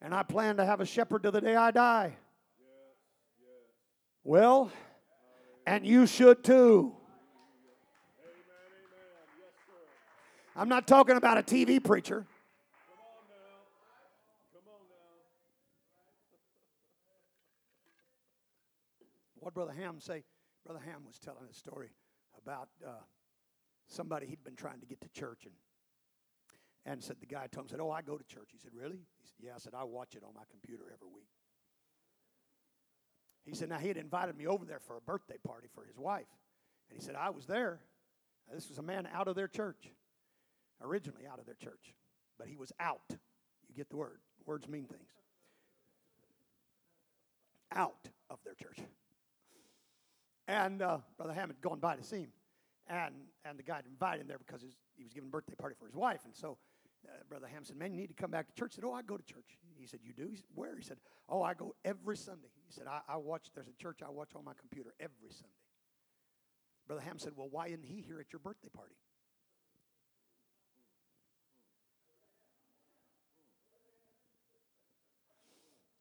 And 0.02 0.12
I 0.12 0.24
plan 0.24 0.56
to 0.56 0.64
have 0.64 0.80
a 0.80 0.84
shepherd 0.84 1.22
to 1.22 1.30
the 1.30 1.40
day 1.40 1.54
I 1.54 1.70
die. 1.70 2.16
Well, 4.24 4.72
and 5.64 5.86
you 5.86 6.06
should 6.06 6.42
too. 6.42 6.96
I'm 10.56 10.68
not 10.68 10.88
talking 10.88 11.16
about 11.16 11.38
a 11.38 11.42
TV 11.42 11.82
preacher. 11.82 12.26
What 19.36 19.54
Brother 19.54 19.72
Ham 19.72 19.98
say? 19.98 20.24
Brother 20.64 20.80
Ham 20.84 21.02
was 21.06 21.18
telling 21.18 21.48
a 21.50 21.54
story 21.54 21.90
about 22.40 22.68
uh, 22.86 22.90
somebody 23.88 24.26
he'd 24.26 24.44
been 24.44 24.54
trying 24.56 24.80
to 24.80 24.86
get 24.86 25.00
to 25.00 25.08
church 25.08 25.46
and 25.46 25.54
and 26.84 27.02
said 27.02 27.16
the 27.20 27.26
guy 27.26 27.46
told 27.46 27.66
him 27.66 27.68
said, 27.68 27.80
"Oh, 27.80 27.90
I 27.90 28.02
go 28.02 28.16
to 28.16 28.24
church." 28.24 28.48
He 28.52 28.58
said, 28.58 28.72
"Really?" 28.74 28.98
He 29.20 29.26
said, 29.26 29.36
"Yeah." 29.40 29.54
I 29.54 29.58
said, 29.58 29.74
"I 29.74 29.84
watch 29.84 30.14
it 30.14 30.24
on 30.24 30.34
my 30.34 30.42
computer 30.50 30.84
every 30.92 31.08
week." 31.08 31.28
He 33.44 33.54
said, 33.54 33.68
"Now 33.68 33.78
he 33.78 33.88
had 33.88 33.96
invited 33.96 34.36
me 34.36 34.46
over 34.46 34.64
there 34.64 34.80
for 34.80 34.96
a 34.96 35.00
birthday 35.00 35.38
party 35.46 35.68
for 35.74 35.84
his 35.84 35.98
wife, 35.98 36.28
and 36.88 36.98
he 36.98 37.04
said 37.04 37.14
I 37.14 37.30
was 37.30 37.46
there. 37.46 37.80
Now, 38.48 38.54
this 38.54 38.68
was 38.68 38.78
a 38.78 38.82
man 38.82 39.08
out 39.12 39.28
of 39.28 39.36
their 39.36 39.48
church, 39.48 39.92
originally 40.80 41.26
out 41.26 41.38
of 41.38 41.46
their 41.46 41.54
church, 41.54 41.94
but 42.38 42.48
he 42.48 42.56
was 42.56 42.72
out. 42.80 43.16
You 43.68 43.74
get 43.74 43.88
the 43.88 43.96
word. 43.96 44.20
Words 44.44 44.68
mean 44.68 44.86
things. 44.86 45.10
Out 47.72 48.08
of 48.30 48.38
their 48.44 48.54
church." 48.54 48.78
And 50.48 50.82
uh, 50.82 50.98
Brother 51.16 51.32
Hammond 51.32 51.60
gone 51.60 51.78
by 51.78 51.96
to 51.96 52.02
see 52.02 52.20
him. 52.20 52.32
And, 52.88 53.14
and 53.44 53.58
the 53.58 53.62
guy 53.62 53.76
had 53.76 53.86
invited 53.86 54.22
him 54.22 54.28
there 54.28 54.38
because 54.38 54.60
his, 54.60 54.74
he 54.96 55.04
was 55.04 55.12
giving 55.12 55.28
a 55.28 55.30
birthday 55.30 55.54
party 55.54 55.76
for 55.78 55.86
his 55.86 55.94
wife. 55.94 56.20
And 56.24 56.34
so 56.34 56.58
uh, 57.06 57.10
Brother 57.28 57.46
Ham 57.46 57.64
said, 57.64 57.76
Man, 57.76 57.92
you 57.92 58.00
need 58.00 58.08
to 58.08 58.14
come 58.14 58.30
back 58.30 58.46
to 58.46 58.54
church. 58.54 58.72
He 58.74 58.80
said, 58.80 58.84
Oh, 58.84 58.92
I 58.92 59.02
go 59.02 59.16
to 59.16 59.24
church. 59.24 59.58
He 59.78 59.86
said, 59.86 60.00
You 60.02 60.12
do? 60.12 60.28
He 60.30 60.36
said, 60.36 60.46
Where? 60.54 60.76
He 60.76 60.82
said, 60.82 60.98
Oh, 61.28 61.42
I 61.42 61.54
go 61.54 61.74
every 61.84 62.16
Sunday. 62.16 62.48
He 62.66 62.72
said, 62.72 62.84
I, 62.86 63.00
I 63.08 63.16
watch, 63.16 63.48
there's 63.54 63.68
a 63.68 63.82
church 63.82 64.00
I 64.06 64.10
watch 64.10 64.30
on 64.36 64.44
my 64.44 64.52
computer 64.58 64.94
every 65.00 65.30
Sunday. 65.30 65.54
Brother 66.86 67.02
Ham 67.02 67.18
said, 67.18 67.32
Well, 67.36 67.48
why 67.50 67.66
isn't 67.68 67.84
he 67.84 68.00
here 68.00 68.20
at 68.20 68.32
your 68.32 68.40
birthday 68.40 68.68
party? 68.74 68.94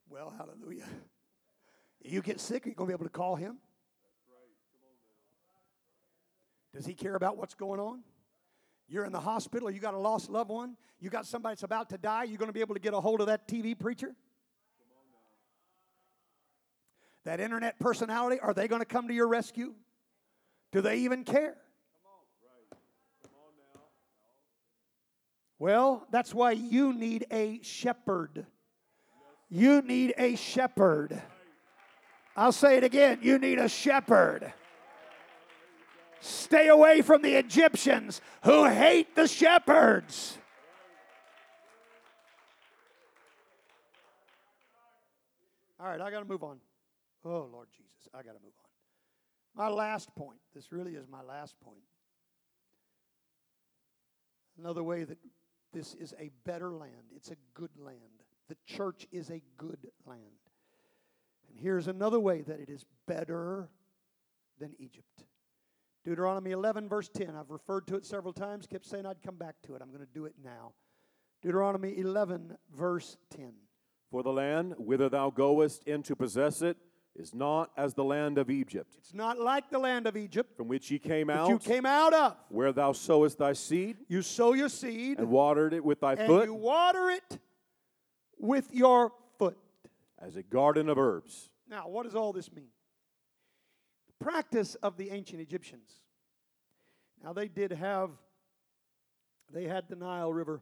Well, 0.10 0.34
hallelujah. 0.38 0.88
You 2.04 2.22
get 2.22 2.42
sick, 2.42 2.66
are 2.66 2.70
you 2.70 2.76
going 2.76 2.90
to 2.90 2.92
be 2.92 3.00
able 3.00 3.06
to 3.06 3.10
call 3.10 3.36
him? 3.36 3.58
Does 6.74 6.86
he 6.86 6.94
care 6.94 7.16
about 7.16 7.38
what's 7.38 7.54
going 7.54 7.80
on? 7.80 8.02
You're 8.92 9.06
in 9.06 9.14
the 9.14 9.22
hospital, 9.22 9.72
you 9.72 9.80
got 9.80 9.94
a 9.94 9.98
lost 9.98 10.30
loved 10.30 10.50
one, 10.50 10.76
you 11.00 11.10
got 11.10 11.26
somebody 11.26 11.54
that's 11.54 11.64
about 11.64 11.90
to 11.92 11.98
die, 11.98 12.26
you're 12.26 12.38
going 12.38 12.50
to 12.50 12.54
be 12.54 12.60
able 12.60 12.76
to 12.76 12.82
get 12.82 12.94
a 12.94 13.00
hold 13.00 13.22
of 13.22 13.28
that 13.28 13.48
TV 13.48 13.78
preacher? 13.78 14.14
That 17.24 17.40
internet 17.40 17.80
personality, 17.80 18.42
are 18.42 18.54
they 18.54 18.68
going 18.68 18.82
to 18.82 18.86
come 18.86 19.08
to 19.08 19.14
your 19.14 19.30
rescue? 19.30 19.76
Do 20.74 20.82
they 20.82 20.98
even 20.98 21.24
care? 21.24 21.56
Well, 25.58 26.06
that's 26.12 26.34
why 26.34 26.52
you 26.52 26.92
need 26.92 27.28
a 27.32 27.62
shepherd. 27.64 28.46
You 29.50 29.82
need 29.84 30.16
a 30.18 30.36
shepherd. 30.36 31.22
I'll 32.36 32.52
say 32.52 32.76
it 32.76 32.84
again 32.84 33.20
you 33.22 33.40
need 33.40 33.58
a 33.58 33.70
shepherd. 33.70 34.52
Stay 36.22 36.68
away 36.68 37.02
from 37.02 37.24
the 37.24 37.34
Egyptians 37.34 38.22
who 38.44 38.66
hate 38.66 39.16
the 39.16 39.28
shepherds. 39.28 40.38
All 45.80 45.88
right, 45.88 46.00
I 46.00 46.12
got 46.12 46.20
to 46.20 46.26
move 46.26 46.44
on. 46.44 46.60
Oh, 47.26 47.50
Lord 47.52 47.70
Jesus, 47.72 48.08
I 48.14 48.18
got 48.18 48.34
to 48.34 48.44
move 48.44 48.54
on. 48.64 49.66
My 49.68 49.68
last 49.68 50.14
point, 50.16 50.38
this 50.54 50.72
really 50.72 50.94
is 50.94 51.08
my 51.10 51.24
last 51.24 51.60
point. 51.60 51.82
Another 54.60 54.84
way 54.84 55.04
that 55.04 55.18
this 55.74 55.96
is 55.96 56.14
a 56.20 56.30
better 56.46 56.72
land, 56.72 57.10
it's 57.16 57.32
a 57.32 57.36
good 57.56 57.72
land. 57.80 57.98
The 58.48 58.58
church 58.66 59.08
is 59.12 59.32
a 59.32 59.42
good 59.58 59.88
land. 60.06 60.22
And 61.50 61.58
here's 61.60 61.88
another 61.88 62.20
way 62.20 62.42
that 62.42 62.60
it 62.60 62.70
is 62.70 62.86
better 63.08 63.70
than 64.60 64.76
Egypt 64.78 65.24
Deuteronomy 66.04 66.52
11, 66.52 66.90
verse 66.90 67.10
10. 67.10 67.36
I've 67.36 67.50
referred 67.52 67.88
to 67.88 67.96
it 67.96 68.06
several 68.06 68.34
times, 68.34 68.66
kept 68.68 68.86
saying 68.86 69.06
I'd 69.06 69.22
come 69.22 69.36
back 69.36 69.56
to 69.68 69.76
it. 69.76 69.82
I'm 69.82 69.90
going 69.90 70.02
to 70.06 70.14
do 70.14 70.26
it 70.26 70.34
now. 70.44 70.74
Deuteronomy 71.42 71.98
11, 71.98 72.58
verse 72.76 73.18
10. 73.36 73.54
For 74.10 74.24
the 74.24 74.32
land 74.32 74.74
whither 74.78 75.10
thou 75.10 75.30
goest 75.30 75.84
in 75.86 76.04
to 76.04 76.16
possess 76.16 76.62
it 76.62 76.78
is 77.16 77.34
not 77.34 77.72
as 77.78 77.94
the 77.94 78.04
land 78.04 78.38
of 78.38 78.50
Egypt, 78.50 78.96
It's 78.98 79.14
not 79.14 79.38
like 79.40 79.70
the 79.70 79.80
land 79.80 80.08
of 80.08 80.16
Egypt 80.18 80.56
from 80.56 80.68
which 80.70 80.90
ye 80.90 80.98
came 80.98 81.30
out, 81.30 81.50
you 81.50 81.60
came 81.60 81.86
out 81.86 82.14
of. 82.14 82.36
where 82.50 82.72
thou 82.72 82.94
sowest 82.94 83.38
thy 83.38 83.54
seed, 83.54 83.98
You 84.08 84.22
sow 84.22 84.54
your 84.54 84.70
seed 84.70 85.20
and 85.20 85.30
watered 85.30 85.74
it 85.74 85.84
with 85.84 86.00
thy 86.02 86.14
and 86.14 86.26
foot, 86.28 86.46
you 86.48 86.54
water 86.54 87.10
it 87.10 87.40
with 88.38 88.74
your 88.74 89.12
foot. 89.38 89.58
as 90.20 90.36
a 90.38 90.44
garden 90.44 90.88
of 90.90 90.98
herbs. 90.98 91.50
Now, 91.70 91.88
what 91.90 92.04
does 92.04 92.16
all 92.16 92.32
this 92.34 92.52
mean? 92.52 92.70
Practice 94.22 94.76
of 94.76 94.98
the 94.98 95.10
ancient 95.10 95.42
Egyptians. 95.42 95.90
Now, 97.24 97.34
they 97.34 97.48
did 97.48 97.72
have, 97.72 98.12
they 99.52 99.66
had 99.66 99.90
the 99.90 99.96
Nile 99.96 100.32
River 100.32 100.62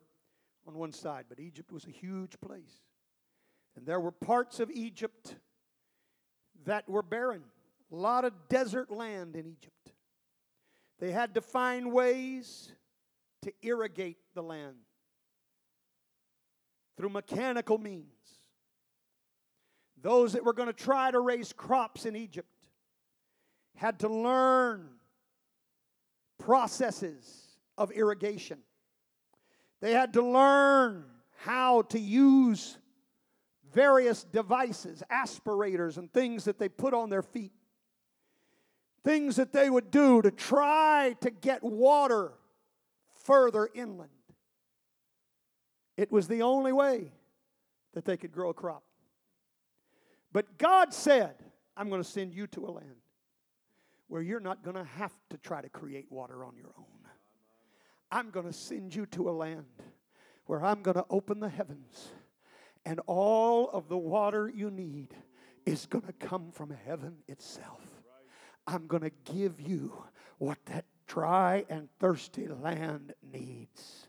on 0.66 0.76
one 0.76 0.94
side, 0.94 1.26
but 1.28 1.40
Egypt 1.40 1.72
was 1.72 1.86
a 1.86 1.92
huge 1.92 2.40
place. 2.40 2.82
And 3.76 3.86
there 3.86 4.00
were 4.00 4.12
parts 4.12 4.60
of 4.60 4.72
Egypt 4.72 5.36
that 6.66 6.88
were 6.90 7.02
barren, 7.02 7.44
a 7.92 7.96
lot 7.96 8.26
of 8.26 8.34
desert 8.50 8.92
land 8.92 9.36
in 9.36 9.46
Egypt. 9.46 9.92
They 11.00 11.12
had 11.12 11.36
to 11.36 11.42
find 11.42 11.92
ways 11.92 12.72
to 13.42 13.54
irrigate 13.62 14.18
the 14.34 14.44
land 14.44 14.76
through 16.98 17.10
mechanical 17.10 17.78
means. 17.78 18.06
Those 20.02 20.34
that 20.34 20.44
were 20.46 20.54
going 20.54 20.68
to 20.68 20.74
try 20.74 21.12
to 21.12 21.20
raise 21.20 21.54
crops 21.54 22.06
in 22.06 22.16
Egypt 22.16 22.48
had 23.76 24.00
to 24.00 24.10
learn 24.10 24.90
processes 26.38 27.58
of 27.78 27.92
irrigation. 27.92 28.60
They 29.82 29.94
had 29.94 30.14
to 30.14 30.22
learn 30.22 31.06
how 31.38 31.84
to 31.84 32.00
use 32.00 32.78
various 33.72 34.24
devices, 34.24 35.04
aspirators, 35.10 35.98
and 35.98 36.12
things 36.12 36.46
that 36.46 36.60
they 36.60 36.70
put 36.70 36.94
on 36.94 37.10
their 37.10 37.22
feet. 37.22 37.54
Things 39.04 39.38
that 39.38 39.54
they 39.54 39.70
would 39.70 39.92
do 39.92 40.22
to 40.22 40.32
try 40.32 41.16
to 41.22 41.30
get 41.30 41.64
water 41.64 42.34
further 43.24 43.70
inland. 43.74 44.10
It 45.96 46.12
was 46.12 46.28
the 46.28 46.42
only 46.42 46.74
way 46.74 47.12
that 47.94 48.06
they 48.06 48.18
could 48.18 48.32
grow 48.32 48.50
a 48.50 48.54
crop. 48.54 48.84
But 50.32 50.58
God 50.58 50.94
said, 50.94 51.36
I'm 51.76 51.90
going 51.90 52.04
to 52.04 52.10
send 52.10 52.34
you 52.34 52.48
to 52.48 52.66
a 52.66 52.72
land 52.72 52.96
where 54.10 54.22
you're 54.22 54.40
not 54.40 54.64
going 54.64 54.76
to 54.76 54.84
have 54.84 55.14
to 55.30 55.38
try 55.38 55.62
to 55.62 55.70
create 55.70 56.08
water 56.10 56.44
on 56.44 56.56
your 56.58 56.74
own. 56.78 56.86
I'm 58.12 58.32
going 58.32 58.48
to 58.48 58.54
send 58.54 58.94
you 58.94 59.06
to 59.08 59.30
a 59.30 59.32
land 59.32 59.66
where 60.46 60.66
I'm 60.66 60.82
going 60.82 60.96
to 60.96 61.06
open 61.10 61.40
the 61.40 61.50
heavens 61.50 62.10
and 62.86 63.00
all 63.06 63.70
of 63.70 63.88
the 63.88 63.98
water 63.98 64.52
you 64.54 64.72
need 64.72 65.14
is 65.66 65.86
going 65.86 66.06
to 66.06 66.14
come 66.14 66.52
from 66.52 66.76
heaven 66.86 67.18
itself. 67.28 67.86
I'm 68.66 68.88
going 68.88 69.04
to 69.04 69.12
give 69.32 69.62
you 69.62 70.04
what 70.40 70.58
that 70.66 70.86
dry 71.08 71.66
and 71.70 71.88
thirsty 72.00 72.48
land 72.48 73.14
needs. 73.32 74.09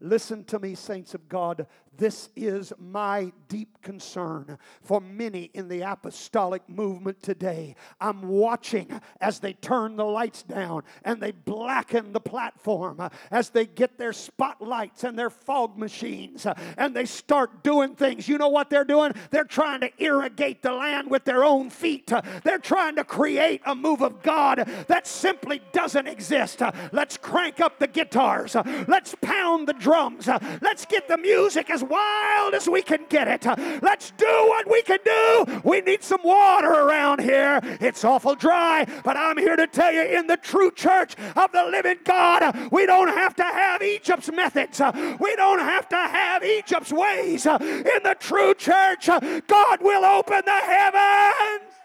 Listen 0.00 0.44
to 0.44 0.58
me, 0.58 0.74
saints 0.74 1.14
of 1.14 1.28
God. 1.28 1.66
This 1.96 2.28
is 2.36 2.74
my 2.78 3.32
deep 3.48 3.80
concern 3.80 4.58
for 4.82 5.00
many 5.00 5.44
in 5.54 5.68
the 5.68 5.80
apostolic 5.80 6.68
movement 6.68 7.22
today. 7.22 7.74
I'm 7.98 8.28
watching 8.28 9.00
as 9.18 9.38
they 9.38 9.54
turn 9.54 9.96
the 9.96 10.04
lights 10.04 10.42
down 10.42 10.82
and 11.04 11.22
they 11.22 11.32
blacken 11.32 12.12
the 12.12 12.20
platform, 12.20 13.08
as 13.30 13.48
they 13.48 13.64
get 13.64 13.96
their 13.96 14.12
spotlights 14.12 15.04
and 15.04 15.18
their 15.18 15.30
fog 15.30 15.78
machines 15.78 16.46
and 16.76 16.94
they 16.94 17.06
start 17.06 17.64
doing 17.64 17.94
things. 17.94 18.28
You 18.28 18.36
know 18.36 18.50
what 18.50 18.68
they're 18.68 18.84
doing? 18.84 19.12
They're 19.30 19.44
trying 19.44 19.80
to 19.80 19.90
irrigate 19.96 20.60
the 20.60 20.72
land 20.72 21.10
with 21.10 21.24
their 21.24 21.44
own 21.44 21.70
feet. 21.70 22.12
They're 22.44 22.58
trying 22.58 22.96
to 22.96 23.04
create 23.04 23.62
a 23.64 23.74
move 23.74 24.02
of 24.02 24.22
God 24.22 24.68
that 24.88 25.06
simply 25.06 25.62
doesn't 25.72 26.06
exist. 26.06 26.60
Let's 26.92 27.16
crank 27.16 27.60
up 27.60 27.78
the 27.78 27.88
guitars. 27.88 28.54
Let's 28.86 29.14
pound 29.22 29.66
the 29.66 29.72
drums. 29.86 30.26
Uh, 30.26 30.36
let's 30.62 30.84
get 30.84 31.06
the 31.06 31.16
music 31.16 31.70
as 31.70 31.84
wild 31.84 32.54
as 32.54 32.68
we 32.68 32.82
can 32.82 33.04
get 33.08 33.28
it. 33.28 33.46
Uh, 33.46 33.54
let's 33.82 34.10
do 34.18 34.26
what 34.26 34.68
we 34.68 34.82
can 34.82 34.98
do. 35.04 35.60
We 35.62 35.80
need 35.80 36.02
some 36.02 36.22
water 36.24 36.72
around 36.72 37.20
here. 37.20 37.60
It's 37.80 38.04
awful 38.04 38.34
dry, 38.34 38.84
but 39.04 39.16
I'm 39.16 39.38
here 39.38 39.54
to 39.54 39.68
tell 39.68 39.92
you 39.92 40.02
in 40.02 40.26
the 40.26 40.38
true 40.38 40.72
church 40.72 41.14
of 41.36 41.52
the 41.52 41.62
living 41.70 41.98
God, 42.02 42.42
uh, 42.42 42.68
we 42.72 42.84
don't 42.84 43.14
have 43.16 43.36
to 43.36 43.44
have 43.44 43.80
Egypt's 43.80 44.32
methods. 44.32 44.80
We 45.20 45.36
don't 45.36 45.60
have 45.60 45.88
to 45.90 45.96
have 45.96 46.42
Egypt's 46.42 46.92
ways. 46.92 47.46
In 47.46 48.00
the 48.02 48.16
true 48.18 48.54
church, 48.54 49.06
God 49.06 49.78
will 49.82 50.04
open 50.04 50.42
the 50.44 50.50
heavens. 50.50 51.75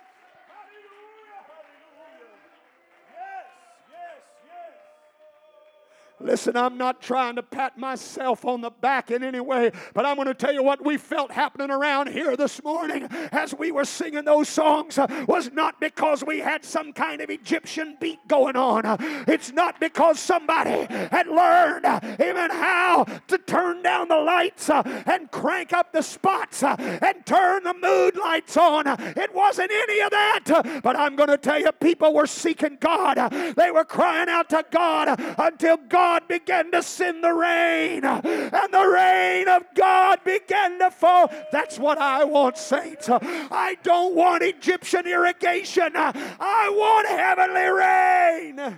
Listen, 6.23 6.55
I'm 6.55 6.77
not 6.77 7.01
trying 7.01 7.35
to 7.35 7.43
pat 7.43 7.77
myself 7.77 8.45
on 8.45 8.61
the 8.61 8.69
back 8.69 9.11
in 9.11 9.23
any 9.23 9.39
way, 9.39 9.71
but 9.93 10.05
I'm 10.05 10.15
going 10.15 10.27
to 10.27 10.33
tell 10.33 10.53
you 10.53 10.63
what 10.63 10.83
we 10.83 10.97
felt 10.97 11.31
happening 11.31 11.71
around 11.71 12.09
here 12.09 12.35
this 12.35 12.63
morning 12.63 13.07
as 13.31 13.53
we 13.53 13.71
were 13.71 13.85
singing 13.85 14.25
those 14.25 14.49
songs 14.49 14.99
was 15.27 15.51
not 15.51 15.79
because 15.79 16.23
we 16.23 16.39
had 16.39 16.63
some 16.63 16.93
kind 16.93 17.21
of 17.21 17.29
Egyptian 17.29 17.97
beat 17.99 18.27
going 18.27 18.55
on. 18.55 18.83
It's 19.27 19.51
not 19.51 19.79
because 19.79 20.19
somebody 20.19 20.87
had 21.11 21.27
learned 21.27 21.85
even 22.19 22.51
how 22.51 23.05
to 23.27 23.37
turn 23.37 23.81
down 23.81 24.07
the 24.07 24.17
lights 24.17 24.69
and 24.69 25.29
crank 25.31 25.73
up 25.73 25.91
the 25.93 26.01
spots 26.01 26.63
and 26.63 27.25
turn 27.25 27.63
the 27.63 27.73
mood 27.73 28.15
lights 28.17 28.57
on. 28.57 28.87
It 28.87 29.33
wasn't 29.33 29.71
any 29.71 30.01
of 30.01 30.11
that. 30.11 30.81
But 30.83 30.95
I'm 30.95 31.15
going 31.15 31.29
to 31.29 31.37
tell 31.37 31.59
you, 31.59 31.71
people 31.71 32.13
were 32.13 32.27
seeking 32.27 32.77
God. 32.79 33.17
They 33.55 33.71
were 33.71 33.85
crying 33.85 34.29
out 34.29 34.49
to 34.49 34.63
God 34.71 35.19
until 35.37 35.77
God 35.77 36.10
God 36.11 36.27
began 36.27 36.71
to 36.71 36.83
send 36.83 37.23
the 37.23 37.31
rain, 37.33 38.03
and 38.03 38.73
the 38.73 38.85
rain 38.85 39.47
of 39.47 39.63
God 39.73 40.19
began 40.25 40.77
to 40.79 40.91
fall. 40.91 41.31
That's 41.53 41.79
what 41.79 41.97
I 41.99 42.25
want, 42.25 42.57
saints. 42.57 43.07
I 43.09 43.77
don't 43.81 44.13
want 44.13 44.43
Egyptian 44.43 45.07
irrigation, 45.07 45.93
I 45.95 46.69
want 46.73 47.07
heavenly 47.07 47.69
rain. 47.69 48.77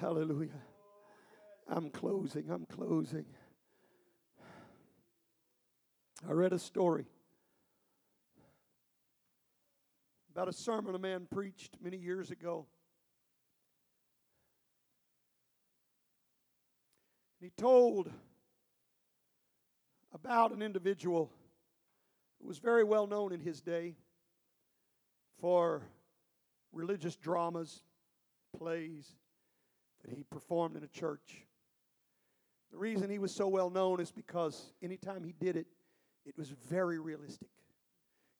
Hallelujah. 0.00 0.48
I'm 1.68 1.90
closing. 1.90 2.50
I'm 2.50 2.64
closing. 2.64 3.26
I 6.28 6.32
read 6.32 6.52
a 6.52 6.58
story 6.58 7.06
about 10.32 10.48
a 10.48 10.52
sermon 10.52 10.94
a 10.94 10.98
man 10.98 11.26
preached 11.30 11.76
many 11.82 11.96
years 11.96 12.30
ago. 12.30 12.66
And 17.40 17.50
he 17.50 17.62
told 17.62 18.10
about 20.14 20.52
an 20.52 20.62
individual 20.62 21.30
who 22.40 22.48
was 22.48 22.58
very 22.58 22.84
well 22.84 23.06
known 23.06 23.32
in 23.32 23.40
his 23.40 23.60
day 23.60 23.96
for 25.40 25.82
religious 26.72 27.16
dramas, 27.16 27.82
plays 28.56 29.16
that 30.04 30.14
he 30.14 30.22
performed 30.22 30.76
in 30.76 30.84
a 30.84 30.88
church. 30.88 31.46
The 32.70 32.78
reason 32.78 33.10
he 33.10 33.18
was 33.18 33.34
so 33.34 33.48
well 33.48 33.70
known 33.70 34.00
is 34.00 34.12
because 34.12 34.72
anytime 34.82 35.24
he 35.24 35.32
did 35.32 35.56
it, 35.56 35.66
it 36.26 36.36
was 36.36 36.50
very 36.50 36.98
realistic. 36.98 37.48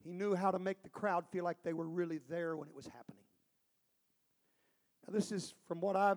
He 0.03 0.13
knew 0.13 0.35
how 0.35 0.51
to 0.51 0.59
make 0.59 0.83
the 0.83 0.89
crowd 0.89 1.27
feel 1.31 1.45
like 1.45 1.59
they 1.63 1.73
were 1.73 1.89
really 1.89 2.21
there 2.29 2.57
when 2.57 2.69
it 2.69 2.75
was 2.75 2.87
happening. 2.87 3.25
Now, 5.07 5.15
this 5.15 5.33
is 5.33 5.55
from 5.67 5.81
what 5.81 5.97
I 5.97 6.15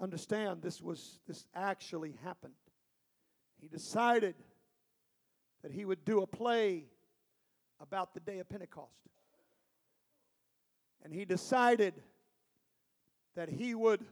understand, 0.00 0.62
this 0.62 0.80
was 0.80 1.20
this 1.26 1.46
actually 1.54 2.14
happened. 2.24 2.54
He 3.60 3.68
decided 3.68 4.34
that 5.62 5.72
he 5.72 5.84
would 5.84 6.04
do 6.04 6.22
a 6.22 6.26
play 6.26 6.84
about 7.80 8.14
the 8.14 8.20
day 8.20 8.38
of 8.38 8.48
Pentecost. 8.48 8.90
And 11.02 11.12
he 11.12 11.24
decided 11.24 11.94
that 13.34 13.48
he 13.48 13.74
would 13.74 14.04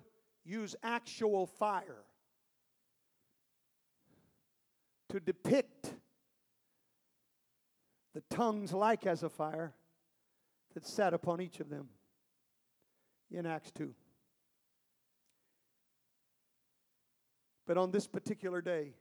use 0.45 0.75
actual 0.83 1.47
fire 1.47 2.05
to 5.11 5.21
depict 5.21 5.78
the 8.19 8.35
tongues 8.35 8.73
like 8.73 9.07
as 9.07 9.23
a 9.23 9.29
fire 9.29 9.73
that 10.75 10.85
sat 10.85 11.15
upon 11.15 11.41
each 11.41 11.61
of 11.61 11.69
them 11.69 11.89
in 13.31 13.47
Acts 13.47 13.71
2. 13.71 13.95
But 17.65 17.79
on 17.79 17.93
this 17.93 18.09
particular 18.09 18.61
day, 18.61 18.95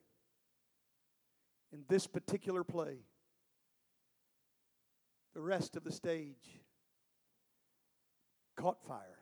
in 1.73 1.83
this 1.89 2.05
particular 2.05 2.63
play, 2.63 2.97
the 5.33 5.41
rest 5.41 5.75
of 5.75 5.83
the 5.83 5.91
stage 5.91 6.61
caught 8.55 8.85
fire. 8.85 9.17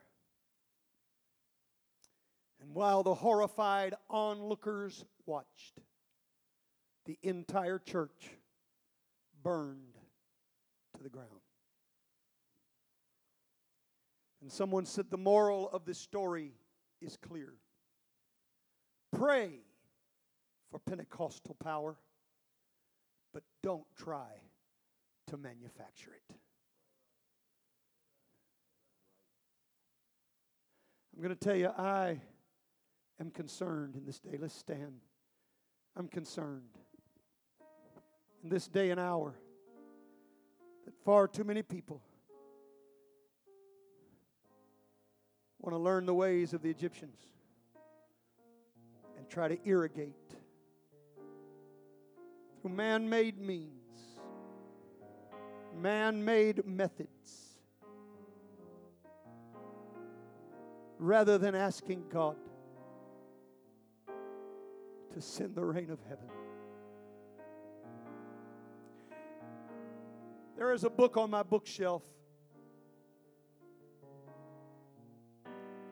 And 2.60 2.74
while 2.74 3.02
the 3.02 3.14
horrified 3.14 3.94
onlookers 4.10 5.06
watched, 5.24 5.80
the 7.06 7.18
entire 7.22 7.78
church 7.78 8.36
burned 9.46 9.94
to 10.96 11.02
the 11.04 11.08
ground. 11.08 11.30
And 14.42 14.50
someone 14.50 14.84
said 14.84 15.08
the 15.08 15.16
moral 15.16 15.70
of 15.70 15.84
this 15.84 15.98
story 15.98 16.50
is 17.00 17.16
clear 17.16 17.52
pray 19.16 19.60
for 20.68 20.80
Pentecostal 20.80 21.54
power, 21.62 21.96
but 23.32 23.44
don't 23.62 23.86
try 23.96 24.26
to 25.28 25.36
manufacture 25.36 26.10
it. 26.10 26.34
I'm 31.14 31.22
going 31.22 31.34
to 31.34 31.40
tell 31.40 31.56
you, 31.56 31.68
I 31.68 32.20
am 33.20 33.30
concerned 33.30 33.94
in 33.94 34.04
this 34.04 34.18
day. 34.18 34.38
Let's 34.40 34.56
stand. 34.56 35.02
I'm 35.96 36.08
concerned 36.08 36.78
in 38.46 38.50
this 38.50 38.68
day 38.68 38.90
and 38.90 39.00
hour 39.00 39.34
that 40.84 40.94
far 41.04 41.26
too 41.26 41.42
many 41.42 41.62
people 41.62 42.00
want 45.58 45.74
to 45.74 45.78
learn 45.78 46.06
the 46.06 46.14
ways 46.14 46.52
of 46.52 46.62
the 46.62 46.70
Egyptians 46.70 47.18
and 49.18 49.28
try 49.28 49.48
to 49.48 49.58
irrigate 49.64 50.14
through 52.62 52.70
man 52.70 53.08
made 53.08 53.36
means, 53.36 54.20
man 55.82 56.24
made 56.24 56.64
methods, 56.64 57.58
rather 61.00 61.36
than 61.36 61.56
asking 61.56 62.04
God 62.08 62.36
to 65.12 65.20
send 65.20 65.56
the 65.56 65.64
rain 65.64 65.90
of 65.90 65.98
heaven. 66.08 66.28
There 70.66 70.74
is 70.74 70.82
a 70.82 70.90
book 70.90 71.16
on 71.16 71.30
my 71.30 71.44
bookshelf 71.44 72.02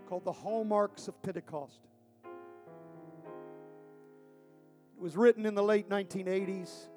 called 0.08 0.24
The 0.24 0.32
Hallmarks 0.32 1.06
of 1.06 1.22
Pentecost. 1.22 1.78
It 4.96 5.00
was 5.00 5.16
written 5.16 5.46
in 5.46 5.54
the 5.54 5.62
late 5.62 5.88
1980s. 5.88 6.88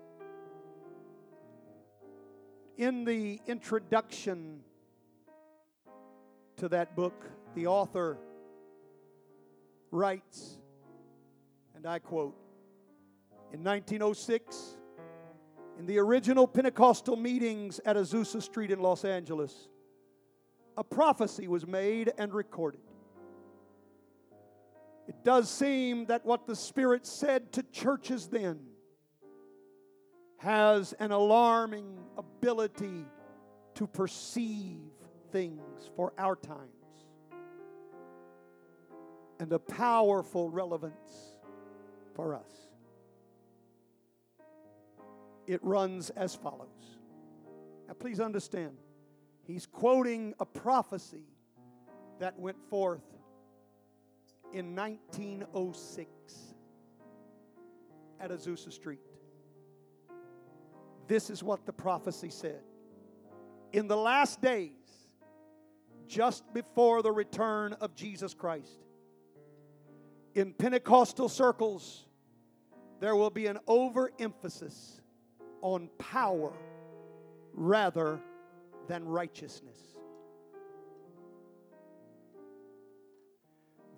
In 2.78 3.06
the 3.06 3.40
introduction 3.46 4.62
to 6.56 6.70
that 6.70 6.96
book, 6.96 7.30
the 7.54 7.68
author 7.68 8.18
writes, 9.92 10.58
and 11.76 11.86
I 11.86 12.00
quote, 12.00 12.36
in 13.54 13.64
1906, 13.64 14.78
in 15.78 15.86
the 15.86 16.00
original 16.00 16.48
Pentecostal 16.48 17.16
meetings 17.16 17.80
at 17.86 17.96
Azusa 17.96 18.42
Street 18.42 18.72
in 18.72 18.80
Los 18.80 19.06
Angeles, 19.06 19.70
a 20.76 20.84
prophecy 20.84 21.48
was 21.48 21.68
made 21.68 22.12
and 22.18 22.34
recorded. 22.34 22.82
It 25.08 25.24
does 25.24 25.50
seem 25.50 26.06
that 26.08 26.26
what 26.26 26.48
the 26.48 26.56
Spirit 26.56 27.06
said 27.06 27.54
to 27.54 27.64
churches 27.64 28.28
then 28.28 28.60
has 30.40 30.94
an 30.94 31.12
alarming 31.12 31.98
ability 32.18 33.06
to 33.76 33.88
perceive 33.88 34.82
things 35.32 35.90
for 35.96 36.14
our 36.18 36.36
times 36.36 36.72
and 39.40 39.52
a 39.52 39.60
powerful 39.60 40.50
relevance 40.50 41.38
for 42.16 42.36
us. 42.36 42.67
It 45.48 45.64
runs 45.64 46.10
as 46.12 46.36
follows. 46.36 47.00
Now, 47.88 47.94
please 47.94 48.20
understand, 48.20 48.74
he's 49.44 49.66
quoting 49.66 50.34
a 50.40 50.46
prophecy 50.46 51.24
that 52.20 52.38
went 52.38 52.58
forth 52.70 53.06
in 54.54 54.76
1906 54.76 56.10
at 58.20 58.32
Azusa 58.32 58.72
Street. 58.72 59.00
This 61.08 61.30
is 61.30 61.42
what 61.42 61.66
the 61.66 61.72
prophecy 61.72 62.30
said. 62.30 62.62
In 63.72 63.88
the 63.88 63.96
last 63.96 64.42
days, 64.42 64.72
just 66.08 66.44
before 66.54 67.02
the 67.02 67.12
return 67.12 67.74
of 67.74 67.96
Jesus 67.96 68.34
Christ, 68.34 68.80
in 70.36 70.54
Pentecostal 70.54 71.30
circles, 71.30 72.06
there 73.00 73.16
will 73.16 73.30
be 73.30 73.48
an 73.48 73.60
overemphasis 73.68 74.97
on 75.62 75.90
power 75.98 76.54
rather 77.54 78.20
than 78.88 79.06
righteousness. 79.06 79.78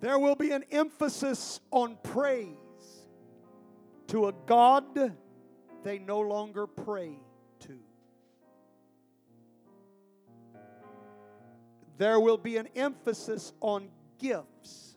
There 0.00 0.18
will 0.18 0.34
be 0.34 0.52
an 0.52 0.64
emphasis 0.70 1.60
on 1.70 1.98
praise 2.02 2.56
to 4.08 4.28
a 4.28 4.32
God 4.46 5.14
they 5.84 5.98
no 5.98 6.20
longer 6.20 6.66
pray 6.66 7.18
to. 7.60 7.78
There 11.98 12.18
will 12.18 12.38
be 12.38 12.56
an 12.56 12.68
emphasis 12.74 13.52
on 13.60 13.90
gifts 14.18 14.96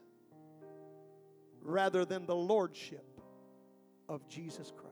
rather 1.60 2.04
than 2.04 2.26
the 2.26 2.34
lordship 2.34 3.20
of 4.08 4.26
Jesus 4.28 4.72
Christ. 4.74 4.83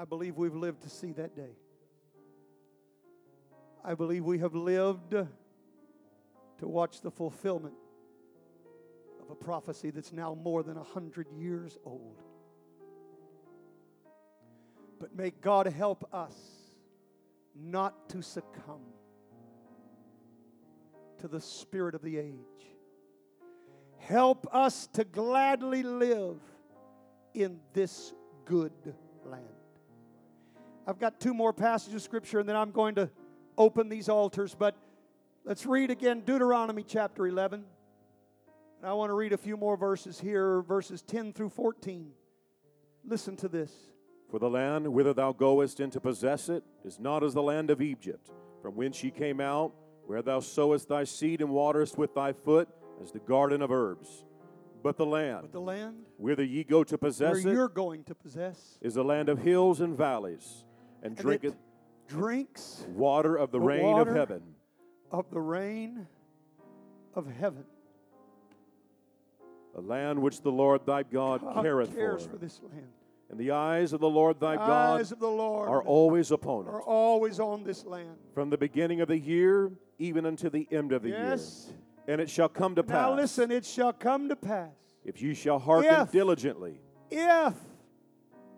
I 0.00 0.06
believe 0.06 0.38
we've 0.38 0.54
lived 0.54 0.80
to 0.84 0.88
see 0.88 1.12
that 1.12 1.36
day. 1.36 1.58
I 3.84 3.92
believe 3.92 4.24
we 4.24 4.38
have 4.38 4.54
lived 4.54 5.10
to 5.10 5.28
watch 6.62 7.02
the 7.02 7.10
fulfillment 7.10 7.74
of 9.20 9.28
a 9.28 9.34
prophecy 9.34 9.90
that's 9.90 10.10
now 10.10 10.34
more 10.34 10.62
than 10.62 10.78
a 10.78 10.82
hundred 10.82 11.26
years 11.30 11.76
old. 11.84 12.22
But 14.98 15.14
may 15.14 15.32
God 15.32 15.66
help 15.66 16.08
us 16.14 16.34
not 17.54 18.08
to 18.08 18.22
succumb 18.22 18.80
to 21.18 21.28
the 21.28 21.42
spirit 21.42 21.94
of 21.94 22.00
the 22.00 22.16
age. 22.16 22.34
Help 23.98 24.46
us 24.50 24.86
to 24.94 25.04
gladly 25.04 25.82
live 25.82 26.40
in 27.34 27.60
this 27.74 28.14
good 28.46 28.72
land. 29.26 29.59
I've 30.90 30.98
got 30.98 31.20
two 31.20 31.32
more 31.32 31.52
passages 31.52 31.94
of 31.94 32.02
scripture 32.02 32.40
and 32.40 32.48
then 32.48 32.56
I'm 32.56 32.72
going 32.72 32.96
to 32.96 33.08
open 33.56 33.88
these 33.88 34.08
altars, 34.08 34.56
but 34.58 34.74
let's 35.44 35.64
read 35.64 35.88
again 35.88 36.22
Deuteronomy 36.22 36.82
chapter 36.82 37.28
11. 37.28 37.64
And 38.80 38.90
I 38.90 38.92
want 38.94 39.10
to 39.10 39.14
read 39.14 39.32
a 39.32 39.38
few 39.38 39.56
more 39.56 39.76
verses 39.76 40.18
here, 40.18 40.62
verses 40.62 41.00
10 41.02 41.32
through 41.32 41.50
14. 41.50 42.10
Listen 43.04 43.36
to 43.36 43.46
this. 43.46 43.70
For 44.32 44.40
the 44.40 44.50
land 44.50 44.92
whither 44.92 45.14
thou 45.14 45.30
goest 45.30 45.78
in 45.78 45.90
to 45.92 46.00
possess 46.00 46.48
it 46.48 46.64
is 46.84 46.98
not 46.98 47.22
as 47.22 47.34
the 47.34 47.42
land 47.42 47.70
of 47.70 47.80
Egypt, 47.80 48.28
from 48.60 48.74
whence 48.74 49.04
ye 49.04 49.12
came 49.12 49.40
out, 49.40 49.72
where 50.08 50.22
thou 50.22 50.40
sowest 50.40 50.88
thy 50.88 51.04
seed 51.04 51.40
and 51.40 51.50
waterest 51.50 51.98
with 51.98 52.16
thy 52.16 52.32
foot, 52.32 52.68
as 53.00 53.12
the 53.12 53.20
garden 53.20 53.62
of 53.62 53.70
herbs. 53.70 54.24
But 54.82 54.96
the 54.96 55.06
land, 55.06 55.42
But 55.42 55.52
the 55.52 55.60
land 55.60 56.06
whither 56.16 56.42
ye 56.42 56.64
go 56.64 56.82
to 56.82 56.94
where 56.94 57.10
possess 57.10 57.44
it, 57.44 57.52
you're 57.52 57.68
going 57.68 58.02
to 58.04 58.14
possess 58.16 58.76
is 58.80 58.96
a 58.96 59.04
land 59.04 59.28
of 59.28 59.38
hills 59.38 59.80
and 59.80 59.96
valleys, 59.96 60.64
and 61.02 61.12
And 61.12 61.16
drinketh 61.16 61.54
it 61.54 61.58
drinks 62.08 62.86
water 62.94 63.36
of 63.36 63.50
the 63.52 63.58
The 63.58 63.64
rain 63.66 63.98
of 63.98 64.08
heaven. 64.08 64.42
of 65.10 65.30
the 65.30 65.40
rain 65.40 66.06
of 67.14 67.26
heaven. 67.26 67.64
A 69.76 69.80
land 69.80 70.20
which 70.20 70.40
the 70.42 70.50
Lord 70.50 70.84
thy 70.84 71.02
God, 71.04 71.40
God 71.42 71.62
careth 71.62 71.94
cares 71.94 72.24
for. 72.24 72.30
for 72.32 72.36
this 72.38 72.60
land. 72.62 72.88
And 73.30 73.38
the 73.38 73.52
eyes 73.52 73.92
of 73.92 74.00
the 74.00 74.10
Lord 74.10 74.40
thy 74.40 74.52
The 74.56 74.66
God 74.66 75.00
eyes 75.00 75.12
of 75.12 75.20
the 75.20 75.28
Lord 75.30 75.68
are 75.68 75.82
always 75.82 76.32
upon 76.32 76.66
us. 76.66 76.72
are 76.74 76.82
always 76.82 77.38
on 77.38 77.62
this 77.62 77.84
land. 77.86 78.16
from 78.34 78.50
the 78.50 78.58
beginning 78.58 79.00
of 79.00 79.08
the 79.08 79.18
year 79.18 79.70
even 79.98 80.26
unto 80.26 80.50
the 80.50 80.66
end 80.72 80.90
of 80.92 81.02
the 81.02 81.10
Yes. 81.10 81.66
year. 81.68 81.76
And 82.08 82.20
it 82.20 82.28
shall 82.28 82.48
come 82.48 82.74
to 82.74 82.82
pass, 82.82 82.94
Now 82.94 83.14
listen, 83.14 83.52
it 83.52 83.64
shall 83.64 83.92
come 83.92 84.28
to 84.30 84.34
pass 84.36 84.72
if 85.04 85.22
you 85.22 85.32
shall 85.34 85.60
hearken 85.60 85.94
If- 86.02 86.10
diligently 86.10 86.80
if 87.10 87.54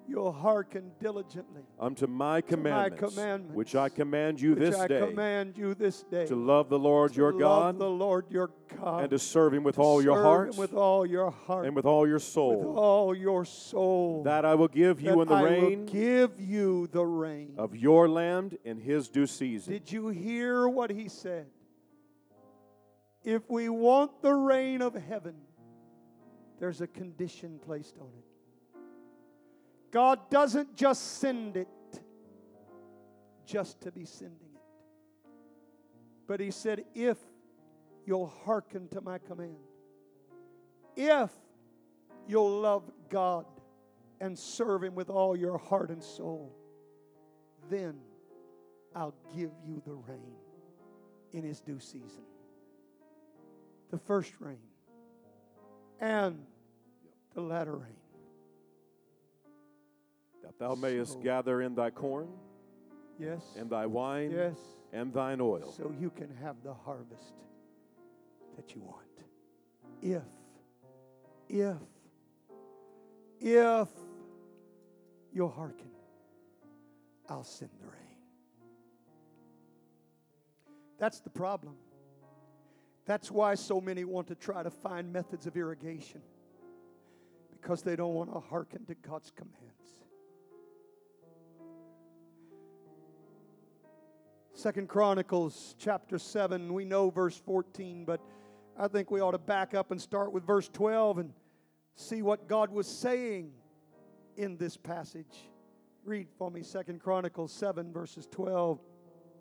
you'll 0.08 0.32
hearken 0.32 0.92
diligently, 1.00 1.62
unto 1.78 2.06
my 2.06 2.40
commandments, 2.40 3.14
commandments, 3.14 3.54
which 3.54 3.74
I 3.74 3.88
command 3.88 4.40
you 4.40 4.50
which 4.50 4.58
this 4.58 4.76
I 4.76 4.86
day, 4.86 5.00
command 5.00 5.56
you 5.56 5.74
this 5.74 6.02
day, 6.04 6.26
to 6.26 6.36
love 6.36 6.68
the 6.68 6.78
Lord 6.78 7.16
your 7.16 7.32
God 7.32 7.78
the 7.78 7.88
Lord 7.88 8.26
your 8.30 8.50
God, 8.80 9.02
and 9.02 9.10
to 9.10 9.18
serve 9.18 9.54
him 9.54 9.64
with 9.64 9.78
all 9.78 10.02
your 10.02 10.22
heart 10.22 10.56
with 10.56 10.74
all 10.74 11.06
your 11.06 11.30
heart, 11.30 11.66
and 11.66 11.74
with 11.74 11.84
all 11.84 12.06
your 12.06 12.16
with 12.16 12.22
soul. 12.22 12.74
all 12.76 13.14
your 13.14 13.44
soul. 13.44 14.22
That 14.24 14.44
I 14.44 14.54
will 14.54 14.68
give 14.68 15.00
you 15.00 15.20
in 15.20 15.28
the 15.28 15.34
I 15.34 15.42
rain 15.42 15.86
give 15.86 16.40
you 16.40 16.88
the 16.88 17.04
rain. 17.04 17.54
of 17.56 17.76
your 17.76 18.08
land 18.08 18.58
in 18.64 18.78
his 18.78 19.08
due 19.08 19.26
season. 19.26 19.72
Did 19.72 19.90
you 19.90 20.08
hear 20.08 20.68
what 20.68 20.90
he 20.90 21.08
said? 21.08 21.46
If 23.24 23.48
we 23.48 23.68
want 23.68 24.20
the 24.20 24.34
rain 24.34 24.82
of 24.82 24.94
heaven, 24.94 25.34
there's 26.58 26.80
a 26.80 26.86
condition 26.86 27.58
placed 27.64 27.96
on 27.98 28.08
it. 28.18 28.31
God 29.92 30.30
doesn't 30.30 30.74
just 30.74 31.20
send 31.20 31.56
it 31.56 31.68
just 33.46 33.80
to 33.82 33.92
be 33.92 34.04
sending 34.06 34.48
it. 34.54 35.30
But 36.26 36.40
he 36.40 36.50
said, 36.50 36.84
if 36.94 37.18
you'll 38.06 38.32
hearken 38.44 38.88
to 38.88 39.02
my 39.02 39.18
command, 39.18 39.56
if 40.96 41.30
you'll 42.26 42.60
love 42.60 42.90
God 43.10 43.44
and 44.20 44.38
serve 44.38 44.82
him 44.82 44.94
with 44.94 45.10
all 45.10 45.36
your 45.36 45.58
heart 45.58 45.90
and 45.90 46.02
soul, 46.02 46.56
then 47.68 47.96
I'll 48.94 49.14
give 49.34 49.50
you 49.64 49.82
the 49.84 49.92
rain 49.92 50.36
in 51.32 51.42
his 51.42 51.60
due 51.60 51.80
season. 51.80 52.24
The 53.90 53.98
first 53.98 54.32
rain 54.40 54.58
and 56.00 56.38
the 57.34 57.42
latter 57.42 57.76
rain. 57.76 58.01
That 60.58 60.58
thou 60.58 60.74
mayest 60.74 61.14
So- 61.14 61.20
gather 61.20 61.62
in 61.62 61.74
thy 61.74 61.90
corn 61.90 62.28
Yes. 63.18 63.54
and 63.56 63.70
thy 63.70 63.86
wine 63.86 64.30
Yes. 64.30 64.58
and 64.92 65.12
thine 65.12 65.40
oil. 65.40 65.70
So 65.72 65.90
you 65.90 66.10
can 66.10 66.30
have 66.36 66.62
the 66.62 66.74
harvest 66.74 67.34
that 68.56 68.74
you 68.74 68.82
want. 68.82 68.98
If, 70.02 70.22
if, 71.48 71.76
if 73.40 73.88
you'll 75.32 75.48
hearken, 75.48 75.90
I'll 77.28 77.44
send 77.44 77.70
the 77.78 77.86
rain. 77.86 77.96
That's 80.98 81.20
the 81.20 81.30
problem. 81.30 81.76
That's 83.04 83.30
why 83.30 83.54
so 83.54 83.80
many 83.80 84.04
want 84.04 84.28
to 84.28 84.34
try 84.34 84.62
to 84.62 84.70
find 84.70 85.12
methods 85.12 85.46
of 85.46 85.56
irrigation 85.56 86.22
because 87.50 87.82
they 87.82 87.96
don't 87.96 88.14
want 88.14 88.32
to 88.32 88.40
hearken 88.40 88.84
to 88.86 88.94
God's 88.94 89.30
commands. 89.30 90.01
Second 94.62 94.88
Chronicles 94.88 95.74
chapter 95.76 96.20
7, 96.20 96.72
we 96.72 96.84
know 96.84 97.10
verse 97.10 97.36
14, 97.36 98.04
but 98.04 98.20
I 98.78 98.86
think 98.86 99.10
we 99.10 99.20
ought 99.20 99.32
to 99.32 99.38
back 99.38 99.74
up 99.74 99.90
and 99.90 100.00
start 100.00 100.32
with 100.32 100.46
verse 100.46 100.68
12 100.68 101.18
and 101.18 101.32
see 101.96 102.22
what 102.22 102.46
God 102.46 102.70
was 102.70 102.86
saying 102.86 103.50
in 104.36 104.56
this 104.58 104.76
passage. 104.76 105.50
Read 106.04 106.28
for 106.38 106.48
me 106.48 106.62
Second 106.62 107.00
Chronicles 107.00 107.52
7, 107.52 107.92
verses 107.92 108.28
12 108.30 108.78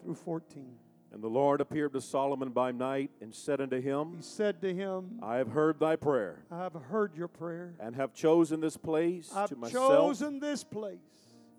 through 0.01 0.15
14. 0.15 0.73
And 1.13 1.21
the 1.21 1.27
Lord 1.27 1.61
appeared 1.61 1.93
to 1.93 2.01
Solomon 2.01 2.49
by 2.49 2.71
night 2.71 3.11
and 3.21 3.31
said 3.31 3.61
unto 3.61 3.79
him, 3.79 4.15
He 4.15 4.23
said 4.23 4.59
to 4.63 4.73
him, 4.73 5.19
I 5.21 5.35
have 5.35 5.49
heard 5.49 5.79
thy 5.79 5.97
prayer 5.97 6.39
I 6.49 6.57
have 6.63 6.73
heard 6.73 7.15
your 7.15 7.27
prayer. 7.27 7.75
and 7.79 7.95
have 7.95 8.15
chosen 8.15 8.59
this 8.59 8.75
place 8.75 9.31
I've 9.35 9.49
to 9.49 9.55
myself 9.55 9.91
chosen 9.91 10.39
this 10.39 10.63
place 10.63 10.97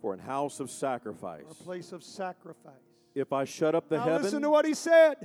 for 0.01 0.13
an 0.15 0.19
house 0.19 0.59
of 0.59 0.69
sacrifice. 0.69 1.45
a 1.49 1.63
place 1.63 1.93
of 1.93 2.03
sacrifice. 2.03 2.92
If 3.15 3.33
I 3.33 3.45
shut 3.45 3.75
up 3.75 3.89
the 3.89 3.97
now 3.99 4.05
heaven, 4.05 4.23
listen 4.23 4.43
to 4.43 4.51
what 4.51 4.65
he 4.65 4.75
said. 4.75 5.17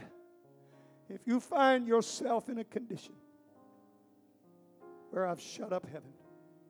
If 1.09 1.21
you 1.25 1.39
find 1.39 1.87
yourself 1.87 2.49
in 2.49 2.57
a 2.57 2.63
condition 2.65 3.13
where 5.11 5.25
I've 5.25 5.39
shut 5.39 5.71
up 5.71 5.85
heaven, 5.85 6.09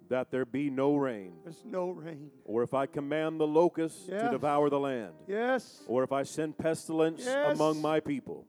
that 0.10 0.30
there 0.31 0.45
be 0.45 0.69
no 0.69 0.95
rain, 0.95 1.34
there's 1.44 1.64
no 1.65 1.89
rain. 1.89 2.30
or 2.45 2.61
if 2.64 2.73
I 2.73 2.85
command 2.85 3.39
the 3.39 3.48
locusts 3.48 4.07
Yes. 4.07 4.22
to 4.22 4.30
devour 4.30 4.69
the 4.69 4.80
land, 4.80 5.14
Yes, 5.27 5.84
or 5.88 6.03
if 6.03 6.11
I 6.11 6.23
send 6.23 6.57
pestilence 6.57 7.26
Yes. 7.26 7.56
among 7.56 7.81
my 7.81 7.99
people, 7.99 8.45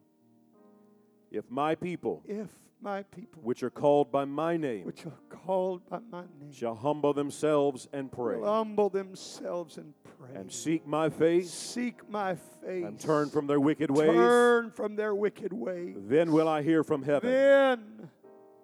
if 1.30 1.50
my 1.50 1.74
people, 1.74 2.22
if 2.26 2.48
my 2.80 3.02
people, 3.05 3.42
which 3.42 3.62
are 3.62 3.70
called 3.70 4.10
by 4.12 4.24
my 4.24 4.56
name, 4.56 4.84
which 4.84 5.05
are 5.06 5.18
called 5.28 5.88
by 5.88 5.98
my 6.10 6.22
name, 6.40 6.52
shall 6.52 6.74
humble 6.74 7.12
themselves 7.12 7.88
and 7.92 8.10
pray, 8.12 8.40
humble 8.40 8.88
themselves 8.88 9.76
and 9.78 9.94
pray, 10.18 10.30
and 10.34 10.52
seek 10.52 10.86
my 10.86 11.09
face, 11.10 11.50
seek 11.50 12.09
my 12.09 12.34
face, 12.64 12.84
and 12.84 13.00
turn 13.00 13.28
from 13.30 13.46
their 13.46 13.60
wicked 13.60 13.90
ways, 13.90 14.10
turn 14.10 14.70
from 14.70 14.96
their 14.96 15.14
wicked 15.14 15.52
ways, 15.52 15.96
then 15.98 16.32
will 16.32 16.48
I 16.48 16.62
hear 16.62 16.82
from 16.84 17.02
heaven 17.02 17.30
then 17.30 18.10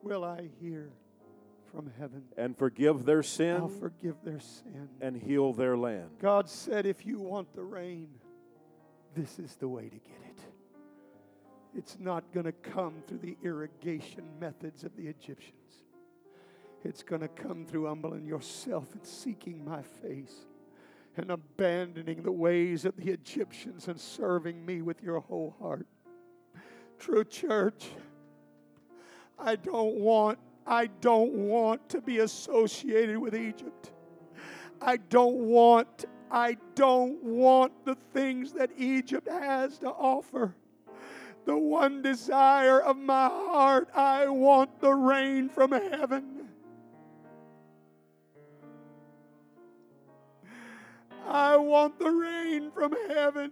will 0.02 0.22
I 0.24 0.48
hear 0.60 0.90
from 1.72 1.90
heaven. 1.98 2.22
and 2.36 2.56
forgive 2.56 3.04
their 3.04 3.18
I'll 3.18 3.22
sin 3.24 3.68
forgive 3.80 4.14
their 4.22 4.38
sin. 4.38 4.88
and 5.00 5.16
heal 5.16 5.52
their 5.52 5.76
land. 5.76 6.10
God 6.20 6.48
said, 6.48 6.86
if 6.86 7.04
you 7.04 7.18
want 7.18 7.52
the 7.54 7.62
rain, 7.64 8.08
this 9.16 9.38
is 9.40 9.56
the 9.56 9.66
way 9.66 9.84
to 9.84 9.96
get 9.96 10.18
it. 10.22 10.23
It's 11.76 11.96
not 11.98 12.24
going 12.32 12.46
to 12.46 12.52
come 12.52 13.02
through 13.06 13.18
the 13.18 13.36
irrigation 13.42 14.24
methods 14.40 14.84
of 14.84 14.96
the 14.96 15.08
Egyptians. 15.08 15.84
It's 16.84 17.02
going 17.02 17.22
to 17.22 17.28
come 17.28 17.66
through 17.66 17.86
humbling 17.86 18.26
yourself 18.26 18.92
and 18.92 19.04
seeking 19.04 19.64
my 19.64 19.82
face 19.82 20.46
and 21.16 21.30
abandoning 21.30 22.22
the 22.22 22.32
ways 22.32 22.84
of 22.84 22.96
the 22.96 23.10
Egyptians 23.10 23.88
and 23.88 23.98
serving 23.98 24.64
me 24.64 24.82
with 24.82 25.02
your 25.02 25.20
whole 25.20 25.56
heart. 25.60 25.86
True 26.98 27.24
church, 27.24 27.86
I 29.38 29.56
don't 29.56 29.96
want 29.96 30.38
I 30.66 30.86
don't 31.02 31.32
want 31.32 31.90
to 31.90 32.00
be 32.00 32.20
associated 32.20 33.18
with 33.18 33.36
Egypt. 33.36 33.92
I 34.80 34.96
don't 34.96 35.36
want 35.36 36.06
I 36.30 36.56
don't 36.74 37.22
want 37.22 37.84
the 37.84 37.94
things 37.94 38.52
that 38.52 38.70
Egypt 38.76 39.28
has 39.28 39.78
to 39.78 39.88
offer. 39.88 40.54
The 41.44 41.56
one 41.56 42.00
desire 42.00 42.80
of 42.80 42.96
my 42.96 43.26
heart, 43.26 43.88
I 43.94 44.28
want 44.28 44.80
the 44.80 44.94
rain 44.94 45.48
from 45.48 45.72
heaven. 45.72 46.48
I 51.26 51.56
want 51.56 51.98
the 51.98 52.10
rain 52.10 52.70
from 52.70 52.94
heaven. 53.08 53.50